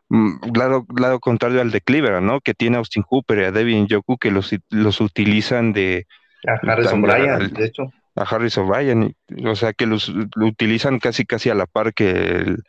Mm, 0.08 0.58
lado, 0.58 0.86
lado 0.98 1.20
contrario 1.20 1.62
al 1.62 1.72
de 1.72 1.82
Cleveland, 1.82 2.26
¿no? 2.26 2.40
Que 2.40 2.54
tiene 2.54 2.78
a 2.78 2.80
Austin 2.80 3.04
Cooper 3.04 3.40
y 3.40 3.44
a 3.44 3.52
Devin 3.52 3.88
Yoku 3.88 4.18
que 4.18 4.32
los, 4.32 4.54
los 4.70 5.02
utilizan 5.02 5.74
de... 5.74 6.06
A 6.48 6.54
Harrison 6.70 7.02
Bryan, 7.02 7.52
de 7.54 7.66
hecho. 7.66 7.94
A 8.16 8.24
Harrison 8.24 8.68
Bryan, 8.68 9.16
o 9.46 9.56
sea, 9.56 9.74
que 9.74 9.86
los 9.86 10.10
lo 10.10 10.46
utilizan 10.46 11.00
casi 11.00 11.26
casi 11.26 11.50
a 11.50 11.56
la 11.56 11.66
par 11.66 11.94
que 11.94 12.12
el 12.12 12.64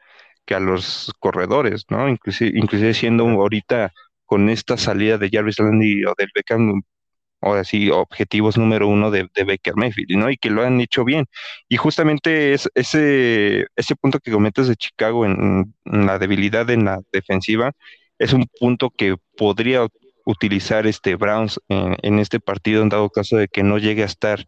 que 0.46 0.54
a 0.54 0.60
los 0.60 1.12
corredores, 1.20 1.84
¿no? 1.88 2.08
Inclusive, 2.08 2.52
inclusive 2.54 2.94
siendo 2.94 3.24
ahorita 3.24 3.92
con 4.26 4.48
esta 4.50 4.76
salida 4.76 5.18
de 5.18 5.30
Jarvis 5.30 5.58
Landry 5.58 6.04
o 6.06 6.14
del 6.18 6.30
Beckham, 6.34 6.82
ahora 7.40 7.64
sí, 7.64 7.90
objetivos 7.90 8.56
número 8.56 8.88
uno 8.88 9.10
de, 9.10 9.28
de, 9.34 9.44
Baker 9.44 9.74
Mayfield, 9.76 10.16
¿no? 10.16 10.30
Y 10.30 10.36
que 10.38 10.50
lo 10.50 10.62
han 10.64 10.80
hecho 10.80 11.04
bien. 11.04 11.26
Y 11.68 11.76
justamente 11.76 12.54
es, 12.54 12.68
ese, 12.74 13.66
ese 13.76 13.96
punto 13.96 14.20
que 14.20 14.32
comentas 14.32 14.68
de 14.68 14.76
Chicago 14.76 15.26
en, 15.26 15.74
la 15.84 16.18
debilidad 16.18 16.70
en 16.70 16.84
la 16.86 17.00
defensiva 17.12 17.72
es 18.18 18.32
un 18.32 18.46
punto 18.60 18.90
que 18.90 19.16
podría 19.36 19.86
utilizar 20.24 20.86
este 20.86 21.16
Browns 21.16 21.60
en, 21.68 22.18
este 22.20 22.40
partido 22.40 22.82
en 22.82 22.88
dado 22.90 23.10
caso 23.10 23.36
de 23.36 23.48
que 23.48 23.64
no 23.64 23.78
llegue 23.78 24.02
a 24.02 24.06
estar 24.06 24.44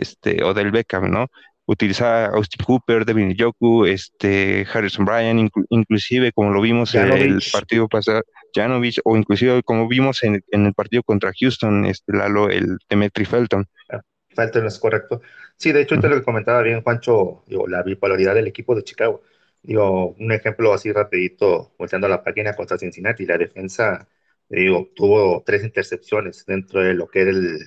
este 0.00 0.42
o 0.44 0.54
del 0.54 0.70
Beckham, 0.70 1.10
¿no? 1.10 1.28
utilizar 1.66 2.30
a 2.30 2.36
Austin 2.36 2.64
Cooper, 2.64 3.04
Devin 3.04 3.34
Yoku, 3.34 3.86
este, 3.86 4.66
Harrison 4.72 5.04
Bryan, 5.04 5.50
inclusive 5.70 6.32
como 6.32 6.50
lo 6.50 6.60
vimos 6.60 6.94
en 6.94 7.12
el 7.12 7.42
partido 7.52 7.88
pasado, 7.88 8.22
Janovich, 8.54 9.00
o 9.04 9.16
inclusive 9.16 9.62
como 9.62 9.88
vimos 9.88 10.22
en, 10.22 10.42
el 10.50 10.74
partido 10.74 11.02
contra 11.02 11.32
Houston, 11.38 11.86
este 11.86 12.12
Lalo, 12.12 12.50
el 12.50 12.78
Demetri 12.88 13.24
Felton. 13.24 13.66
Ah, 13.90 14.00
Felton 14.34 14.66
es 14.66 14.78
correcto. 14.78 15.22
Sí, 15.56 15.72
de 15.72 15.82
hecho, 15.82 15.98
te 16.00 16.08
lo 16.08 16.22
comentaba 16.22 16.62
bien, 16.62 16.82
Juancho, 16.82 17.44
digo, 17.46 17.68
la 17.68 17.82
bipolaridad 17.82 18.34
del 18.34 18.48
equipo 18.48 18.74
de 18.74 18.82
Chicago. 18.82 19.22
Digo, 19.62 20.16
un 20.18 20.32
ejemplo 20.32 20.72
así 20.74 20.90
rapidito, 20.90 21.72
volteando 21.78 22.08
la 22.08 22.24
página 22.24 22.54
contra 22.54 22.78
Cincinnati, 22.78 23.24
la 23.26 23.38
defensa, 23.38 24.08
digo, 24.48 24.88
tuvo 24.96 25.42
tres 25.46 25.62
intercepciones 25.62 26.44
dentro 26.46 26.82
de 26.82 26.94
lo 26.94 27.06
que 27.06 27.20
era 27.20 27.30
el 27.30 27.60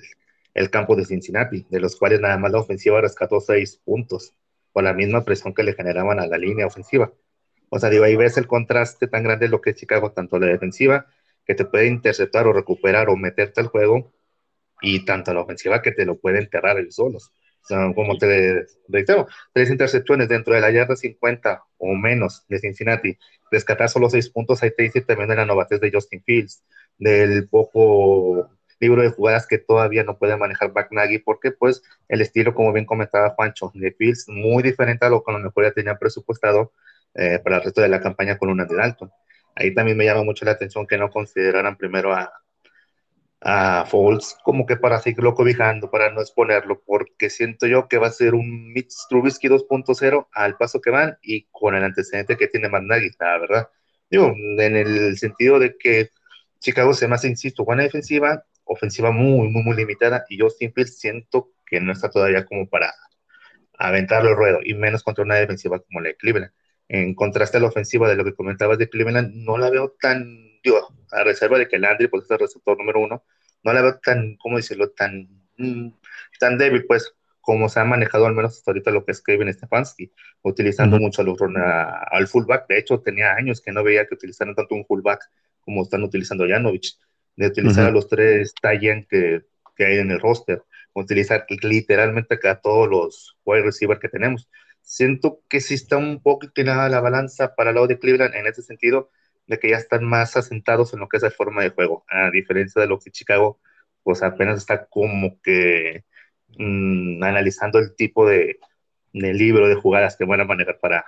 el 0.56 0.70
campo 0.70 0.96
de 0.96 1.04
Cincinnati, 1.04 1.66
de 1.68 1.80
los 1.80 1.96
cuales 1.96 2.18
nada 2.18 2.38
más 2.38 2.50
la 2.50 2.60
ofensiva 2.60 3.02
rescató 3.02 3.40
seis 3.40 3.76
puntos, 3.84 4.34
con 4.72 4.84
la 4.84 4.94
misma 4.94 5.22
presión 5.22 5.52
que 5.52 5.62
le 5.62 5.74
generaban 5.74 6.18
a 6.18 6.26
la 6.26 6.38
línea 6.38 6.66
ofensiva. 6.66 7.12
O 7.68 7.78
sea, 7.78 7.90
digo, 7.90 8.04
ahí 8.04 8.16
ves 8.16 8.38
el 8.38 8.46
contraste 8.46 9.06
tan 9.06 9.22
grande 9.22 9.46
de 9.46 9.50
lo 9.50 9.60
que 9.60 9.70
es 9.70 9.76
Chicago, 9.76 10.12
tanto 10.12 10.38
la 10.38 10.46
defensiva, 10.46 11.06
que 11.44 11.54
te 11.54 11.66
puede 11.66 11.88
interceptar 11.88 12.46
o 12.46 12.54
recuperar 12.54 13.10
o 13.10 13.16
meterte 13.16 13.60
al 13.60 13.66
juego, 13.66 14.14
y 14.80 15.04
tanto 15.04 15.34
la 15.34 15.42
ofensiva 15.42 15.82
que 15.82 15.92
te 15.92 16.06
lo 16.06 16.18
puede 16.18 16.38
enterrar 16.38 16.78
ellos 16.78 16.94
solos. 16.94 17.32
O 17.62 17.66
sea, 17.66 17.92
como 17.94 18.16
te 18.16 18.64
reitero, 18.88 19.26
tres 19.52 19.68
intercepciones 19.68 20.28
dentro 20.28 20.54
de 20.54 20.62
la 20.62 20.70
yarda 20.70 20.96
50 20.96 21.64
o 21.76 21.94
menos 21.94 22.46
de 22.48 22.60
Cincinnati, 22.60 23.18
rescatar 23.50 23.90
solo 23.90 24.08
seis 24.08 24.30
puntos, 24.30 24.62
ahí 24.62 24.70
te 24.74 24.84
dice 24.84 25.02
también 25.02 25.28
de 25.28 25.36
la 25.36 25.44
novatez 25.44 25.80
de 25.80 25.90
Justin 25.92 26.22
Fields, 26.22 26.64
del 26.96 27.46
poco 27.48 28.55
libro 28.80 29.02
de 29.02 29.10
jugadas 29.10 29.46
que 29.46 29.58
todavía 29.58 30.04
no 30.04 30.18
puede 30.18 30.36
manejar 30.36 30.72
Nagy, 30.90 31.18
porque 31.18 31.50
pues 31.52 31.82
el 32.08 32.20
estilo, 32.20 32.54
como 32.54 32.72
bien 32.72 32.86
comentaba 32.86 33.30
Juancho, 33.30 33.70
de 33.74 33.92
Fields, 33.92 34.26
muy 34.28 34.62
diferente 34.62 35.06
a 35.06 35.10
lo 35.10 35.22
que 35.22 35.30
a 35.32 35.38
lo 35.38 35.40
mejor 35.40 35.64
ya 35.64 35.72
tenía 35.72 35.98
presupuestado 35.98 36.72
eh, 37.14 37.40
para 37.42 37.56
el 37.56 37.64
resto 37.64 37.80
de 37.80 37.88
la 37.88 38.00
campaña 38.00 38.38
con 38.38 38.50
una 38.50 38.64
de 38.64 38.76
Dalton. 38.76 39.10
Ahí 39.54 39.74
también 39.74 39.96
me 39.96 40.04
llama 40.04 40.24
mucho 40.24 40.44
la 40.44 40.52
atención 40.52 40.86
que 40.86 40.98
no 40.98 41.10
consideraran 41.10 41.76
primero 41.76 42.12
a, 42.12 42.30
a 43.40 43.86
Foles 43.86 44.36
como 44.42 44.66
que 44.66 44.76
para 44.76 45.00
seguirlo 45.00 45.34
cobijando, 45.34 45.90
para 45.90 46.10
no 46.10 46.20
exponerlo, 46.20 46.82
porque 46.84 47.30
siento 47.30 47.66
yo 47.66 47.88
que 47.88 47.98
va 47.98 48.08
a 48.08 48.10
ser 48.10 48.34
un 48.34 48.72
Mitch 48.72 48.92
Trubisky 49.08 49.48
2.0 49.48 50.28
al 50.32 50.56
paso 50.56 50.80
que 50.80 50.90
van 50.90 51.16
y 51.22 51.46
con 51.50 51.74
el 51.74 51.84
antecedente 51.84 52.36
que 52.36 52.48
tiene 52.48 52.68
Matt 52.68 52.82
Nagy, 52.82 53.10
la 53.18 53.38
verdad. 53.38 53.68
Digo, 54.10 54.34
en 54.58 54.76
el 54.76 55.18
sentido 55.18 55.58
de 55.58 55.76
que 55.78 56.10
Chicago 56.60 56.94
se 56.94 57.08
más, 57.08 57.24
insisto, 57.24 57.64
buena 57.64 57.82
defensiva, 57.82 58.44
ofensiva 58.66 59.10
muy, 59.10 59.48
muy, 59.48 59.62
muy 59.62 59.76
limitada 59.76 60.24
y 60.28 60.38
Justin 60.38 60.72
Fields 60.72 60.98
siento 60.98 61.52
que 61.64 61.80
no 61.80 61.92
está 61.92 62.10
todavía 62.10 62.44
como 62.44 62.68
para 62.68 62.92
aventarlo 63.78 64.30
el 64.30 64.36
ruedo 64.36 64.60
y 64.62 64.74
menos 64.74 65.02
contra 65.02 65.24
una 65.24 65.36
defensiva 65.36 65.80
como 65.80 66.00
la 66.00 66.08
de 66.08 66.16
Cleveland. 66.16 66.52
En 66.88 67.14
contraste 67.14 67.56
a 67.56 67.60
la 67.60 67.68
ofensiva 67.68 68.08
de 68.08 68.16
lo 68.16 68.24
que 68.24 68.34
comentabas 68.34 68.78
de 68.78 68.88
Cleveland, 68.88 69.34
no 69.34 69.58
la 69.58 69.70
veo 69.70 69.96
tan, 70.00 70.60
digo, 70.62 70.88
a 71.10 71.24
reserva 71.24 71.58
de 71.58 71.68
que 71.68 71.78
Landry 71.78 72.08
pues 72.08 72.24
es 72.24 72.30
el 72.30 72.38
receptor 72.38 72.78
número 72.78 73.00
uno, 73.00 73.24
no 73.62 73.72
la 73.72 73.82
veo 73.82 73.98
tan, 73.98 74.36
¿cómo 74.36 74.56
decirlo?, 74.56 74.90
tan, 74.90 75.28
mm, 75.56 75.88
tan 76.38 76.58
débil, 76.58 76.86
pues, 76.86 77.14
como 77.40 77.68
se 77.68 77.80
ha 77.80 77.84
manejado 77.84 78.26
al 78.26 78.34
menos 78.34 78.56
hasta 78.58 78.72
ahorita 78.72 78.90
lo 78.90 79.04
que 79.04 79.12
es 79.12 79.22
Kevin 79.22 79.52
Stefanski, 79.52 80.12
utilizando 80.42 80.98
mucho 80.98 81.22
al 81.22 82.26
fullback. 82.26 82.66
De 82.68 82.78
hecho, 82.78 83.00
tenía 83.00 83.34
años 83.34 83.60
que 83.60 83.70
no 83.70 83.84
veía 83.84 84.06
que 84.06 84.16
utilizaran 84.16 84.54
tanto 84.56 84.74
un 84.74 84.84
fullback 84.84 85.30
como 85.60 85.82
están 85.82 86.02
utilizando 86.02 86.46
Janovich 86.48 86.98
de 87.36 87.46
utilizar 87.46 87.86
a 87.86 87.90
los 87.90 88.08
tres 88.08 88.54
Tayen 88.60 89.06
que, 89.08 89.42
que, 89.76 89.84
hay 89.84 89.98
en 89.98 90.10
el 90.10 90.20
roster, 90.20 90.62
utilizar 90.94 91.46
literalmente 91.62 92.34
acá 92.34 92.60
todos 92.60 92.88
los 92.88 93.36
wide 93.44 93.62
receivers 93.62 94.00
que 94.00 94.08
tenemos. 94.08 94.48
Siento 94.80 95.40
que 95.48 95.60
sí 95.60 95.74
está 95.74 95.96
un 95.96 96.22
poco 96.22 96.46
inclinada 96.46 96.88
la 96.88 97.00
balanza 97.00 97.54
para 97.54 97.70
el 97.70 97.74
lado 97.74 97.86
de 97.88 97.98
Cleveland 97.98 98.34
en 98.34 98.46
ese 98.46 98.62
sentido, 98.62 99.10
de 99.46 99.58
que 99.58 99.70
ya 99.70 99.76
están 99.76 100.04
más 100.04 100.36
asentados 100.36 100.92
en 100.92 101.00
lo 101.00 101.08
que 101.08 101.18
es 101.18 101.22
la 101.22 101.30
forma 101.30 101.62
de 101.62 101.70
juego, 101.70 102.04
a 102.08 102.30
diferencia 102.30 102.80
de 102.80 102.88
lo 102.88 102.98
que 102.98 103.10
Chicago, 103.10 103.60
pues 104.02 104.22
apenas 104.22 104.58
está 104.58 104.86
como 104.86 105.40
que 105.42 106.04
mm, 106.58 107.22
analizando 107.22 107.78
el 107.78 107.94
tipo 107.94 108.28
de, 108.28 108.58
de, 109.12 109.34
libro 109.34 109.68
de 109.68 109.74
jugadas 109.74 110.16
que 110.16 110.24
van 110.24 110.40
a 110.40 110.44
manejar 110.44 110.78
para, 110.80 111.06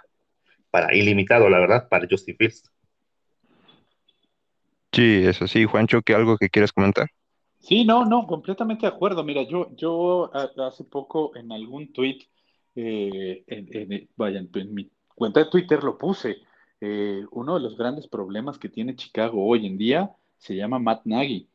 para 0.70 0.94
ilimitado, 0.94 1.48
la 1.48 1.60
verdad, 1.60 1.88
para 1.88 2.06
Justin 2.10 2.36
Fields. 2.36 2.64
Sí, 4.92 5.22
eso 5.24 5.46
sí, 5.46 5.64
Juancho, 5.64 6.02
¿qué 6.02 6.14
algo 6.14 6.36
que 6.36 6.48
quieres 6.48 6.72
comentar? 6.72 7.08
Sí, 7.58 7.84
no, 7.84 8.04
no, 8.04 8.26
completamente 8.26 8.86
de 8.86 8.92
acuerdo. 8.92 9.22
Mira, 9.24 9.42
yo, 9.42 9.74
yo 9.76 10.30
hace 10.32 10.84
poco 10.84 11.36
en 11.36 11.52
algún 11.52 11.92
tweet, 11.92 12.20
eh, 12.74 13.42
en, 13.46 14.08
vaya, 14.16 14.38
en 14.38 14.74
mi 14.74 14.90
cuenta 15.14 15.40
de 15.40 15.50
Twitter 15.50 15.82
lo 15.82 15.98
puse. 15.98 16.38
Eh, 16.80 17.24
uno 17.32 17.54
de 17.54 17.60
los 17.60 17.76
grandes 17.76 18.06
problemas 18.06 18.58
que 18.58 18.68
tiene 18.68 18.94
Chicago 18.94 19.44
hoy 19.44 19.66
en 19.66 19.76
día 19.76 20.12
se 20.36 20.54
llama 20.54 20.78
Matt 20.78 21.02
Nagy, 21.04 21.48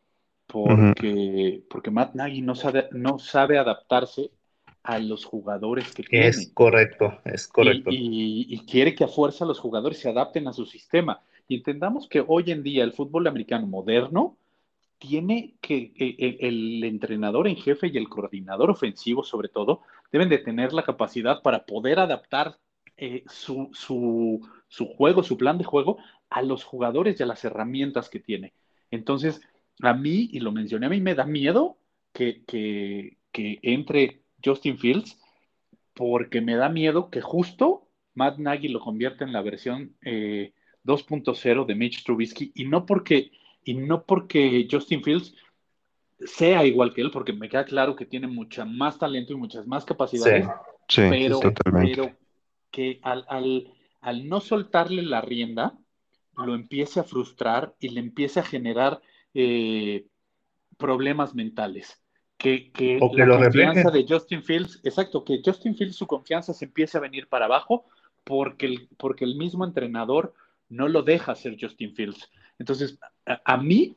porque, 0.46 1.64
porque 1.70 1.92
Matt 1.92 2.14
Nagy 2.14 2.42
no 2.42 2.56
sabe, 2.56 2.90
no 2.92 3.18
sabe 3.18 3.58
adaptarse 3.58 4.32
a 4.84 5.00
los 5.00 5.24
jugadores 5.24 5.94
que 5.94 6.04
tiene. 6.04 6.28
Es 6.28 6.52
correcto, 6.54 7.20
es 7.24 7.48
correcto. 7.48 7.90
Y, 7.92 8.48
y, 8.50 8.66
quiere 8.66 8.94
que 8.94 9.06
a 9.06 9.08
fuerza 9.08 9.46
los 9.46 9.60
jugadores 9.60 10.00
se 10.00 10.10
adapten 10.10 10.48
a 10.50 10.54
su 10.54 10.66
sistema. 10.66 11.22
Y 11.48 11.56
entendamos 11.56 12.08
que 12.08 12.24
hoy 12.26 12.52
en 12.52 12.64
día 12.64 12.84
el 12.84 12.94
fútbol 12.94 13.28
americano 13.28 13.68
moderno 13.68 14.38
tiene 14.98 15.56
que, 15.60 15.92
el, 16.40 16.84
entrenador 16.84 17.48
en 17.48 17.58
jefe 17.58 17.88
y 17.88 17.98
el 17.98 18.08
coordinador 18.08 18.72
ofensivo 18.72 19.24
sobre 19.24 19.50
todo 19.50 19.82
deben 20.12 20.30
de 20.30 20.38
tener 20.38 20.72
la 20.72 20.84
capacidad 20.84 21.42
para 21.42 21.66
poder 21.66 22.00
adaptar 22.00 22.58
eh, 22.96 23.24
su, 23.28 23.70
juego, 24.96 25.24
su 25.24 25.38
plan 25.38 25.58
de 25.58 25.66
juego 25.66 25.98
a 26.30 26.42
los 26.42 26.64
jugadores 26.64 27.20
y 27.20 27.24
a 27.24 27.26
las 27.26 27.44
herramientas 27.44 28.10
que 28.10 28.20
tiene. 28.20 28.54
Entonces, 28.92 29.42
a 29.82 29.94
mí, 29.94 30.30
y 30.32 30.40
lo 30.40 30.52
mencioné, 30.54 30.86
a 30.86 30.90
mí 30.90 31.02
me 31.02 31.16
da 31.16 31.26
miedo 31.26 31.78
que, 32.14 32.44
que, 32.46 33.18
entre 33.62 34.22
Justin 34.44 34.78
Fields 34.78 35.20
porque 35.94 36.40
me 36.40 36.56
da 36.56 36.70
miedo 36.70 37.10
que 37.10 37.22
justo 37.22 37.90
Matt 38.14 38.38
Nagy 38.38 38.70
lo 38.70 38.80
convierta 38.80 39.26
en 39.26 39.34
la 39.34 39.42
versión 39.42 39.96
eh, 40.02 40.54
2.0 40.84 41.66
de 41.66 41.76
Mitch 41.76 42.04
Trubisky 42.04 42.52
y 42.56 42.66
no 42.66 42.86
porque 42.86 43.32
y 43.64 43.76
no 43.76 44.04
porque 44.04 44.68
Justin 44.70 45.04
Fields 45.04 45.34
sea 46.20 46.66
igual 46.66 46.94
que 46.94 47.02
él, 47.02 47.12
porque 47.12 47.34
me 47.34 47.50
queda 47.50 47.66
claro 47.66 47.96
que 47.96 48.06
tiene 48.06 48.28
mucha 48.28 48.66
más 48.66 48.98
talento 48.98 49.34
y 49.34 49.38
muchas 49.38 49.68
más 49.68 49.86
capacidades, 49.86 50.48
pero, 50.96 51.40
pero, 51.72 52.12
que 52.72 53.00
al, 53.02 53.26
al, 54.02 54.28
no 54.28 54.40
soltarle 54.40 55.02
la 55.02 55.22
rienda, 55.22 55.78
lo 56.36 56.56
empiece 56.56 57.00
a 57.00 57.04
frustrar 57.04 57.76
y 57.80 57.90
le 57.90 58.00
empiece 58.00 58.40
a 58.40 58.44
generar 58.44 59.02
eh, 59.34 60.06
problemas 60.78 61.36
mentales. 61.36 62.00
Que, 62.38 62.72
que, 62.72 63.00
la 63.14 63.38
confianza 63.38 63.90
de 63.90 64.06
Justin 64.08 64.44
Fields, 64.44 64.82
exacto, 64.84 65.24
que 65.24 65.42
Justin 65.44 65.76
Fields 65.76 65.96
su 65.96 66.08
confianza 66.08 66.54
se 66.54 66.66
empiece 66.66 66.98
a 66.98 67.02
venir 67.02 67.28
para 67.28 67.46
abajo 67.46 67.86
porque 68.26 68.66
el, 68.66 68.90
porque 68.98 69.24
el 69.24 69.36
mismo 69.36 69.64
entrenador 69.64 70.34
no 70.70 70.88
lo 70.88 71.04
deja 71.04 71.34
hacer 71.34 71.58
Justin 71.60 71.96
Fields. 71.96 72.30
Entonces, 72.60 73.00
a, 73.26 73.58
mí, 73.58 73.96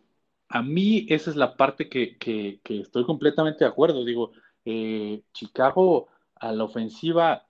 a 0.48 0.62
mí 0.62 1.06
esa 1.08 1.30
es 1.30 1.36
la 1.36 1.56
parte 1.56 1.88
que, 1.88 2.16
estoy 2.64 3.04
completamente 3.04 3.64
de 3.64 3.70
acuerdo. 3.70 4.04
Digo, 4.04 4.32
eh, 4.64 5.22
Chicago 5.32 6.08
a 6.34 6.52
la 6.52 6.64
ofensiva 6.64 7.46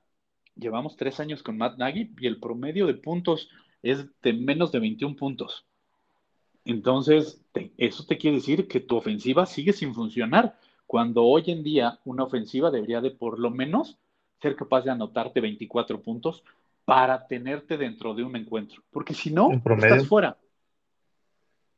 llevamos 0.55 0.97
tres 0.97 1.21
años 1.21 1.43
con 1.43 1.59
Matt 1.59 1.79
Nagy 1.79 2.13
y 2.19 2.27
el 2.27 2.41
promedio 2.41 2.87
de 2.87 2.95
puntos 2.95 3.49
es 3.83 4.07
de 4.23 4.33
menos 4.33 4.73
de 4.73 4.81
21 4.81 5.17
puntos. 5.17 5.67
Entonces, 6.65 7.41
eso 7.77 8.05
te 8.07 8.19
quiere 8.19 8.39
decir 8.39 8.67
que 8.67 8.81
tu 8.81 8.97
ofensiva 8.97 9.47
sigue 9.47 9.73
sin 9.73 9.95
funcionar, 9.95 10.59
cuando 10.87 11.25
hoy 11.25 11.45
en 11.47 11.63
día 11.63 12.01
una 12.05 12.25
ofensiva 12.25 12.71
debería 12.71 13.01
de 13.01 13.11
por 13.11 13.39
lo 13.39 13.51
menos 13.51 13.99
ser 14.41 14.57
capaz 14.57 14.83
de 14.83 14.91
anotarte 14.91 15.41
24 15.41 16.03
puntos 16.03 16.43
para 16.87 17.27
tenerte 17.27 17.77
dentro 17.77 18.15
de 18.15 18.23
un 18.23 18.37
encuentro, 18.37 18.83
porque 18.91 19.13
si 19.13 19.31
no, 19.31 19.51
estás 19.53 20.07
fuera. 20.07 20.39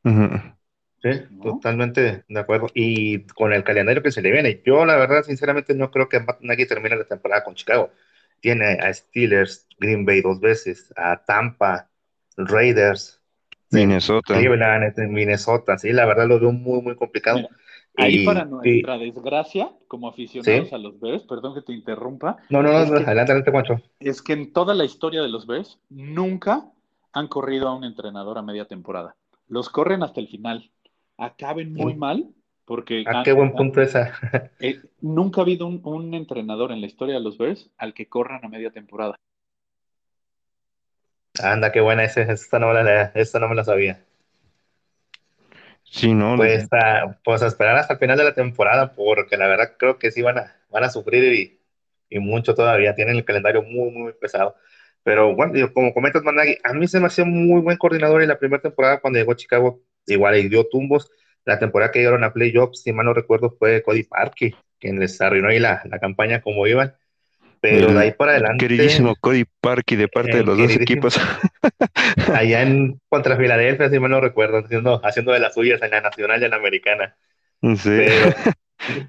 Sí, 0.04 1.10
totalmente 1.42 2.24
de 2.28 2.40
acuerdo. 2.40 2.66
Y 2.74 3.22
con 3.28 3.52
el 3.52 3.64
calendario 3.64 4.02
que 4.02 4.12
se 4.12 4.20
le 4.20 4.30
viene, 4.30 4.62
yo 4.64 4.84
la 4.84 4.96
verdad, 4.96 5.22
sinceramente, 5.22 5.74
no 5.74 5.90
creo 5.90 6.08
que 6.08 6.20
nadie 6.42 6.66
termine 6.66 6.96
la 6.96 7.04
temporada 7.04 7.42
con 7.42 7.54
Chicago. 7.54 7.90
Tiene 8.40 8.74
a 8.74 8.92
Steelers, 8.92 9.66
Green 9.78 10.04
Bay 10.04 10.20
dos 10.20 10.40
veces, 10.40 10.92
a 10.94 11.24
Tampa, 11.24 11.88
Raiders, 12.36 13.20
Minnesota. 13.70 14.34
Cleveland, 14.34 14.94
Minnesota. 15.08 15.78
Sí, 15.78 15.90
la 15.92 16.04
verdad 16.04 16.26
lo 16.26 16.38
veo 16.38 16.52
muy, 16.52 16.82
muy 16.82 16.96
complicado. 16.96 17.48
Ahí 17.98 18.24
para 18.24 18.44
nuestra 18.44 18.96
desgracia, 18.96 19.72
como 19.88 20.08
aficionados 20.08 20.72
a 20.72 20.78
los 20.78 21.00
Bears, 21.00 21.24
perdón 21.24 21.54
que 21.54 21.62
te 21.62 21.72
interrumpa. 21.72 22.36
No, 22.48 22.62
no, 22.62 22.70
no, 22.70 22.78
adelante, 22.78 23.10
adelante, 23.10 23.50
Juancho. 23.50 23.76
Es 23.98 24.22
que 24.22 24.34
en 24.34 24.52
toda 24.52 24.74
la 24.74 24.84
historia 24.84 25.20
de 25.20 25.28
los 25.28 25.46
Bears, 25.46 25.80
nunca 25.90 26.70
han 27.12 27.26
corrido 27.26 27.68
a 27.68 27.74
un 27.74 27.84
entrenador 27.84 28.38
a 28.38 28.42
media 28.42 28.66
temporada. 28.66 29.16
Los 29.48 29.68
corren 29.68 30.02
hasta 30.02 30.20
el 30.20 30.28
final. 30.28 30.70
Acaben 31.16 31.72
muy 31.72 31.94
mal, 31.94 32.28
porque... 32.64 33.04
¿A 33.06 33.20
ah, 33.20 33.22
qué 33.24 33.32
buen 33.32 33.52
punto 33.52 33.82
esa? 33.82 34.12
Eh, 34.60 34.80
nunca 35.00 35.40
ha 35.40 35.44
habido 35.44 35.66
un, 35.66 36.14
entrenador 36.14 36.72
en 36.72 36.80
la 36.80 36.86
historia 36.86 37.14
de 37.14 37.20
los 37.20 37.38
Bears 37.38 37.70
al 37.78 37.94
que 37.94 38.08
corran 38.08 38.44
a 38.44 38.48
media 38.48 38.70
temporada. 38.70 39.16
Anda, 41.42 41.72
qué 41.72 41.80
buena 41.80 42.04
esa, 42.04 42.22
esta 42.22 42.58
no, 42.58 42.76
esta 43.14 43.38
no 43.38 43.48
me 43.48 43.54
la 43.54 43.64
sabía. 43.64 44.04
Sí, 45.90 46.14
no. 46.14 46.36
Pues, 46.36 46.66
a, 46.72 47.18
pues 47.24 47.42
esperar 47.42 47.76
hasta 47.76 47.94
el 47.94 47.98
final 47.98 48.16
de 48.18 48.24
la 48.24 48.34
temporada, 48.34 48.94
porque 48.94 49.36
la 49.36 49.48
verdad 49.48 49.74
creo 49.78 49.98
que 49.98 50.10
sí 50.12 50.22
van 50.22 50.38
a, 50.38 50.56
van 50.70 50.84
a 50.84 50.90
sufrir 50.90 51.24
y, 51.34 51.60
y 52.08 52.18
mucho 52.20 52.54
todavía. 52.54 52.94
Tienen 52.94 53.16
el 53.16 53.24
calendario 53.24 53.62
muy, 53.62 53.90
muy 53.90 54.12
pesado. 54.12 54.54
Pero 55.02 55.34
bueno, 55.34 55.54
como 55.74 55.92
comentas, 55.94 56.22
Managui, 56.22 56.58
a 56.64 56.72
mí 56.74 56.86
se 56.86 57.00
me 57.00 57.06
hacía 57.06 57.24
muy 57.24 57.60
buen 57.60 57.76
coordinador 57.76 58.22
en 58.22 58.28
la 58.28 58.38
primera 58.38 58.62
temporada 58.62 59.00
cuando 59.00 59.18
llegó 59.18 59.32
a 59.32 59.36
Chicago. 59.36 59.82
Igual 60.06 60.36
y 60.38 60.48
dio 60.48 60.64
tumbos. 60.68 61.10
La 61.44 61.58
temporada 61.58 61.90
que 61.90 61.98
llegaron 62.00 62.24
a 62.24 62.32
playoffs, 62.32 62.82
si 62.82 62.92
mal 62.92 63.06
no 63.06 63.14
recuerdo, 63.14 63.56
fue 63.58 63.82
Cody 63.82 64.04
Parkey 64.04 64.54
quien 64.80 65.00
les 65.00 65.20
arruinó 65.20 65.48
ahí 65.48 65.58
la, 65.58 65.82
la 65.86 65.98
campaña 65.98 66.40
como 66.40 66.66
iban. 66.68 66.94
Pero 67.60 67.92
de 67.92 68.00
ahí 68.00 68.12
para 68.12 68.32
adelante. 68.32 68.66
Queridísimo 68.66 69.16
Cody 69.16 69.44
Parkey 69.60 69.96
de 69.96 70.08
parte 70.08 70.36
de 70.36 70.44
los 70.44 70.56
dos 70.56 70.70
equipos. 70.76 71.18
allá 72.34 72.62
en 72.62 73.00
contra 73.08 73.36
Filadelfia, 73.36 73.90
si 73.90 73.98
mal 73.98 74.10
no 74.10 74.20
recuerdo, 74.20 74.58
haciendo, 74.58 75.04
haciendo 75.04 75.32
de 75.32 75.40
las 75.40 75.54
suyas 75.54 75.82
en 75.82 75.90
la 75.90 76.00
nacional 76.00 76.40
y 76.40 76.44
en 76.44 76.50
la 76.50 76.56
americana. 76.56 77.16
Sí. 77.76 77.90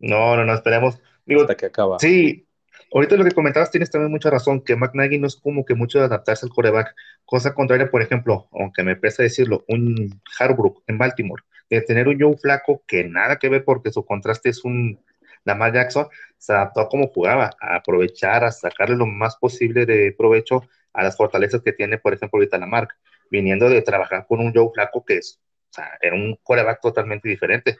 no, 0.00 0.36
no, 0.36 0.44
no, 0.44 0.54
esperemos. 0.54 1.00
Digo, 1.24 1.42
Hasta 1.42 1.56
que 1.56 1.66
acaba. 1.66 1.98
Sí, 2.00 2.46
ahorita 2.92 3.16
lo 3.16 3.24
que 3.24 3.30
comentabas 3.30 3.70
tienes 3.70 3.90
también 3.90 4.10
mucha 4.10 4.30
razón, 4.30 4.60
que 4.62 4.74
McNaghy 4.74 5.18
no 5.18 5.28
es 5.28 5.36
como 5.36 5.64
que 5.64 5.74
mucho 5.74 5.98
de 5.98 6.06
adaptarse 6.06 6.46
al 6.46 6.52
coreback. 6.52 6.94
Cosa 7.24 7.54
contraria, 7.54 7.90
por 7.90 8.02
ejemplo, 8.02 8.48
aunque 8.52 8.82
me 8.82 8.96
pesa 8.96 9.22
decirlo, 9.22 9.64
un 9.68 10.20
Harbrook 10.38 10.82
en 10.88 10.98
Baltimore, 10.98 11.44
de 11.70 11.80
tener 11.82 12.08
un 12.08 12.20
Joe 12.20 12.36
flaco 12.36 12.82
que 12.86 13.04
nada 13.04 13.36
que 13.36 13.48
ver 13.48 13.64
porque 13.64 13.92
su 13.92 14.04
contraste 14.04 14.50
es 14.50 14.64
un 14.64 14.98
Lamar 15.44 15.72
Jackson 15.72 16.06
se 16.38 16.52
adaptó 16.52 16.80
a 16.80 16.88
cómo 16.88 17.08
jugaba, 17.08 17.50
a 17.60 17.76
aprovechar, 17.76 18.44
a 18.44 18.52
sacarle 18.52 18.96
lo 18.96 19.06
más 19.06 19.36
posible 19.36 19.86
de 19.86 20.14
provecho 20.16 20.62
a 20.92 21.02
las 21.02 21.16
fortalezas 21.16 21.62
que 21.62 21.72
tiene, 21.72 21.98
por 21.98 22.12
ejemplo, 22.14 22.38
ahorita 22.38 22.58
Lamar, 22.58 22.88
viniendo 23.30 23.68
de 23.68 23.82
trabajar 23.82 24.26
con 24.26 24.40
un 24.40 24.52
Joe 24.54 24.70
Flaco 24.74 25.04
que 25.04 25.18
es, 25.18 25.40
o 25.70 25.74
sea, 25.74 25.98
era 26.00 26.14
un 26.14 26.38
coreback 26.42 26.80
totalmente 26.80 27.28
diferente. 27.28 27.78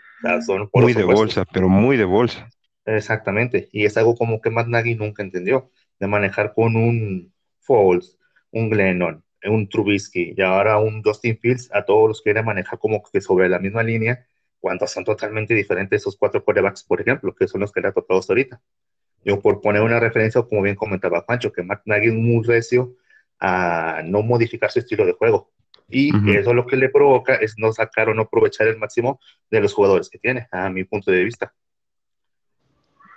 muy 0.72 0.94
de 0.94 1.04
bolsa, 1.04 1.44
pero 1.52 1.68
muy 1.68 1.96
de 1.96 2.04
bolsa. 2.04 2.48
Exactamente, 2.84 3.68
y 3.70 3.84
es 3.84 3.96
algo 3.96 4.16
como 4.16 4.40
que 4.40 4.50
Matt 4.50 4.66
Nagy 4.66 4.94
nunca 4.94 5.22
entendió, 5.22 5.70
de 6.00 6.06
manejar 6.08 6.52
con 6.54 6.74
un 6.74 7.32
Foles, 7.60 8.18
un 8.50 8.70
Glennon, 8.70 9.22
un 9.44 9.68
Trubisky 9.68 10.34
y 10.36 10.42
ahora 10.42 10.78
un 10.78 11.02
Justin 11.02 11.38
Fields, 11.38 11.70
a 11.72 11.84
todos 11.84 12.08
los 12.08 12.22
quiere 12.22 12.42
manejar 12.42 12.78
como 12.78 13.02
que 13.02 13.20
sobre 13.20 13.48
la 13.48 13.58
misma 13.58 13.82
línea 13.82 14.26
cuando 14.62 14.86
son 14.86 15.04
totalmente 15.04 15.54
diferentes 15.54 16.00
esos 16.00 16.16
cuatro 16.16 16.42
quarterbacks, 16.44 16.84
por 16.84 17.00
ejemplo, 17.00 17.34
que 17.34 17.48
son 17.48 17.60
los 17.62 17.72
que 17.72 17.80
le 17.80 17.88
ha 17.88 17.92
tocado 17.92 18.20
hasta 18.20 18.32
ahorita. 18.32 18.62
Yo 19.24 19.40
por 19.40 19.60
poner 19.60 19.82
una 19.82 19.98
referencia, 19.98 20.40
como 20.42 20.62
bien 20.62 20.76
comentaba 20.76 21.26
Pancho, 21.26 21.52
que 21.52 21.64
Matt 21.64 21.82
Nagy 21.84 22.06
es 22.06 22.14
muy 22.14 22.44
recio 22.44 22.94
a 23.40 24.02
no 24.04 24.22
modificar 24.22 24.70
su 24.70 24.78
estilo 24.78 25.04
de 25.04 25.14
juego. 25.14 25.50
Y 25.88 26.12
eso 26.30 26.54
lo 26.54 26.64
que 26.64 26.76
le 26.76 26.88
provoca 26.90 27.34
es 27.34 27.54
no 27.58 27.72
sacar 27.72 28.08
o 28.08 28.14
no 28.14 28.22
aprovechar 28.22 28.68
el 28.68 28.78
máximo 28.78 29.20
de 29.50 29.60
los 29.60 29.74
jugadores 29.74 30.08
que 30.08 30.18
tiene, 30.18 30.46
a 30.52 30.70
mi 30.70 30.84
punto 30.84 31.10
de 31.10 31.24
vista. 31.24 31.52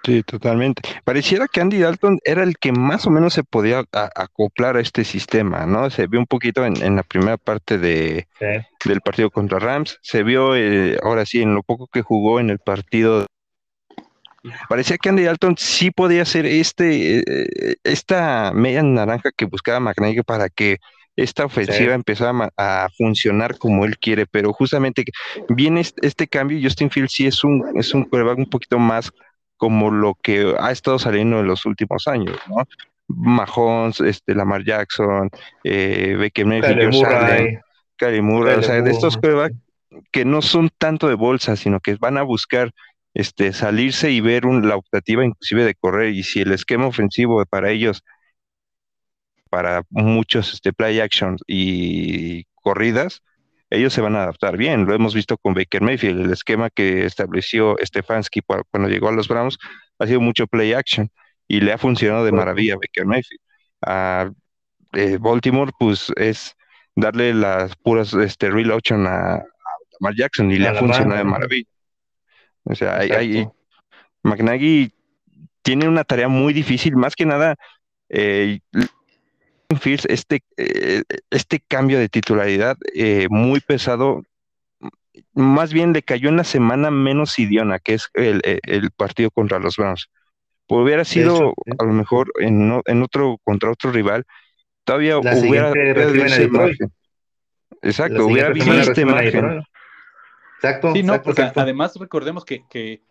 Sí, 0.05 0.21
totalmente. 0.21 0.83
Pareciera 1.03 1.47
que 1.47 1.61
Andy 1.61 1.79
Dalton 1.79 2.19
era 2.23 2.43
el 2.43 2.59
que 2.59 2.71
más 2.71 3.07
o 3.07 3.09
menos 3.09 3.33
se 3.33 3.43
podía 3.43 3.83
acoplar 3.91 4.77
a 4.77 4.79
este 4.79 5.03
sistema, 5.03 5.65
¿no? 5.65 5.89
Se 5.89 6.05
vio 6.05 6.19
un 6.19 6.27
poquito 6.27 6.63
en, 6.63 6.95
la 6.95 7.01
primera 7.01 7.37
parte 7.37 7.79
de, 7.79 8.27
del 8.85 9.01
partido 9.01 9.31
contra 9.31 9.57
Rams, 9.57 9.97
se 10.03 10.21
vio 10.21 10.55
eh, 10.55 10.99
ahora 11.01 11.25
sí 11.25 11.41
en 11.41 11.55
lo 11.55 11.63
poco 11.63 11.87
que 11.87 12.03
jugó 12.03 12.39
en 12.39 12.51
el 12.51 12.59
partido. 12.59 13.25
Parecía 14.69 14.99
que 14.99 15.09
Andy 15.09 15.23
Dalton 15.23 15.55
sí 15.57 15.89
podía 15.89 16.21
hacer 16.21 16.45
este, 16.45 17.21
eh, 17.21 17.75
esta 17.83 18.51
media 18.53 18.83
naranja 18.83 19.31
que 19.35 19.45
buscaba 19.45 19.79
McNair 19.79 20.23
para 20.23 20.49
que 20.49 20.77
esta 21.15 21.45
ofensiva 21.45 21.95
empezara 21.95 22.51
a, 22.57 22.89
funcionar 22.95 23.57
como 23.57 23.85
él 23.85 23.97
quiere, 23.97 24.27
pero 24.27 24.53
justamente 24.53 25.03
viene 25.49 25.81
este, 25.81 26.05
este, 26.05 26.27
cambio, 26.27 26.59
Justin 26.61 26.91
Fields 26.91 27.13
sí 27.13 27.25
es 27.25 27.43
un, 27.43 27.63
es 27.75 27.93
un 27.95 28.07
un 28.11 28.49
poquito 28.49 28.77
más 28.77 29.11
como 29.57 29.91
lo 29.91 30.15
que 30.15 30.55
ha 30.59 30.71
estado 30.71 30.99
saliendo 30.99 31.39
en 31.39 31.47
los 31.47 31.65
últimos 31.65 32.07
años, 32.07 32.37
¿no? 32.47 32.67
Mahomes, 33.07 34.01
este, 34.01 34.33
Lamar 34.33 34.63
Jackson, 34.63 35.29
eh, 35.63 36.15
Beckham, 36.17 36.61
Kyle 37.97 38.21
Murray, 38.21 38.55
o 38.55 38.63
sea, 38.63 38.81
de 38.81 38.91
estos 38.91 39.17
que 40.11 40.25
no 40.25 40.41
son 40.41 40.69
tanto 40.77 41.07
de 41.07 41.15
bolsa, 41.15 41.55
sino 41.55 41.79
que 41.79 41.95
van 41.95 42.17
a 42.17 42.23
buscar 42.23 42.71
este, 43.13 43.53
salirse 43.53 44.11
y 44.11 44.19
ver 44.19 44.45
un, 44.45 44.67
la 44.67 44.75
optativa 44.75 45.23
inclusive 45.23 45.63
de 45.63 45.75
correr, 45.75 46.13
y 46.13 46.23
si 46.23 46.41
el 46.41 46.51
esquema 46.51 46.87
ofensivo 46.87 47.45
para 47.45 47.71
ellos, 47.71 48.03
para 49.49 49.83
muchos 49.89 50.53
este, 50.53 50.73
play 50.73 50.99
actions 50.99 51.41
y 51.47 52.43
corridas, 52.55 53.21
ellos 53.69 53.93
se 53.93 54.01
van 54.01 54.15
a 54.15 54.23
adaptar 54.23 54.57
bien. 54.57 54.85
Lo 54.85 54.93
hemos 54.93 55.13
visto 55.13 55.37
con 55.37 55.53
Baker 55.53 55.81
Mayfield. 55.81 56.25
El 56.25 56.31
esquema 56.31 56.69
que 56.69 57.05
estableció 57.05 57.75
Stefanski 57.81 58.41
cuando 58.41 58.89
llegó 58.89 59.09
a 59.09 59.11
los 59.11 59.27
Browns 59.27 59.57
ha 59.99 60.07
sido 60.07 60.21
mucho 60.21 60.47
play 60.47 60.73
action 60.73 61.09
y 61.47 61.59
le 61.59 61.73
ha 61.73 61.77
funcionado 61.77 62.25
de 62.25 62.31
maravilla 62.31 62.73
a 62.73 62.77
Baker 62.77 63.05
Mayfield. 63.05 63.41
A 63.81 64.31
eh, 64.93 65.17
Baltimore, 65.19 65.71
pues 65.77 66.11
es 66.15 66.55
darle 66.95 67.33
las 67.33 67.75
puras 67.75 68.13
este, 68.13 68.49
real 68.49 68.71
option 68.71 69.05
a, 69.07 69.35
a 69.35 70.11
Jackson 70.15 70.51
y 70.51 70.57
le 70.57 70.67
ha 70.67 70.75
funcionado 70.75 71.17
de 71.17 71.23
maravilla. 71.23 71.69
O 72.63 72.73
sea, 72.73 72.97
hay, 72.97 73.47
McNaghy 74.23 74.91
tiene 75.61 75.87
una 75.87 76.03
tarea 76.03 76.27
muy 76.27 76.53
difícil, 76.53 76.95
más 76.95 77.15
que 77.15 77.25
nada. 77.25 77.55
Eh, 78.09 78.59
este, 79.83 80.43
eh, 80.57 81.03
este 81.29 81.59
cambio 81.59 81.99
de 81.99 82.09
titularidad 82.09 82.77
eh, 82.93 83.27
muy 83.29 83.59
pesado, 83.59 84.23
más 85.33 85.73
bien 85.73 85.93
le 85.93 86.01
cayó 86.01 86.29
en 86.29 86.37
la 86.37 86.43
semana 86.43 86.91
menos 86.91 87.37
idiona, 87.39 87.79
que 87.79 87.95
es 87.95 88.09
el, 88.13 88.91
partido 88.95 89.31
contra 89.31 89.59
los 89.59 89.77
Browns. 89.77 90.09
Pues 90.67 90.83
hubiera 90.83 91.05
sido 91.05 91.53
a 91.77 91.83
lo 91.83 91.93
mejor 91.93 92.31
en, 92.39 92.81
en, 92.85 93.03
otro 93.03 93.37
contra 93.43 93.71
otro 93.71 93.91
rival, 93.91 94.25
todavía 94.83 95.17
hubiera 95.19 95.71
Exacto, 97.81 98.25
hubiera 98.25 98.49
visto 98.49 98.73
esta 98.73 99.01
imagen. 99.01 99.63
Exacto. 100.55 100.93
Sí, 100.93 101.03
no, 101.03 101.21
porque 101.21 101.51
además 101.55 101.95
recordemos 101.99 102.43
que, 102.43 102.65
que, 102.69 103.01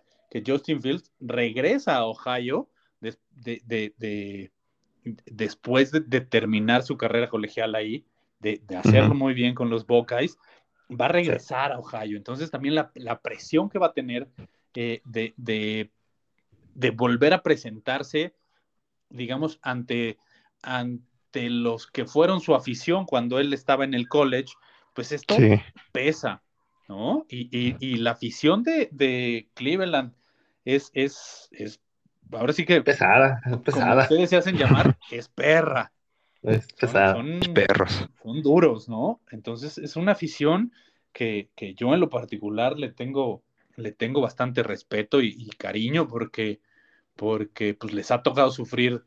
Justin 0.45 0.83
Fields 0.83 1.13
regresa 1.21 1.95
a 1.95 2.05
Ohio 2.07 2.69
de, 3.01 3.17
de 3.37 4.51
después 5.27 5.91
de, 5.93 6.21
terminar 6.21 6.83
su 6.83 6.97
carrera 6.97 7.29
colegial 7.29 7.75
ahí, 7.75 8.05
de, 8.41 8.61
hacerlo 8.77 9.15
muy 9.15 9.35
bien 9.35 9.55
con 9.55 9.71
los 9.71 9.87
Buckeyes, 9.87 10.39
va 10.91 11.07
a 11.07 11.09
regresar 11.09 11.73
a 11.73 11.79
Ohio. 11.79 12.17
Entonces 12.17 12.51
también 12.51 12.75
la, 12.75 13.21
presión 13.21 13.69
que 13.69 13.79
va 13.79 13.87
a 13.87 13.93
tener 13.93 14.29
eh, 14.75 15.01
de, 15.05 15.91
volver 16.91 17.33
a 17.35 17.43
presentarse, 17.43 18.35
digamos, 19.09 19.59
ante, 19.63 20.19
ante 20.63 21.51
los 21.51 21.87
que 21.87 22.05
fueron 22.05 22.41
su 22.41 22.55
afición 22.55 23.07
cuando 23.07 23.39
él 23.39 23.53
estaba 23.53 23.85
en 23.85 23.95
el 23.95 24.09
college, 24.09 24.53
pues 24.95 25.13
esto 25.13 25.37
pesa, 25.93 26.43
¿no? 26.89 27.27
Y, 27.29 27.97
la 27.97 28.13
afición 28.13 28.63
de, 28.63 29.49
Cleveland 29.55 30.13
es, 30.65 30.91
es, 30.95 31.49
es 31.53 31.81
ahora 32.33 32.53
sí 32.53 32.65
que. 32.65 32.83
Pesada, 32.83 33.41
pesada. 33.65 33.91
Como 33.91 34.03
ustedes 34.03 34.31
se 34.31 34.37
hacen 34.37 34.57
llamar, 34.57 34.97
es 35.11 35.29
perra. 35.29 35.93
Es 36.43 36.67
pesada. 36.73 37.15
Son, 37.15 37.41
perros. 37.55 38.09
Son 38.23 38.43
duros, 38.43 38.89
¿no? 38.89 39.21
Entonces 39.31 39.79
es 39.79 39.97
una 39.97 40.13
afición 40.13 40.73
que, 41.13 41.49
yo 41.77 41.95
en 41.95 42.01
lo 42.01 42.11
particular 42.11 42.79
le 42.79 42.91
tengo, 42.91 43.43
le 43.77 43.93
tengo 43.93 44.21
bastante 44.21 44.63
respeto 44.63 45.23
y, 45.23 45.49
cariño 45.57 46.07
porque, 46.09 46.61
porque 47.17 47.75
pues 47.75 47.95
les 47.95 48.11
ha 48.11 48.23
tocado 48.23 48.51
sufrir. 48.51 49.05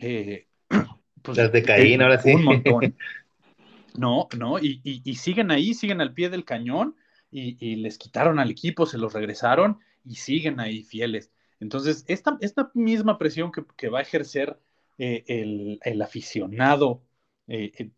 Eh, 0.00 0.48
pues, 1.22 1.38
Las 1.38 1.52
de 1.52 1.62
Caín, 1.62 2.02
ahora 2.02 2.20
sí. 2.20 2.34
Un 2.34 2.44
montón. 2.44 2.96
No, 3.96 4.26
no, 4.36 4.58
y, 4.58 4.80
y, 4.82 5.14
siguen 5.14 5.52
ahí, 5.52 5.72
siguen 5.72 6.00
al 6.00 6.12
pie 6.12 6.28
del 6.28 6.44
cañón 6.44 6.96
y, 7.30 7.76
les 7.76 7.98
quitaron 7.98 8.38
al 8.38 8.50
equipo, 8.50 8.86
se 8.86 8.98
los 8.98 9.12
regresaron 9.12 9.78
y 10.04 10.16
siguen 10.16 10.60
ahí 10.60 10.82
fieles. 10.82 11.30
Entonces, 11.64 12.04
esta, 12.08 12.36
esta 12.42 12.70
misma 12.74 13.16
presión 13.16 13.50
que, 13.50 13.88
va 13.88 14.00
a 14.00 14.02
ejercer 14.02 14.60
eh, 14.98 15.24
el, 15.82 16.02
aficionado 16.02 17.02
eh, 17.46 17.90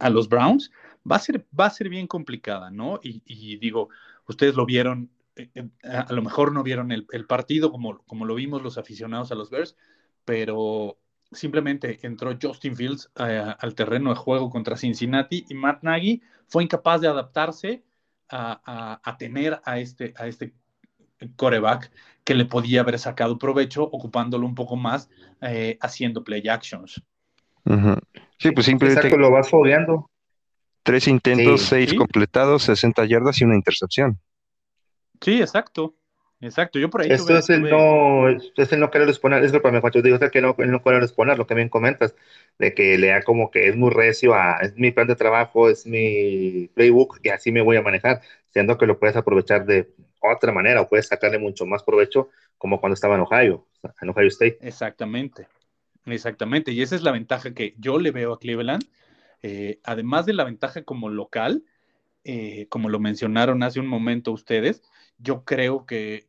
a 0.00 0.10
los 0.10 0.28
Browns 0.28 0.72
va 1.08 1.14
a, 1.14 1.20
ser, 1.20 1.46
va 1.58 1.66
a 1.66 1.70
ser 1.70 1.88
bien 1.88 2.08
complicada, 2.08 2.68
¿no? 2.72 2.98
Y, 3.00 3.58
digo, 3.58 3.90
ustedes 4.26 4.56
lo 4.56 4.66
vieron, 4.66 5.08
eh, 5.36 5.68
a, 5.84 6.12
lo 6.12 6.20
mejor 6.20 6.50
no 6.50 6.64
vieron 6.64 6.90
el, 6.90 7.26
partido 7.28 7.70
como, 7.70 7.98
como 8.06 8.24
lo 8.24 8.34
vimos 8.34 8.60
los 8.62 8.76
aficionados 8.76 9.30
a 9.30 9.36
los 9.36 9.50
Bears, 9.50 9.76
pero 10.24 10.98
simplemente 11.30 12.00
entró 12.02 12.36
Justin 12.42 12.74
Fields 12.74 13.08
al 13.14 13.74
terreno 13.76 14.10
de 14.10 14.16
juego 14.16 14.50
contra 14.50 14.76
Cincinnati 14.76 15.44
y 15.48 15.54
Matt 15.54 15.84
Nagy 15.84 16.22
fue 16.48 16.64
incapaz 16.64 17.00
de 17.02 17.08
adaptarse 17.08 17.84
a, 18.28 19.00
a, 19.04 19.16
tener 19.16 19.60
a 19.64 19.78
este, 19.78 20.12
a 20.16 20.26
este 20.26 20.54
coreback 21.36 21.92
que 22.26 22.34
le 22.34 22.44
podía 22.44 22.80
haber 22.80 22.98
sacado 22.98 23.38
provecho 23.38 23.84
ocupándolo 23.84 24.46
un 24.46 24.56
poco 24.56 24.74
más 24.74 25.08
eh, 25.40 25.78
haciendo 25.80 26.24
play 26.24 26.48
actions. 26.48 27.00
Sí, 28.38 28.50
pues 28.50 28.66
simplemente. 28.66 29.16
lo 29.16 29.30
vas 29.30 29.48
fogueando. 29.48 30.10
Tres 30.82 31.06
intentos, 31.06 31.62
seis 31.62 31.94
completados, 31.94 32.64
60 32.64 33.04
yardas 33.06 33.40
y 33.40 33.44
una 33.44 33.54
intercepción. 33.54 34.18
Sí, 35.20 35.40
exacto. 35.40 35.94
Exacto, 36.40 36.78
yo 36.78 36.90
por 36.90 37.00
ahí. 37.00 37.10
Esto 37.10 37.38
es, 37.38 37.48
el 37.48 37.62
no, 37.62 38.28
es 38.28 38.72
el 38.72 38.80
no 38.80 38.90
querer 38.90 39.08
exponer, 39.08 39.42
es 39.42 39.52
lo 39.52 39.62
que 39.62 39.70
me 39.70 39.80
faltó, 39.80 40.02
digo, 40.02 40.18
es 40.20 40.30
que 40.30 40.42
no, 40.42 40.54
no 40.58 40.82
querer 40.82 41.02
exponer, 41.02 41.38
lo 41.38 41.46
que 41.46 41.54
bien 41.54 41.70
comentas, 41.70 42.14
de 42.58 42.74
que 42.74 42.98
le 42.98 43.08
da 43.08 43.22
como 43.22 43.50
que 43.50 43.68
es 43.68 43.76
muy 43.76 43.90
recio 43.90 44.34
a, 44.34 44.58
es 44.60 44.76
mi 44.76 44.90
plan 44.90 45.06
de 45.06 45.16
trabajo, 45.16 45.70
es 45.70 45.86
mi 45.86 46.68
playbook 46.74 47.20
y 47.22 47.30
así 47.30 47.52
me 47.52 47.62
voy 47.62 47.76
a 47.76 47.82
manejar, 47.82 48.20
siendo 48.50 48.76
que 48.76 48.86
lo 48.86 48.98
puedes 48.98 49.16
aprovechar 49.16 49.64
de 49.64 49.88
otra 50.22 50.52
manera 50.52 50.80
o 50.80 50.88
puedes 50.88 51.08
sacarle 51.08 51.38
mucho 51.38 51.66
más 51.66 51.82
provecho 51.82 52.30
como 52.58 52.80
cuando 52.80 52.94
estaba 52.94 53.14
en 53.16 53.22
Ohio, 53.22 53.66
en 54.00 54.08
Ohio 54.08 54.28
State. 54.28 54.58
Exactamente, 54.60 55.48
exactamente. 56.06 56.72
Y 56.72 56.82
esa 56.82 56.96
es 56.96 57.02
la 57.02 57.12
ventaja 57.12 57.52
que 57.52 57.74
yo 57.78 57.98
le 57.98 58.10
veo 58.10 58.32
a 58.32 58.38
Cleveland. 58.38 58.84
Eh, 59.42 59.80
además 59.84 60.26
de 60.26 60.32
la 60.32 60.44
ventaja 60.44 60.82
como 60.82 61.08
local, 61.08 61.64
eh, 62.24 62.66
como 62.68 62.88
lo 62.88 62.98
mencionaron 62.98 63.62
hace 63.62 63.80
un 63.80 63.86
momento 63.86 64.32
ustedes, 64.32 64.82
yo 65.18 65.44
creo 65.44 65.86
que, 65.86 66.26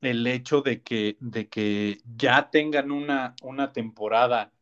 el 0.00 0.26
hecho 0.26 0.62
de 0.62 0.82
que, 0.82 1.16
de 1.20 1.48
que 1.48 1.98
ya 2.16 2.50
tengan 2.50 2.90
una, 2.90 3.34
una 3.42 3.72
temporada 3.72 4.52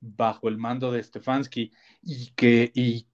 bajo 0.00 0.48
el 0.48 0.58
mando 0.58 0.92
de 0.92 1.02
Stefanski 1.02 1.72
y 2.02 2.30
que, 2.32 2.70
y 2.74 3.06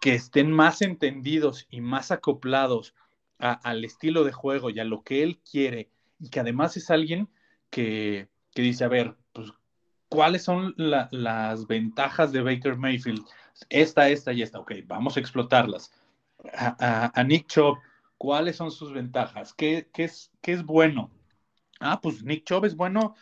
que 0.00 0.14
estén 0.14 0.50
más 0.50 0.82
entendidos 0.82 1.66
y 1.70 1.80
más 1.80 2.10
acoplados 2.10 2.94
al 3.38 3.84
estilo 3.84 4.24
de 4.24 4.32
juego 4.32 4.70
y 4.70 4.80
a 4.80 4.84
lo 4.84 5.02
que 5.02 5.22
él 5.22 5.38
quiere, 5.38 5.90
y 6.18 6.28
que 6.28 6.40
además 6.40 6.76
es 6.76 6.90
alguien 6.90 7.28
que, 7.70 8.28
dice, 8.54 8.84
a 8.84 8.88
ver, 8.88 9.16
pues, 9.32 9.52
¿cuáles 10.08 10.42
son 10.42 10.74
las 10.76 11.66
ventajas 11.66 12.32
de 12.32 12.42
Baker 12.42 12.76
Mayfield? 12.76 13.24
Esta, 13.68 14.08
esta 14.08 14.32
y 14.32 14.42
esta, 14.42 14.58
ok, 14.58 14.72
vamos 14.86 15.16
a 15.16 15.20
explotarlas. 15.20 15.92
A, 16.54 17.22
Nick 17.24 17.46
Chubb, 17.48 17.78
¿cuáles 18.16 18.56
son 18.56 18.70
sus 18.70 18.92
ventajas? 18.92 19.52
¿Qué, 19.54 19.88
es, 19.96 20.30
¿Qué 20.40 20.52
es 20.52 20.64
bueno? 20.64 21.10
Ah, 21.80 22.00
pues 22.00 22.22
Nick 22.22 22.44
Chubb 22.44 22.64
es 22.64 22.76
bueno 22.76 23.14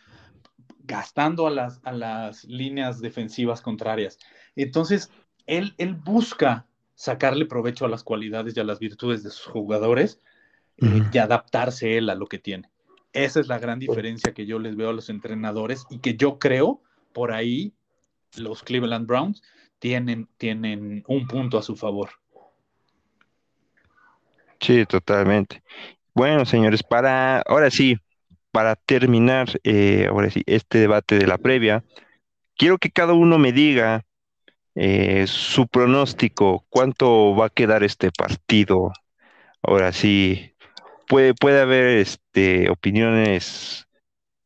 gastando 0.79 1.47
a 1.47 1.51
las, 1.51 1.79
a 1.83 1.91
las 1.91 2.45
líneas 2.45 2.99
defensivas 2.99 3.61
contrarias. 3.61 4.17
Entonces, 4.55 5.11
él, 5.45 5.75
él 5.77 5.93
busca 5.93 6.65
sacarle 6.97 7.45
provecho 7.45 7.85
a 7.85 7.89
las 7.89 8.03
cualidades 8.03 8.57
y 8.57 8.59
a 8.59 8.63
las 8.63 8.79
virtudes 8.79 9.23
de 9.23 9.29
sus 9.29 9.45
jugadores 9.45 10.19
eh, 10.77 11.03
y 11.13 11.17
adaptarse 11.19 11.97
él 11.97 12.09
a 12.09 12.15
lo 12.15 12.25
que 12.25 12.39
tiene. 12.39 12.69
Esa 13.13 13.39
es 13.39 13.47
la 13.47 13.59
gran 13.59 13.77
diferencia 13.77 14.33
que 14.33 14.47
yo 14.47 14.57
les 14.57 14.75
veo 14.75 14.89
a 14.89 14.93
los 14.93 15.09
entrenadores 15.09 15.85
y 15.91 15.99
que 15.99 16.15
yo 16.15 16.39
creo 16.39 16.81
por 17.13 17.31
ahí 17.31 17.71
los 18.35 18.63
Cleveland 18.63 19.05
Browns 19.05 19.43
tienen, 19.77 20.27
tienen 20.37 21.03
un 21.07 21.27
punto 21.27 21.59
a 21.59 21.63
su 21.63 21.75
favor. 21.75 22.09
Sí, 24.59 24.85
totalmente. 24.87 25.61
Bueno, 26.15 26.45
señores, 26.45 26.81
para 26.81 27.41
ahora 27.41 27.69
sí, 27.69 27.97
para 28.51 28.75
terminar, 28.75 29.49
eh, 29.63 30.07
ahora 30.09 30.31
sí, 30.31 30.41
este 30.47 30.79
debate 30.79 31.19
de 31.19 31.27
la 31.27 31.37
previa, 31.37 31.83
quiero 32.55 32.79
que 32.79 32.89
cada 32.89 33.13
uno 33.13 33.37
me 33.37 33.51
diga 33.51 34.06
eh, 34.79 35.25
su 35.27 35.67
pronóstico, 35.67 36.63
¿cuánto 36.69 37.35
va 37.35 37.47
a 37.47 37.49
quedar 37.49 37.83
este 37.83 38.11
partido? 38.11 38.91
Ahora 39.63 39.91
sí, 39.91 40.53
puede, 41.07 41.33
puede 41.33 41.61
haber 41.61 41.97
este, 41.97 42.69
opiniones 42.69 43.87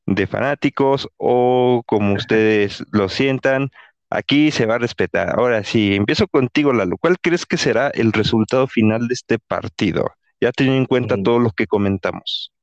de 0.06 0.28
fanáticos 0.28 1.10
o 1.18 1.84
como 1.86 2.14
ustedes 2.14 2.84
lo 2.92 3.10
sientan, 3.10 3.72
aquí 4.10 4.52
se 4.52 4.66
va 4.66 4.76
a 4.76 4.80
respetar. 4.80 5.38
Ahora 5.38 5.66
sí, 5.66 5.96
empiezo 5.96 6.28
contigo, 6.30 6.72
Lalo. 6.72 6.98
¿Cuál 6.98 7.20
crees 7.20 7.46
que 7.46 7.58
será 7.58 7.90
el 7.90 8.14
resultado 8.14 8.68
final 8.68 9.10
de 9.10 9.16
este 9.16 9.38
partido? 9.38 10.12
Ya 10.40 10.54
teniendo 10.54 10.80
en 10.80 10.86
cuenta 10.86 11.18
mm. 11.18 11.24
todo 11.24 11.40
lo 11.40 11.52
que 11.52 11.68
comentamos. 11.68 12.54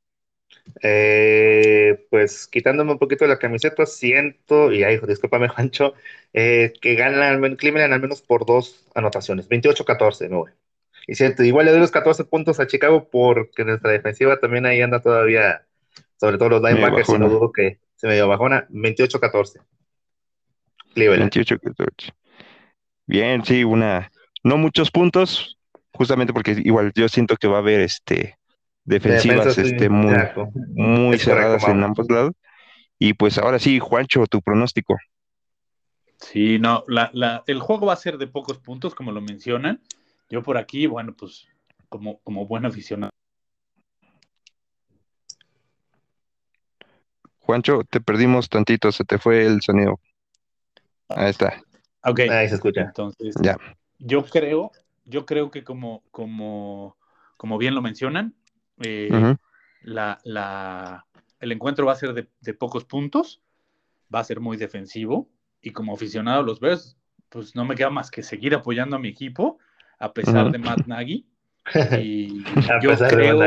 Eh, 0.83 2.07
pues 2.11 2.47
quitándome 2.47 2.93
un 2.93 2.99
poquito 2.99 3.25
de 3.25 3.31
la 3.31 3.39
camiseta, 3.39 3.87
siento, 3.87 4.73
y 4.73 4.83
ahí, 4.85 4.99
discúlpame, 5.07 5.49
Juancho, 5.49 5.95
eh, 6.33 6.73
que 6.81 6.95
gana 6.95 7.39
Cleveland 7.57 7.93
al 7.93 8.01
menos 8.01 8.23
por 8.23 8.47
dos 8.47 8.87
anotaciones, 8.95 9.49
28-14, 9.49 10.29
me 10.29 10.37
voy. 10.37 10.53
Y 11.07 11.15
siento, 11.15 11.43
igual 11.43 11.67
le 11.67 11.73
doy 11.73 11.81
los 11.81 11.91
14 11.91 12.25
puntos 12.25 12.61
a 12.61 12.67
Chicago 12.67 13.09
porque 13.11 13.65
nuestra 13.65 13.91
defensiva 13.91 14.39
también 14.39 14.67
ahí 14.67 14.83
anda 14.83 15.01
todavía, 15.01 15.67
sobre 16.17 16.37
todo 16.37 16.51
los 16.51 16.63
linebackers, 16.63 17.09
y 17.09 17.19
no 17.19 17.29
dudo 17.29 17.51
que 17.51 17.79
se 17.97 18.07
me 18.07 18.15
dio 18.15 18.29
bajona, 18.29 18.67
28-14. 18.71 19.61
Cleveland. 20.95 21.33
28-14. 21.33 22.13
Bien, 23.07 23.43
sí, 23.45 23.65
una, 23.65 24.13
no 24.45 24.59
muchos 24.59 24.91
puntos, 24.91 25.59
justamente 25.93 26.33
porque 26.33 26.57
igual 26.63 26.93
yo 26.95 27.09
siento 27.09 27.37
que 27.37 27.49
va 27.49 27.57
a 27.57 27.61
haber 27.61 27.81
este 27.81 28.38
defensivas 28.89 29.59
este, 29.59 29.89
muy, 29.89 30.17
muy 30.75 31.19
cerradas 31.19 31.67
en 31.69 31.83
ambos 31.83 32.11
lados. 32.11 32.33
Y 32.99 33.15
pues 33.15 33.39
ahora 33.39 33.59
sí, 33.59 33.79
Juancho, 33.79 34.27
tu 34.27 34.41
pronóstico. 34.41 34.97
Sí, 36.17 36.59
no, 36.59 36.85
la, 36.89 37.45
el 37.47 37.61
juego 37.61 37.87
va 37.87 37.93
a 37.93 37.97
ser 37.97 38.19
de 38.19 38.27
pocos 38.27 38.59
puntos, 38.59 38.95
como 38.95 39.13
lo 39.13 39.21
mencionan. 39.21 39.81
Yo 40.29 40.43
por 40.43 40.59
aquí, 40.59 40.87
bueno, 40.87 41.15
pues 41.17 41.47
como, 41.89 42.19
como 42.21 42.47
buen 42.47 42.67
aficionado. 42.67 43.13
Juancho, 47.39 47.83
te 47.89 48.01
perdimos 48.01 48.49
tantito, 48.49 48.91
se 48.91 49.05
te 49.05 49.19
fue 49.19 49.47
el 49.47 49.63
sonido. 49.63 50.01
Ahí 51.09 51.31
está. 51.31 51.63
Ok. 52.05 52.21
Ahí 52.31 52.49
se 52.49 52.57
escucha. 52.57 52.83
Entonces, 52.83 53.37
ya. 53.41 53.57
yo 53.99 54.25
creo, 54.25 54.71
yo 55.05 55.25
creo 55.25 55.51
que 55.51 55.65
como, 55.65 56.03
como, 56.11 56.99
como 57.37 57.57
bien 57.57 57.75
lo 57.75 57.81
mencionan, 57.81 58.35
eh, 58.83 59.37
la, 59.83 61.05
el 61.41 61.53
encuentro 61.53 61.87
va 61.87 61.93
a 61.93 61.97
ser 61.97 62.15
de, 62.15 62.55
pocos 62.55 62.85
puntos, 62.85 63.43
va 64.13 64.21
a 64.21 64.25
ser 64.25 64.41
muy 64.41 64.57
defensivo 64.57 65.29
y 65.61 65.71
como 65.71 65.95
aficionado 65.95 66.41
a 66.41 66.45
los 66.45 66.61
Bears, 66.61 66.97
pues 67.29 67.55
no 67.55 67.65
me 67.65 67.75
queda 67.75 67.91
más 67.91 68.11
que 68.11 68.23
seguir 68.23 68.55
apoyando 68.55 68.97
a 68.97 68.99
mi 68.99 69.09
equipo 69.09 69.59
a 69.99 70.13
pesar 70.13 70.51
de 70.51 70.59
Matt 70.59 70.87
Nagy. 70.87 71.27
Y 72.01 72.43
yo 72.83 72.97
creo 72.97 73.41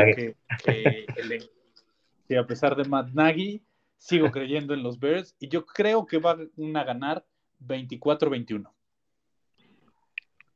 que, 2.28 2.38
a 2.38 2.46
pesar 2.46 2.76
de 2.76 2.84
Matt 2.84 3.10
Nagy, 3.12 3.62
sigo 3.96 4.30
creyendo 4.30 4.74
en 4.74 4.82
los 4.82 4.98
Bears 4.98 5.34
y 5.38 5.48
yo 5.48 5.66
creo 5.66 6.06
que 6.06 6.18
van 6.18 6.50
a 6.74 6.84
ganar 6.84 7.24
24-21 7.60 8.70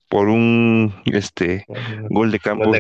por 0.09 0.29
un 0.29 0.95
este 1.05 1.67
gol 2.09 2.31
de 2.31 2.39
campo. 2.39 2.73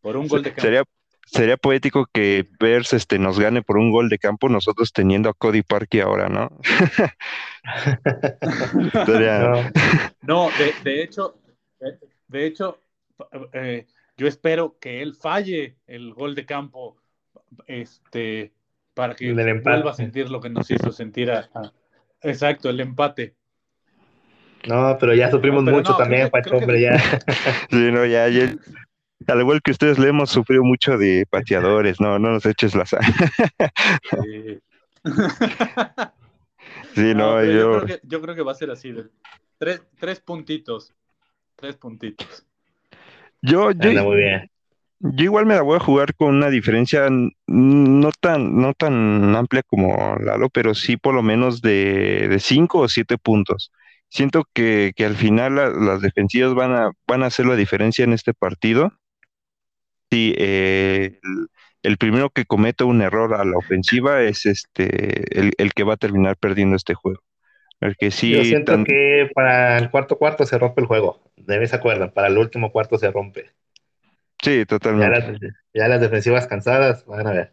por 0.00 0.16
un 0.16 0.28
gol 0.28 0.42
de 0.42 0.50
campo. 0.50 0.62
Sería, 0.62 0.84
sería 1.26 1.56
poético 1.56 2.06
que 2.12 2.46
Bears 2.58 2.92
este, 2.92 3.18
nos 3.18 3.38
gane 3.38 3.62
por 3.62 3.76
un 3.76 3.90
gol 3.90 4.08
de 4.08 4.18
campo, 4.18 4.48
nosotros 4.48 4.92
teniendo 4.92 5.28
a 5.28 5.34
Cody 5.34 5.62
Parkey 5.62 6.00
ahora, 6.00 6.28
¿no? 6.28 6.50
no, 10.22 10.48
de, 10.84 11.02
hecho, 11.02 11.38
de 12.28 12.46
hecho, 12.46 12.78
eh, 13.52 13.86
yo 14.16 14.26
espero 14.26 14.78
que 14.80 15.02
él 15.02 15.14
falle 15.14 15.76
el 15.86 16.14
gol 16.14 16.34
de 16.34 16.46
campo, 16.46 16.96
este, 17.66 18.52
para 18.94 19.14
que 19.14 19.32
vuelva 19.32 19.90
a 19.90 19.94
sentir 19.94 20.30
lo 20.30 20.40
que 20.40 20.48
nos 20.48 20.70
hizo 20.70 20.92
sentir 20.92 21.30
a, 21.30 21.50
exacto, 22.22 22.70
el 22.70 22.80
empate. 22.80 23.34
No, 24.66 24.96
pero 24.98 25.14
ya 25.14 25.30
sufrimos 25.30 25.62
mucho 25.64 25.96
también, 25.96 26.30
Pacho, 26.30 26.56
hombre, 26.56 26.80
ya. 26.80 26.98
sí, 27.70 27.90
no, 27.92 28.04
ya, 28.04 28.28
ya, 28.28 28.52
al 29.26 29.40
igual 29.40 29.62
que 29.62 29.70
ustedes 29.70 29.98
le 29.98 30.08
hemos 30.08 30.30
sufrido 30.30 30.62
mucho 30.64 30.96
de 30.98 31.26
pateadores, 31.30 32.00
no, 32.00 32.18
no 32.18 32.30
nos 32.30 32.46
eches 32.46 32.74
la 32.74 32.86
sal. 32.86 33.02
sí. 36.94 37.14
no, 37.14 37.44
yo... 37.44 37.86
Yo, 38.02 38.20
creo 38.20 38.34
que, 38.34 38.42
va 38.42 38.52
a 38.52 38.56
ser 38.56 38.70
así, 38.70 38.94
tres, 39.58 39.82
tres 39.98 40.20
puntitos, 40.20 40.94
tres 41.56 41.76
puntitos. 41.76 42.46
Yo, 43.42 43.70
yo, 43.72 43.90
yo 45.00 45.24
igual 45.24 45.46
me 45.46 45.54
la 45.54 45.62
voy 45.62 45.76
a 45.76 45.80
jugar 45.80 46.14
con 46.14 46.34
una 46.34 46.48
diferencia 46.48 47.08
no 47.46 48.10
tan, 48.20 48.56
no 48.60 48.72
tan 48.74 49.36
amplia 49.36 49.62
como 49.62 50.16
Lalo, 50.20 50.48
pero 50.48 50.74
sí 50.74 50.96
por 50.96 51.14
lo 51.14 51.22
menos 51.22 51.60
de, 51.60 52.28
de 52.28 52.38
cinco 52.40 52.80
o 52.80 52.88
siete 52.88 53.18
puntos 53.18 53.70
siento 54.08 54.44
que, 54.52 54.92
que, 54.96 55.04
al 55.04 55.16
final 55.16 55.56
las 55.56 56.00
defensivas 56.00 56.54
van 56.54 56.74
a, 56.74 56.92
van 57.06 57.22
a 57.22 57.26
hacer 57.26 57.46
la 57.46 57.56
diferencia 57.56 58.04
en 58.04 58.12
este 58.12 58.34
partido 58.34 58.92
Sí, 60.10 60.34
eh, 60.38 61.18
el, 61.82 61.96
primero 61.98 62.30
que 62.30 62.44
cometa 62.44 62.84
un 62.84 63.02
error 63.02 63.34
a 63.34 63.44
la 63.44 63.56
ofensiva 63.56 64.22
es 64.22 64.46
este 64.46 65.38
el, 65.38 65.72
que 65.74 65.82
va 65.82 65.94
a 65.94 65.98
terminar 65.98 66.36
perdiendo 66.36 66.76
este 66.76 66.94
juego. 66.94 67.22
Porque 67.78 68.10
sí, 68.10 68.32
Yo 68.32 68.44
siento 68.44 68.84
que 68.84 69.30
para 69.34 69.78
el 69.78 69.90
cuarto 69.90 70.16
cuarto 70.16 70.46
se 70.46 70.58
rompe 70.58 70.80
el 70.80 70.86
juego. 70.86 71.30
De 71.36 71.66
se 71.66 71.76
acuerdan, 71.76 72.10
para 72.12 72.28
el 72.28 72.38
último 72.38 72.72
cuarto 72.72 72.98
se 72.98 73.10
rompe. 73.10 73.50
Sí, 74.42 74.64
totalmente. 74.64 75.38
Ya 75.74 75.88
las, 75.88 76.00
defensivas 76.00 76.46
cansadas, 76.46 77.04
van 77.06 77.26
a 77.26 77.32
ver. 77.32 77.52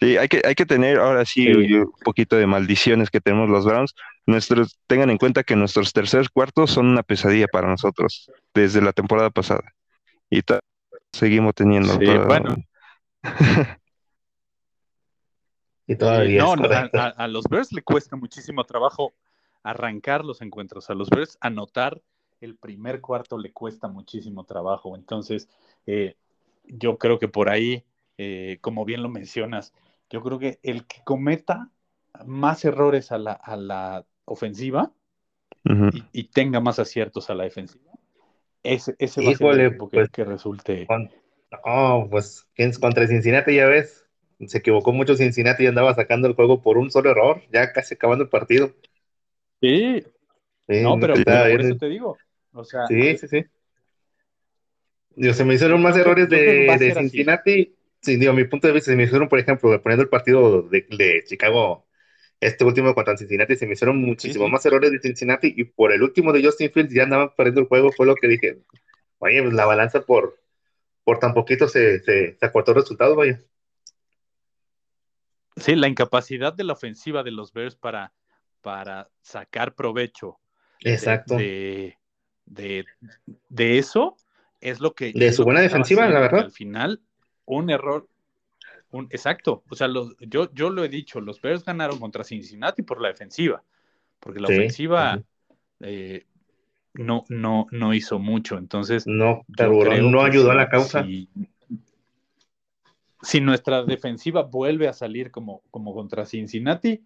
Sí, 0.00 0.16
hay 0.16 0.26
que, 0.26 0.42
hay 0.44 0.54
que 0.54 0.66
tener 0.66 0.98
ahora 0.98 1.24
sí, 1.24 1.48
un 1.52 1.92
poquito 2.04 2.36
de 2.36 2.46
maldiciones 2.46 3.10
que 3.10 3.20
tenemos 3.20 3.48
los 3.48 3.64
Browns. 3.64 3.94
Nuestros, 4.26 4.78
tengan 4.86 5.10
en 5.10 5.18
cuenta 5.18 5.44
que 5.44 5.54
nuestros 5.54 5.92
terceros 5.92 6.28
cuartos 6.28 6.72
son 6.72 6.86
una 6.86 7.02
pesadilla 7.02 7.46
para 7.46 7.68
nosotros 7.68 8.30
desde 8.54 8.82
la 8.82 8.92
temporada 8.92 9.30
pasada. 9.30 9.72
Y 10.28 10.42
seguimos 11.12 11.54
teniendo. 11.54 11.98
bueno. 12.26 12.56
y 15.86 15.96
todavía. 15.96 16.42
no, 16.42 16.54
a, 17.16 17.28
los 17.28 17.44
Bears 17.44 17.72
le 17.72 17.82
cuesta 17.82 18.16
muchísimo 18.16 18.64
trabajo 18.64 19.14
arrancar 19.62 20.24
los 20.24 20.42
encuentros. 20.42 20.90
A 20.90 20.94
los 20.94 21.10
Bears 21.10 21.38
anotar 21.40 22.00
el 22.40 22.56
primer 22.56 23.00
cuarto 23.00 23.38
le 23.38 23.52
cuesta 23.52 23.88
muchísimo 23.88 24.44
trabajo. 24.44 24.96
Entonces, 24.96 25.48
eh, 25.86 26.16
yo 26.64 26.98
creo 26.98 27.18
que 27.18 27.28
por 27.28 27.48
ahí, 27.48 27.84
eh, 28.18 28.58
como 28.60 28.84
bien 28.84 29.02
lo 29.02 29.08
mencionas, 29.08 29.72
yo 30.10 30.22
creo 30.22 30.38
que 30.38 30.58
el 30.62 30.86
que 30.86 31.02
cometa 31.04 31.70
más 32.26 32.64
errores 32.64 33.12
a 33.12 33.18
la, 33.18 33.32
a 33.32 33.56
la 33.56 34.04
ofensiva 34.24 34.92
y, 36.12 36.24
tenga 36.24 36.60
más 36.60 36.78
aciertos 36.78 37.30
a 37.30 37.34
la 37.34 37.44
defensiva, 37.44 37.91
ese, 38.62 38.94
ese 38.98 39.24
va 39.24 39.30
a 39.32 39.34
ser 39.34 39.46
el 39.48 39.60
equipo 39.66 39.88
que, 39.88 40.06
pues, 40.14 40.28
resulte. 40.28 40.86
oh, 41.64 42.08
pues 42.10 42.46
contra 42.80 43.06
Cincinnati 43.06 43.56
ya 43.56 43.66
ves, 43.66 44.06
se 44.46 44.58
equivocó 44.58 44.92
mucho 44.92 45.16
Cincinnati 45.16 45.64
y 45.64 45.66
andaba 45.66 45.94
sacando 45.94 46.28
el 46.28 46.34
juego 46.34 46.62
por 46.62 46.78
un 46.78 46.90
solo 46.90 47.10
error, 47.10 47.42
ya 47.52 47.72
casi 47.72 47.94
acabando 47.94 48.24
el 48.24 48.30
partido. 48.30 48.72
Sí. 49.60 50.02
no, 50.68 50.98
pero, 50.98 51.14
por 51.14 51.60
eso 51.60 51.76
te 51.76 51.88
digo. 51.88 52.16
O 52.52 52.64
sea, 52.64 52.86
sí, 52.86 53.16
sí, 53.16 53.28
sí. 53.28 53.44
Digo, 55.14 55.34
se 55.34 55.44
me 55.44 55.54
hicieron 55.54 55.82
más 55.82 55.96
errores 55.96 56.28
de, 56.28 56.76
de 56.78 56.94
Cincinnati. 56.94 57.74
Sí, 58.00 58.16
digo, 58.16 58.32
mi 58.32 58.44
punto 58.44 58.66
de 58.66 58.72
vista, 58.72 58.90
se 58.90 58.96
me 58.96 59.04
hicieron, 59.04 59.28
por 59.28 59.38
ejemplo, 59.38 59.80
poniendo 59.80 60.02
el 60.02 60.08
partido 60.08 60.62
de, 60.62 60.86
de 60.90 61.22
Chicago, 61.24 61.86
este 62.42 62.64
último 62.64 62.94
contra 62.94 63.16
Cincinnati, 63.16 63.54
se 63.54 63.66
me 63.66 63.74
hicieron 63.74 63.98
muchísimo 63.98 64.48
más 64.48 64.66
errores 64.66 64.90
de 64.90 64.98
Cincinnati 64.98 65.54
y 65.56 65.64
por 65.64 65.92
el 65.92 66.02
último 66.02 66.32
de 66.32 66.44
Justin 66.44 66.72
Fields 66.72 66.92
ya 66.92 67.04
andaban 67.04 67.30
perdiendo 67.36 67.60
el 67.60 67.68
juego, 67.68 67.92
fue 67.92 68.04
lo 68.04 68.16
que 68.16 68.26
dije, 68.26 68.58
oye, 69.18 69.42
pues 69.42 69.54
la 69.54 69.64
balanza 69.64 70.02
por, 70.02 70.40
por 71.04 71.20
tan 71.20 71.34
poquito 71.34 71.68
se, 71.68 72.00
se, 72.00 72.36
se 72.36 72.46
acortó 72.46 72.72
el 72.72 72.78
resultado, 72.78 73.14
vaya. 73.14 73.40
Sí, 75.56 75.76
la 75.76 75.86
incapacidad 75.86 76.52
de 76.52 76.64
la 76.64 76.72
ofensiva 76.72 77.22
de 77.22 77.30
los 77.30 77.52
Bears 77.52 77.76
para, 77.76 78.12
para 78.60 79.08
sacar 79.20 79.74
provecho 79.74 80.40
Exacto. 80.80 81.36
De, 81.36 81.96
de, 82.44 82.84
de, 83.48 83.78
eso 83.78 84.16
es 84.60 84.80
lo 84.80 84.94
que... 84.94 85.12
De 85.14 85.32
su 85.32 85.44
buena 85.44 85.60
defensiva, 85.60 86.08
la 86.08 86.18
verdad. 86.18 86.40
Al 86.40 86.50
final, 86.50 87.00
un 87.44 87.70
error, 87.70 88.08
un, 88.92 89.08
exacto, 89.10 89.64
o 89.68 89.74
sea, 89.74 89.88
yo, 90.20 90.52
yo 90.52 90.70
lo 90.70 90.84
he 90.84 90.88
dicho, 90.88 91.20
los 91.20 91.40
Bears 91.40 91.64
ganaron 91.64 91.98
contra 91.98 92.24
Cincinnati 92.24 92.82
por 92.82 93.00
la 93.00 93.08
defensiva, 93.08 93.62
porque 94.20 94.40
la 94.40 94.48
ofensiva 94.48 95.20
eh, 95.80 96.26
no, 96.94 97.24
no, 97.28 97.66
no 97.70 97.94
hizo 97.94 98.18
mucho, 98.18 98.56
entonces... 98.58 99.06
No, 99.06 99.44
no 99.48 100.22
ayudó 100.22 100.50
a 100.52 100.54
la 100.54 100.68
causa 100.68 101.04
si 103.22 103.40
nuestra 103.40 103.84
defensiva 103.84 104.42
vuelve 104.42 104.88
a 104.88 104.92
salir 104.92 105.30
como, 105.30 105.62
como 105.70 105.94
contra 105.94 106.26
Cincinnati, 106.26 107.02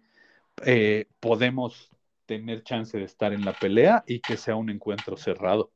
eh, 0.65 1.05
podemos 1.19 1.91
tener 2.25 2.63
chance 2.63 2.97
de 2.97 3.05
estar 3.05 3.31
en 3.33 3.45
la 3.45 3.53
pelea 3.53 4.03
y 4.07 4.19
que 4.19 4.35
sea 4.35 4.55
un 4.55 4.69
encuentro 4.69 5.15
cerrado. 5.15 5.71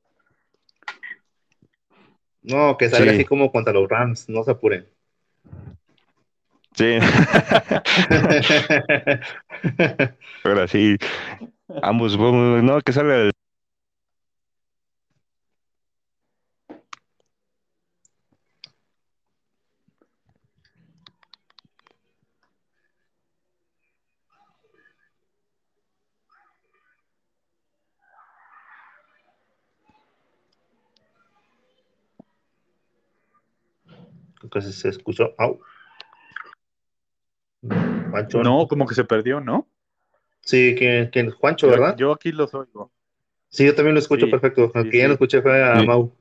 No, 2.42 2.76
que 2.76 2.90
salga 2.90 3.12
así 3.12 3.24
como 3.24 3.52
contra 3.52 3.72
los 3.72 3.88
Rams, 3.88 4.28
no 4.28 4.44
se 4.44 4.52
apuren. 4.52 4.88
Sí. 6.76 7.00
Ahora 10.44 10.68
sí, 10.68 10.98
ambos, 11.82 12.18
no, 12.18 12.82
que 12.82 12.94
salga 12.94 13.16
el 13.18 13.32
que 34.52 34.62
se 34.62 34.90
escuchó. 34.90 35.34
Juancho. 37.62 38.44
No, 38.44 38.68
como 38.68 38.88
que 38.88 38.96
se 38.96 39.04
perdió, 39.04 39.40
¿no? 39.40 39.68
Sí, 40.42 40.76
que, 40.76 41.10
que 41.12 41.30
Juancho, 41.32 41.68
¿verdad? 41.70 41.96
Yo 41.98 42.12
aquí 42.12 42.32
los 42.32 42.54
oigo. 42.54 42.92
Sí, 43.50 43.66
yo 43.66 43.76
también 43.76 43.94
lo 43.96 44.00
escucho 44.00 44.30
perfecto. 44.30 44.72
Aunque 44.74 44.98
ya 44.98 45.08
lo 45.08 45.14
escuché 45.14 45.42
fue 45.42 45.64
a 45.64 45.82
Mau. 45.84 46.12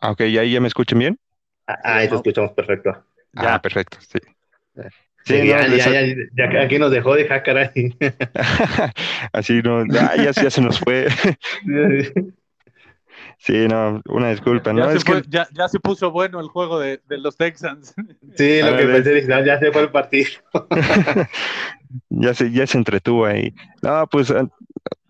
Ah, 0.00 0.10
ok, 0.10 0.22
¿ya, 0.22 0.42
¿ya 0.44 0.60
me 0.60 0.68
escuchan 0.68 0.98
bien? 0.98 1.18
Ah, 1.66 1.78
ahí 1.98 2.08
te 2.08 2.16
escuchamos 2.16 2.52
perfecto. 2.52 3.04
Ya, 3.34 3.54
ah, 3.54 3.62
perfecto, 3.62 3.98
sí. 4.00 4.18
Sí, 5.24 5.34
ya, 5.46 5.68
ya, 5.68 5.88
ya, 6.34 6.62
aquí 6.62 6.78
nos 6.78 6.90
dejó 6.90 7.14
de 7.14 7.26
caray. 7.28 7.96
Así 9.32 9.62
no, 9.62 9.86
ya, 9.86 10.16
ya, 10.16 10.32
se 10.32 10.60
nos 10.60 10.80
fue. 10.80 11.06
Sí, 13.42 13.66
no, 13.66 14.00
una 14.08 14.30
disculpa. 14.30 14.70
Ya, 14.70 14.84
¿no? 14.84 14.90
se, 14.92 14.98
es 14.98 15.04
que... 15.04 15.20
ya, 15.28 15.48
ya, 15.52 15.66
se 15.66 15.80
puso 15.80 16.12
bueno 16.12 16.38
el 16.38 16.46
juego 16.46 16.78
de, 16.78 17.00
de 17.08 17.18
los 17.18 17.36
Texans. 17.36 17.92
Sí, 18.36 18.62
lo 18.62 18.76
que 18.76 18.86
pensé, 18.86 19.26
ya 19.44 19.58
se 19.58 19.72
fue 19.72 19.82
el 19.82 19.90
partido. 19.90 20.30
ya, 22.08 22.32
se, 22.32 22.50
ya 22.50 22.66
se 22.66 22.78
entretuvo 22.78 23.26
ahí. 23.26 23.52
No, 23.82 24.06
pues 24.06 24.30
ah, 24.30 24.48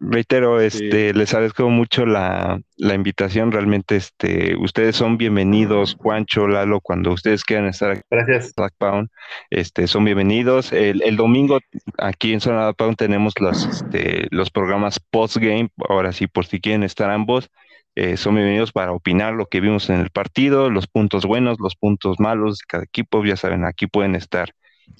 reitero, 0.00 0.60
este, 0.60 1.14
les 1.14 1.32
agradezco 1.34 1.68
mucho 1.68 2.04
la, 2.04 2.60
la, 2.78 2.94
invitación. 2.94 3.52
Realmente, 3.52 3.96
este, 3.96 4.56
ustedes 4.56 4.96
son 4.96 5.18
bienvenidos, 5.18 5.94
Juancho, 6.00 6.48
Lalo, 6.48 6.80
cuando 6.80 7.12
ustedes 7.12 7.44
quieran 7.44 7.66
estar 7.66 7.92
aquí. 7.92 8.02
Gracias. 8.10 8.54
Pound, 8.78 9.10
este, 9.50 9.86
son 9.86 10.04
bienvenidos. 10.04 10.72
El, 10.72 11.02
el 11.02 11.16
domingo 11.16 11.60
aquí 11.98 12.32
en 12.32 12.40
Zona 12.40 12.72
Pound 12.72 12.96
tenemos 12.96 13.34
los, 13.38 13.66
este, 13.66 14.26
los 14.30 14.50
programas 14.50 14.98
post-game. 14.98 15.68
Ahora 15.88 16.12
sí, 16.12 16.26
por 16.26 16.46
si 16.46 16.60
quieren 16.60 16.82
estar 16.82 17.10
ambos. 17.10 17.50
Eh, 17.94 18.16
son 18.16 18.36
bienvenidos 18.36 18.72
para 18.72 18.92
opinar 18.92 19.34
lo 19.34 19.46
que 19.46 19.60
vimos 19.60 19.90
en 19.90 20.00
el 20.00 20.08
partido, 20.08 20.70
los 20.70 20.86
puntos 20.86 21.26
buenos, 21.26 21.60
los 21.60 21.76
puntos 21.76 22.18
malos 22.18 22.58
de 22.58 22.64
cada 22.66 22.84
equipo. 22.84 23.22
Ya 23.22 23.36
saben, 23.36 23.66
aquí 23.66 23.86
pueden 23.86 24.14
estar 24.14 24.54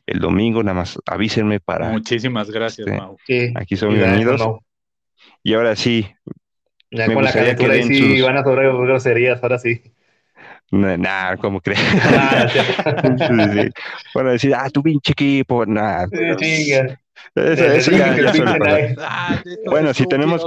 el 0.05 0.18
domingo, 0.18 0.62
nada 0.62 0.74
más 0.74 0.99
avísenme 1.07 1.59
para. 1.59 1.88
Muchísimas 1.88 2.51
gracias, 2.51 2.86
este, 2.86 3.01
Mau. 3.01 3.16
aquí 3.55 3.76
son 3.76 3.95
bienvenidos. 3.95 4.43
Y 5.43 5.55
ahora 5.55 5.74
sí. 5.74 6.07
Ya 6.90 7.07
con 7.07 7.24
la 7.24 7.32
calentura 7.32 7.72
ahí 7.72 7.84
sí 7.84 8.20
van 8.20 8.36
a 8.36 8.45
sobrar 8.45 8.70
groserías, 8.70 9.43
ahora 9.43 9.59
sí. 9.59 9.80
Nada, 10.70 11.38
¿cómo 11.38 11.62
crees? 11.62 11.80
Ah, 12.03 12.47
bueno, 14.12 14.30
decir, 14.32 14.55
ah, 14.55 14.68
tu 14.70 14.82
pinche 14.82 15.12
equipo, 15.12 15.64
nada. 15.64 16.09
Sí, 16.38 16.72
Eso, 17.34 17.90
ya, 17.90 18.16
ah, 19.01 19.43
bueno, 19.66 19.95
si 19.95 20.07
tenemos, 20.07 20.47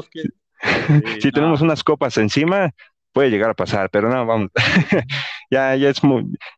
si 1.19 1.31
tenemos 1.31 1.61
unas 1.61 1.83
copas 1.83 2.17
encima, 2.17 2.71
puede 3.15 3.29
llegar 3.29 3.49
a 3.49 3.53
pasar, 3.53 3.89
pero 3.89 4.09
no, 4.09 4.25
vamos. 4.25 4.49
ya, 5.49 5.73
ya 5.77 5.89
es 5.89 6.01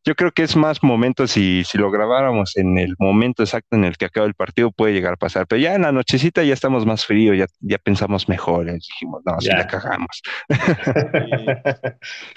yo 0.04 0.16
creo 0.16 0.32
que 0.32 0.42
es 0.42 0.56
más 0.56 0.82
momento 0.82 1.28
si, 1.28 1.64
si 1.64 1.78
lo 1.78 1.92
grabáramos 1.92 2.58
en 2.58 2.80
el 2.80 2.96
momento 2.98 3.44
exacto 3.44 3.76
en 3.76 3.86
el 3.86 3.96
que 3.96 4.06
acaba 4.06 4.26
el 4.26 4.34
partido, 4.34 4.72
puede 4.72 4.94
llegar 4.94 5.14
a 5.14 5.18
pasar. 5.18 5.46
Pero 5.46 5.62
ya 5.62 5.76
en 5.76 5.84
la 5.84 5.92
nochecita 5.92 6.44
ya 6.44 6.56
estamos 6.56 6.84
más 6.84 7.06
fríos, 7.06 7.38
ya, 7.38 7.46
ya 7.60 7.78
pensamos 7.78 8.28
mejor, 8.28 8.70
eh, 8.70 8.74
dijimos, 8.74 9.22
no, 9.24 9.40
si 9.40 9.50
la 9.50 9.68
cagamos. 9.68 10.24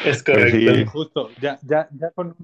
es 0.05 0.23
correcto. 0.23 0.91
justo, 0.91 1.31
ya, 1.41 1.59
ya, 1.63 1.89
ya 1.91 2.11
con, 2.11 2.37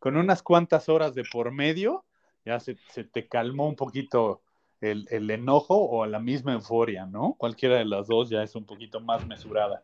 con, 0.00 0.16
unas 0.16 0.42
cuantas 0.42 0.88
horas 0.88 1.14
de 1.14 1.22
por 1.22 1.52
medio, 1.52 2.06
ya 2.44 2.58
se, 2.58 2.76
se 2.88 3.04
te 3.04 3.28
calmó 3.28 3.68
un 3.68 3.76
poquito 3.76 4.42
el, 4.80 5.06
el, 5.10 5.30
enojo 5.30 5.88
o 5.88 6.06
la 6.06 6.18
misma 6.18 6.52
euforia, 6.52 7.06
¿no? 7.06 7.34
Cualquiera 7.38 7.76
de 7.76 7.84
las 7.84 8.06
dos 8.06 8.30
ya 8.30 8.42
es 8.42 8.54
un 8.54 8.64
poquito 8.64 9.00
más 9.00 9.26
mesurada. 9.26 9.82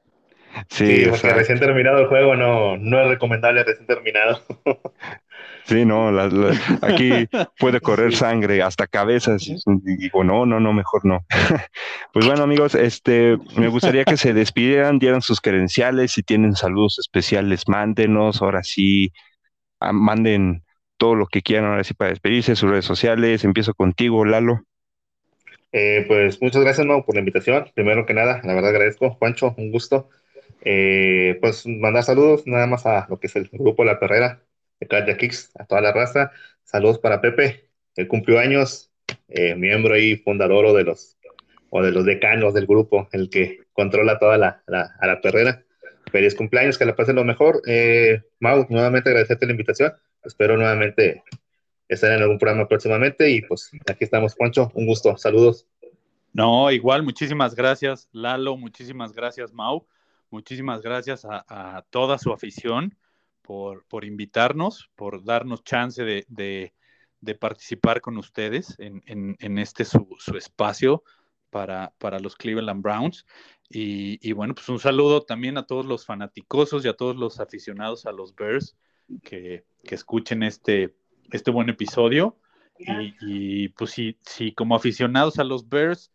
Sí, 0.68 1.06
porque 1.10 1.32
recién 1.32 1.58
terminado 1.58 1.98
el 1.98 2.06
juego 2.06 2.36
no, 2.36 2.76
no 2.76 3.00
es 3.00 3.08
recomendable 3.08 3.64
recién 3.64 3.86
terminado. 3.86 4.40
Sí, 5.66 5.86
no, 5.86 6.10
aquí 6.82 7.26
puede 7.58 7.80
correr 7.80 8.14
sangre 8.14 8.62
hasta 8.62 8.86
cabezas. 8.86 9.48
Y 9.48 9.96
digo, 9.96 10.22
no, 10.22 10.44
no, 10.44 10.60
no, 10.60 10.72
mejor 10.72 11.04
no. 11.04 11.24
Pues 12.12 12.26
bueno, 12.26 12.42
amigos, 12.42 12.74
este, 12.74 13.38
me 13.56 13.68
gustaría 13.68 14.04
que 14.04 14.18
se 14.18 14.34
despidieran, 14.34 14.98
dieran 14.98 15.22
sus 15.22 15.40
credenciales, 15.40 16.12
si 16.12 16.22
tienen 16.22 16.54
saludos 16.54 16.98
especiales, 16.98 17.66
mándenos, 17.66 18.42
ahora 18.42 18.62
sí, 18.62 19.12
ah, 19.80 19.92
manden 19.92 20.64
todo 20.98 21.14
lo 21.14 21.26
que 21.26 21.42
quieran, 21.42 21.70
ahora 21.70 21.82
sí, 21.82 21.94
para 21.94 22.10
despedirse, 22.10 22.56
sus 22.56 22.70
redes 22.70 22.84
sociales. 22.84 23.42
Empiezo 23.42 23.72
contigo, 23.74 24.24
Lalo. 24.24 24.60
Eh, 25.76 26.04
pues 26.06 26.40
muchas 26.40 26.62
gracias, 26.62 26.86
Mau, 26.86 27.04
por 27.04 27.16
la 27.16 27.18
invitación. 27.18 27.66
Primero 27.74 28.06
que 28.06 28.14
nada, 28.14 28.40
la 28.44 28.54
verdad 28.54 28.70
agradezco. 28.70 29.10
Juancho, 29.10 29.56
un 29.58 29.72
gusto. 29.72 30.08
Eh, 30.60 31.36
pues 31.40 31.66
mandar 31.66 32.04
saludos 32.04 32.46
nada 32.46 32.68
más 32.68 32.86
a 32.86 33.08
lo 33.10 33.18
que 33.18 33.26
es 33.26 33.34
el 33.34 33.48
grupo 33.48 33.84
La 33.84 33.98
Perrera 33.98 34.40
de 34.78 34.86
Calle 34.86 35.16
Kicks, 35.16 35.50
a 35.58 35.66
toda 35.66 35.80
la 35.80 35.92
raza. 35.92 36.30
Saludos 36.62 37.00
para 37.00 37.20
Pepe, 37.20 37.70
que 37.92 38.06
cumplió 38.06 38.38
años, 38.38 38.92
eh, 39.26 39.56
miembro 39.56 39.98
y 39.98 40.14
fundador 40.14 40.64
o 40.64 40.74
de 40.74 40.84
los 40.84 42.04
decanos 42.04 42.54
del 42.54 42.66
grupo, 42.66 43.08
el 43.10 43.28
que 43.28 43.58
controla 43.72 44.20
toda 44.20 44.38
la, 44.38 44.62
la 44.68 45.20
perrera. 45.20 45.64
Feliz 46.12 46.36
cumpleaños, 46.36 46.78
que 46.78 46.84
la 46.84 46.94
pasen 46.94 47.16
lo 47.16 47.24
mejor. 47.24 47.62
Mau, 48.38 48.64
nuevamente 48.70 49.08
agradecerte 49.08 49.46
la 49.46 49.52
invitación. 49.52 49.92
Espero 50.22 50.56
nuevamente 50.56 51.24
estar 51.88 52.12
en 52.12 52.22
algún 52.22 52.38
programa 52.38 52.68
próximamente. 52.68 53.30
Y 53.30 53.42
pues 53.42 53.70
aquí 53.86 54.04
estamos, 54.04 54.34
Juancho. 54.34 54.70
Un 54.74 54.86
gusto. 54.86 55.16
Saludos. 55.16 55.66
No, 56.34 56.72
igual, 56.72 57.04
muchísimas 57.04 57.54
gracias, 57.54 58.08
Lalo. 58.10 58.56
Muchísimas 58.56 59.12
gracias, 59.12 59.52
Mau. 59.52 59.86
Muchísimas 60.30 60.82
gracias 60.82 61.24
a, 61.24 61.86
toda 61.90 62.18
su 62.18 62.32
afición 62.32 62.98
por, 63.40 63.86
por 63.86 64.04
invitarnos, 64.04 64.90
por 64.96 65.22
darnos 65.22 65.62
chance 65.62 66.02
de, 66.02 66.26
de, 66.28 67.34
participar 67.36 68.00
con 68.00 68.18
ustedes 68.18 68.74
en, 68.80 69.00
en, 69.06 69.58
este 69.58 69.84
su, 69.84 70.08
su 70.18 70.36
espacio 70.36 71.04
para, 71.50 71.94
para, 71.98 72.18
los 72.18 72.34
Cleveland 72.34 72.82
Browns. 72.82 73.24
Y, 73.70 74.18
y, 74.28 74.32
bueno, 74.32 74.56
pues 74.56 74.68
un 74.68 74.80
saludo 74.80 75.22
también 75.22 75.56
a 75.56 75.66
todos 75.66 75.86
los 75.86 76.04
fanaticosos 76.04 76.84
y 76.84 76.88
a 76.88 76.96
todos 76.96 77.14
los 77.14 77.38
aficionados 77.38 78.06
a 78.06 78.12
los 78.12 78.34
Bears 78.34 78.76
que, 79.22 79.64
que 79.84 79.94
escuchen 79.94 80.42
este, 80.42 80.96
este 81.30 81.50
buen 81.50 81.68
episodio. 81.68 82.36
Y, 82.78 83.14
y, 83.20 83.68
pues 83.68 83.92
si, 83.92 84.18
si 84.22 84.52
como 84.52 84.74
aficionados 84.74 85.38
a 85.38 85.44
los 85.44 85.68
Bears 85.68 86.10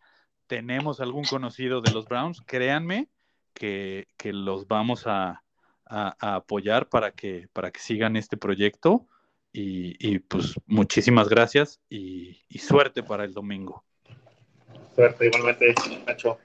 tenemos 0.48 1.00
algún 1.00 1.24
conocido 1.24 1.80
de 1.80 1.92
los 1.92 2.06
Browns, 2.06 2.42
créanme 2.46 3.08
que, 3.54 4.08
que 4.18 4.34
los 4.34 4.68
vamos 4.68 5.06
a, 5.06 5.44
a, 5.90 6.36
apoyar 6.36 6.88
para 6.90 7.12
que, 7.12 7.48
para 7.54 7.72
que 7.72 7.80
sigan 7.80 8.16
este 8.16 8.38
proyecto. 8.38 9.06
Y, 9.52 10.20
pues 10.20 10.54
muchísimas 10.68 11.28
gracias 11.28 11.82
y, 11.90 12.38
suerte 12.60 13.02
para 13.04 13.24
el 13.24 13.34
domingo. 13.34 13.84
Suerte, 14.96 15.26
igualmente, 15.26 15.74
Nacho. 16.06 16.38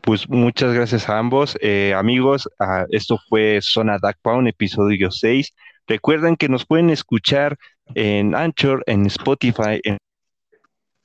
pues 0.00 0.28
muchas 0.28 0.74
gracias 0.74 1.08
a 1.08 1.18
ambos. 1.18 1.56
Eh, 1.60 1.94
amigos, 1.94 2.48
ah, 2.58 2.84
esto 2.90 3.18
fue 3.28 3.60
Zona 3.62 3.98
Duck 3.98 4.16
Pound, 4.22 4.48
episodio 4.48 5.10
6. 5.10 5.54
Recuerden 5.86 6.36
que 6.36 6.48
nos 6.48 6.66
pueden 6.66 6.90
escuchar 6.90 7.58
en 7.94 8.34
Anchor, 8.34 8.82
en 8.86 9.06
Spotify, 9.06 9.80
en 9.84 9.98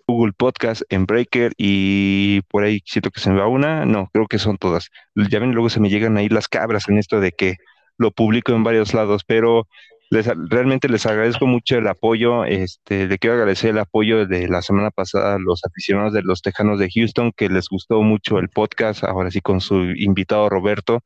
Google 0.08 0.34
Podcast, 0.34 0.84
en 0.90 1.06
Breaker 1.06 1.54
y 1.58 2.42
por 2.50 2.64
ahí 2.64 2.82
siento 2.86 3.12
que 3.12 3.20
se 3.20 3.30
me 3.30 3.40
va 3.40 3.48
una. 3.48 3.86
No, 3.86 4.10
creo 4.14 4.28
que 4.28 4.40
son 4.40 4.58
todas. 4.58 4.90
Ya 5.16 5.40
ven, 5.40 5.54
luego 5.54 5.70
se 5.70 5.80
me 5.80 5.90
llegan 5.90 6.18
ahí 6.18 6.30
las 6.30 6.48
cabras 6.48 6.90
en 6.90 6.98
esto 6.98 7.20
de 7.20 7.32
que 7.32 7.56
lo 7.98 8.12
publico 8.12 8.54
en 8.54 8.64
varios 8.64 8.94
lados, 8.94 9.24
pero 9.26 9.68
les, 10.10 10.28
realmente 10.50 10.90
les 10.90 11.06
agradezco 11.06 11.48
mucho 11.48 11.78
el 11.78 11.88
apoyo. 11.88 12.46
Este, 12.46 13.08
le 13.08 13.18
quiero 13.18 13.36
agradecer 13.36 13.72
el 13.72 13.80
apoyo 13.80 14.26
de 14.26 14.48
la 14.48 14.62
semana 14.62 14.92
pasada 14.92 15.36
a 15.36 15.40
los 15.40 15.62
aficionados 15.66 16.14
de 16.14 16.22
los 16.22 16.42
Tejanos 16.42 16.80
de 16.80 16.90
Houston, 16.94 17.32
que 17.36 17.50
les 17.50 17.68
gustó 17.70 18.02
mucho 18.02 18.40
el 18.40 18.50
podcast, 18.50 19.04
ahora 19.04 19.32
sí 19.32 19.42
con 19.42 19.62
su 19.62 19.84
invitado 19.96 20.50
Roberto, 20.50 21.02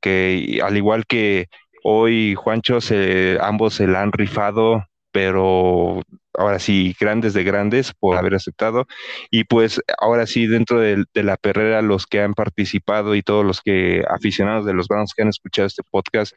que 0.00 0.60
al 0.62 0.76
igual 0.76 1.06
que 1.06 1.46
hoy 1.82 2.34
Juancho, 2.34 2.80
se, 2.80 3.38
ambos 3.40 3.74
se 3.74 3.86
la 3.86 4.02
han 4.02 4.12
rifado, 4.12 4.84
pero 5.12 6.02
ahora 6.34 6.58
sí, 6.58 6.94
grandes 6.98 7.34
de 7.34 7.44
grandes 7.44 7.92
por 7.92 8.16
haber 8.16 8.34
aceptado. 8.34 8.86
Y 9.30 9.44
pues 9.44 9.80
ahora 9.98 10.26
sí, 10.26 10.46
dentro 10.46 10.80
de, 10.80 11.04
la 11.14 11.36
perrera, 11.36 11.82
los 11.82 12.06
que 12.06 12.22
han 12.22 12.34
participado 12.34 13.14
y 13.14 13.22
todos 13.22 13.44
los 13.44 13.60
que 13.60 14.04
aficionados 14.08 14.64
de 14.66 14.74
los 14.74 14.88
Browns 14.88 15.12
que 15.14 15.22
han 15.22 15.28
escuchado 15.28 15.66
este 15.66 15.82
podcast, 15.90 16.32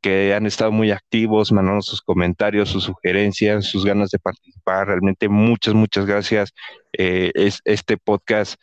que 0.00 0.34
han 0.34 0.46
estado 0.46 0.72
muy 0.72 0.90
activos, 0.90 1.52
mandando 1.52 1.82
sus 1.82 2.02
comentarios, 2.02 2.68
sus 2.68 2.84
sugerencias, 2.84 3.66
sus 3.66 3.84
ganas 3.84 4.10
de 4.10 4.18
participar. 4.18 4.86
Realmente 4.86 5.28
muchas, 5.28 5.74
muchas 5.74 6.06
gracias. 6.06 6.52
Eh, 6.92 7.32
es, 7.34 7.60
este 7.64 7.96
podcast 7.96 8.60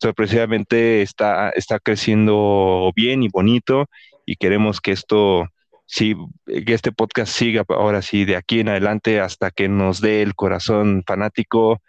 sorpresivamente 0.00 1.02
está, 1.02 1.50
está 1.50 1.78
creciendo 1.78 2.90
bien 2.96 3.22
y 3.22 3.28
bonito 3.28 3.86
y 4.26 4.36
queremos 4.36 4.80
que 4.80 4.92
esto 4.92 5.46
sí, 5.92 6.16
que 6.46 6.72
este 6.72 6.90
podcast 6.90 7.32
siga 7.32 7.64
ahora 7.68 8.00
sí 8.00 8.24
de 8.24 8.36
aquí 8.36 8.60
en 8.60 8.70
adelante 8.70 9.20
hasta 9.20 9.50
que 9.50 9.68
nos 9.68 10.00
dé 10.00 10.22
el 10.22 10.34
corazón 10.34 11.04
fanático 11.06 11.82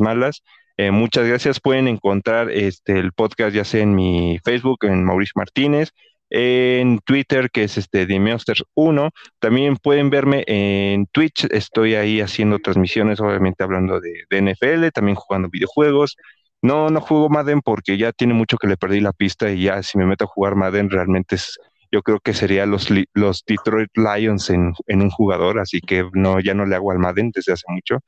malas. 0.00 0.42
Eh, 0.76 0.90
muchas 0.90 1.26
gracias. 1.28 1.60
Pueden 1.60 1.86
encontrar 1.86 2.50
este 2.50 2.98
el 2.98 3.12
podcast 3.12 3.54
ya 3.54 3.64
sea 3.64 3.82
en 3.82 3.94
mi 3.94 4.38
Facebook, 4.44 4.78
en 4.82 5.04
Mauricio 5.04 5.34
Martínez, 5.36 5.90
en 6.28 6.98
Twitter, 7.04 7.50
que 7.50 7.64
es 7.64 7.78
este 7.78 8.06
de 8.06 8.38
1. 8.74 9.10
También 9.38 9.76
pueden 9.76 10.10
verme 10.10 10.42
en 10.48 11.06
Twitch. 11.06 11.46
Estoy 11.52 11.94
ahí 11.94 12.20
haciendo 12.20 12.58
transmisiones, 12.58 13.20
obviamente 13.20 13.62
hablando 13.62 14.00
de, 14.00 14.24
de 14.28 14.38
NFL, 14.52 14.88
también 14.92 15.14
jugando 15.16 15.48
videojuegos. 15.50 16.16
No, 16.62 16.90
no 16.90 17.00
juego 17.00 17.28
Madden 17.28 17.60
porque 17.62 17.96
ya 17.96 18.12
tiene 18.12 18.34
mucho 18.34 18.58
que 18.58 18.66
le 18.66 18.76
perdí 18.76 19.00
la 19.00 19.12
pista 19.12 19.50
y 19.50 19.62
ya 19.62 19.82
si 19.82 19.98
me 19.98 20.06
meto 20.06 20.24
a 20.24 20.28
jugar 20.28 20.56
Madden 20.56 20.90
realmente 20.90 21.36
es 21.36 21.58
yo 21.90 22.02
creo 22.02 22.20
que 22.20 22.34
sería 22.34 22.66
los, 22.66 22.88
los 23.14 23.44
Detroit 23.46 23.90
Lions 23.96 24.50
en, 24.50 24.74
un 24.86 25.10
jugador, 25.10 25.58
así 25.58 25.80
que 25.80 26.08
no, 26.12 26.40
ya 26.40 26.54
no 26.54 26.66
le 26.66 26.76
hago 26.76 26.92
al 26.92 26.98
Madden 26.98 27.30
desde 27.34 27.52
hace 27.52 27.64
mucho, 27.68 27.98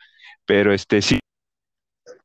pero 0.47 0.73
este 0.73 1.03
sí, 1.03 1.19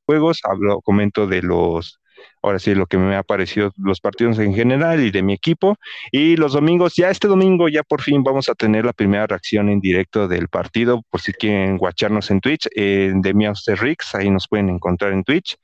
juegos, 0.06 0.42
hablo, 0.44 0.82
comento 0.82 1.28
de 1.28 1.42
los, 1.42 2.00
ahora 2.42 2.60
sí, 2.60 2.76
lo 2.76 2.86
que 2.86 2.98
me 2.98 3.16
ha 3.16 3.24
parecido 3.24 3.72
los 3.78 4.00
partidos 4.00 4.40
en 4.40 4.54
general 4.54 5.04
y 5.04 5.12
de 5.12 5.24
mi 5.24 5.34
equipo, 5.34 5.78
y 6.12 6.36
los 6.38 6.54
domingos, 6.54 6.96
ya 6.96 7.10
este 7.10 7.28
domingo 7.28 7.70
ya 7.70 7.84
por 7.84 8.02
fin 8.02 8.24
vamos 8.24 8.50
a 8.50 8.56
tener 8.56 8.86
la 8.86 8.94
primera 8.94 9.28
reacción 9.28 9.70
en 9.70 9.80
directo 9.80 10.28
del 10.28 10.48
partido, 10.50 11.02
por 11.10 11.22
si 11.22 11.34
quieren 11.34 11.78
guacharnos 11.78 12.30
en 12.32 12.40
Twitch, 12.40 12.68
en 12.76 13.22
de 13.22 13.34
Miauster 13.34 13.80
Rix, 13.80 14.14
ahí 14.16 14.30
nos 14.30 14.48
pueden 14.48 14.70
encontrar 14.70 15.14
en 15.14 15.24
Twitch, 15.24 15.58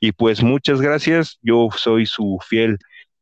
y 0.00 0.12
pues 0.12 0.42
muchas 0.42 0.80
gracias, 0.80 1.38
yo 1.42 1.68
soy 1.74 2.06
su 2.06 2.38
fiel 2.46 2.78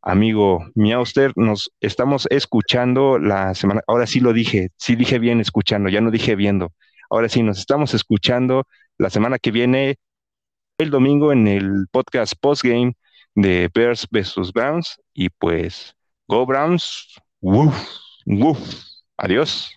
amigo 0.06 0.64
Miauster, 0.76 1.32
nos 1.34 1.72
estamos 1.80 2.28
escuchando 2.30 3.18
la 3.18 3.54
semana, 3.54 3.82
ahora 3.88 4.06
sí 4.06 4.20
lo 4.20 4.32
dije, 4.32 4.68
sí 4.76 4.94
dije 4.94 5.18
bien 5.18 5.40
escuchando, 5.40 5.88
ya 5.88 6.00
no 6.00 6.12
dije 6.12 6.36
viendo, 6.36 6.72
ahora 7.10 7.28
sí 7.28 7.42
nos 7.42 7.58
estamos 7.58 7.92
escuchando 7.92 8.68
la 8.98 9.10
semana 9.10 9.40
que 9.40 9.50
viene, 9.50 9.96
el 10.78 10.90
domingo 10.90 11.32
en 11.32 11.48
el 11.48 11.86
podcast 11.90 12.34
postgame 12.40 12.94
de 13.34 13.68
Bears 13.74 14.06
vs. 14.08 14.52
Browns 14.52 14.96
y 15.12 15.28
pues, 15.28 15.96
go 16.28 16.46
Browns, 16.46 17.16
woof, 17.40 17.76
woof, 18.26 18.58
adiós. 19.16 19.72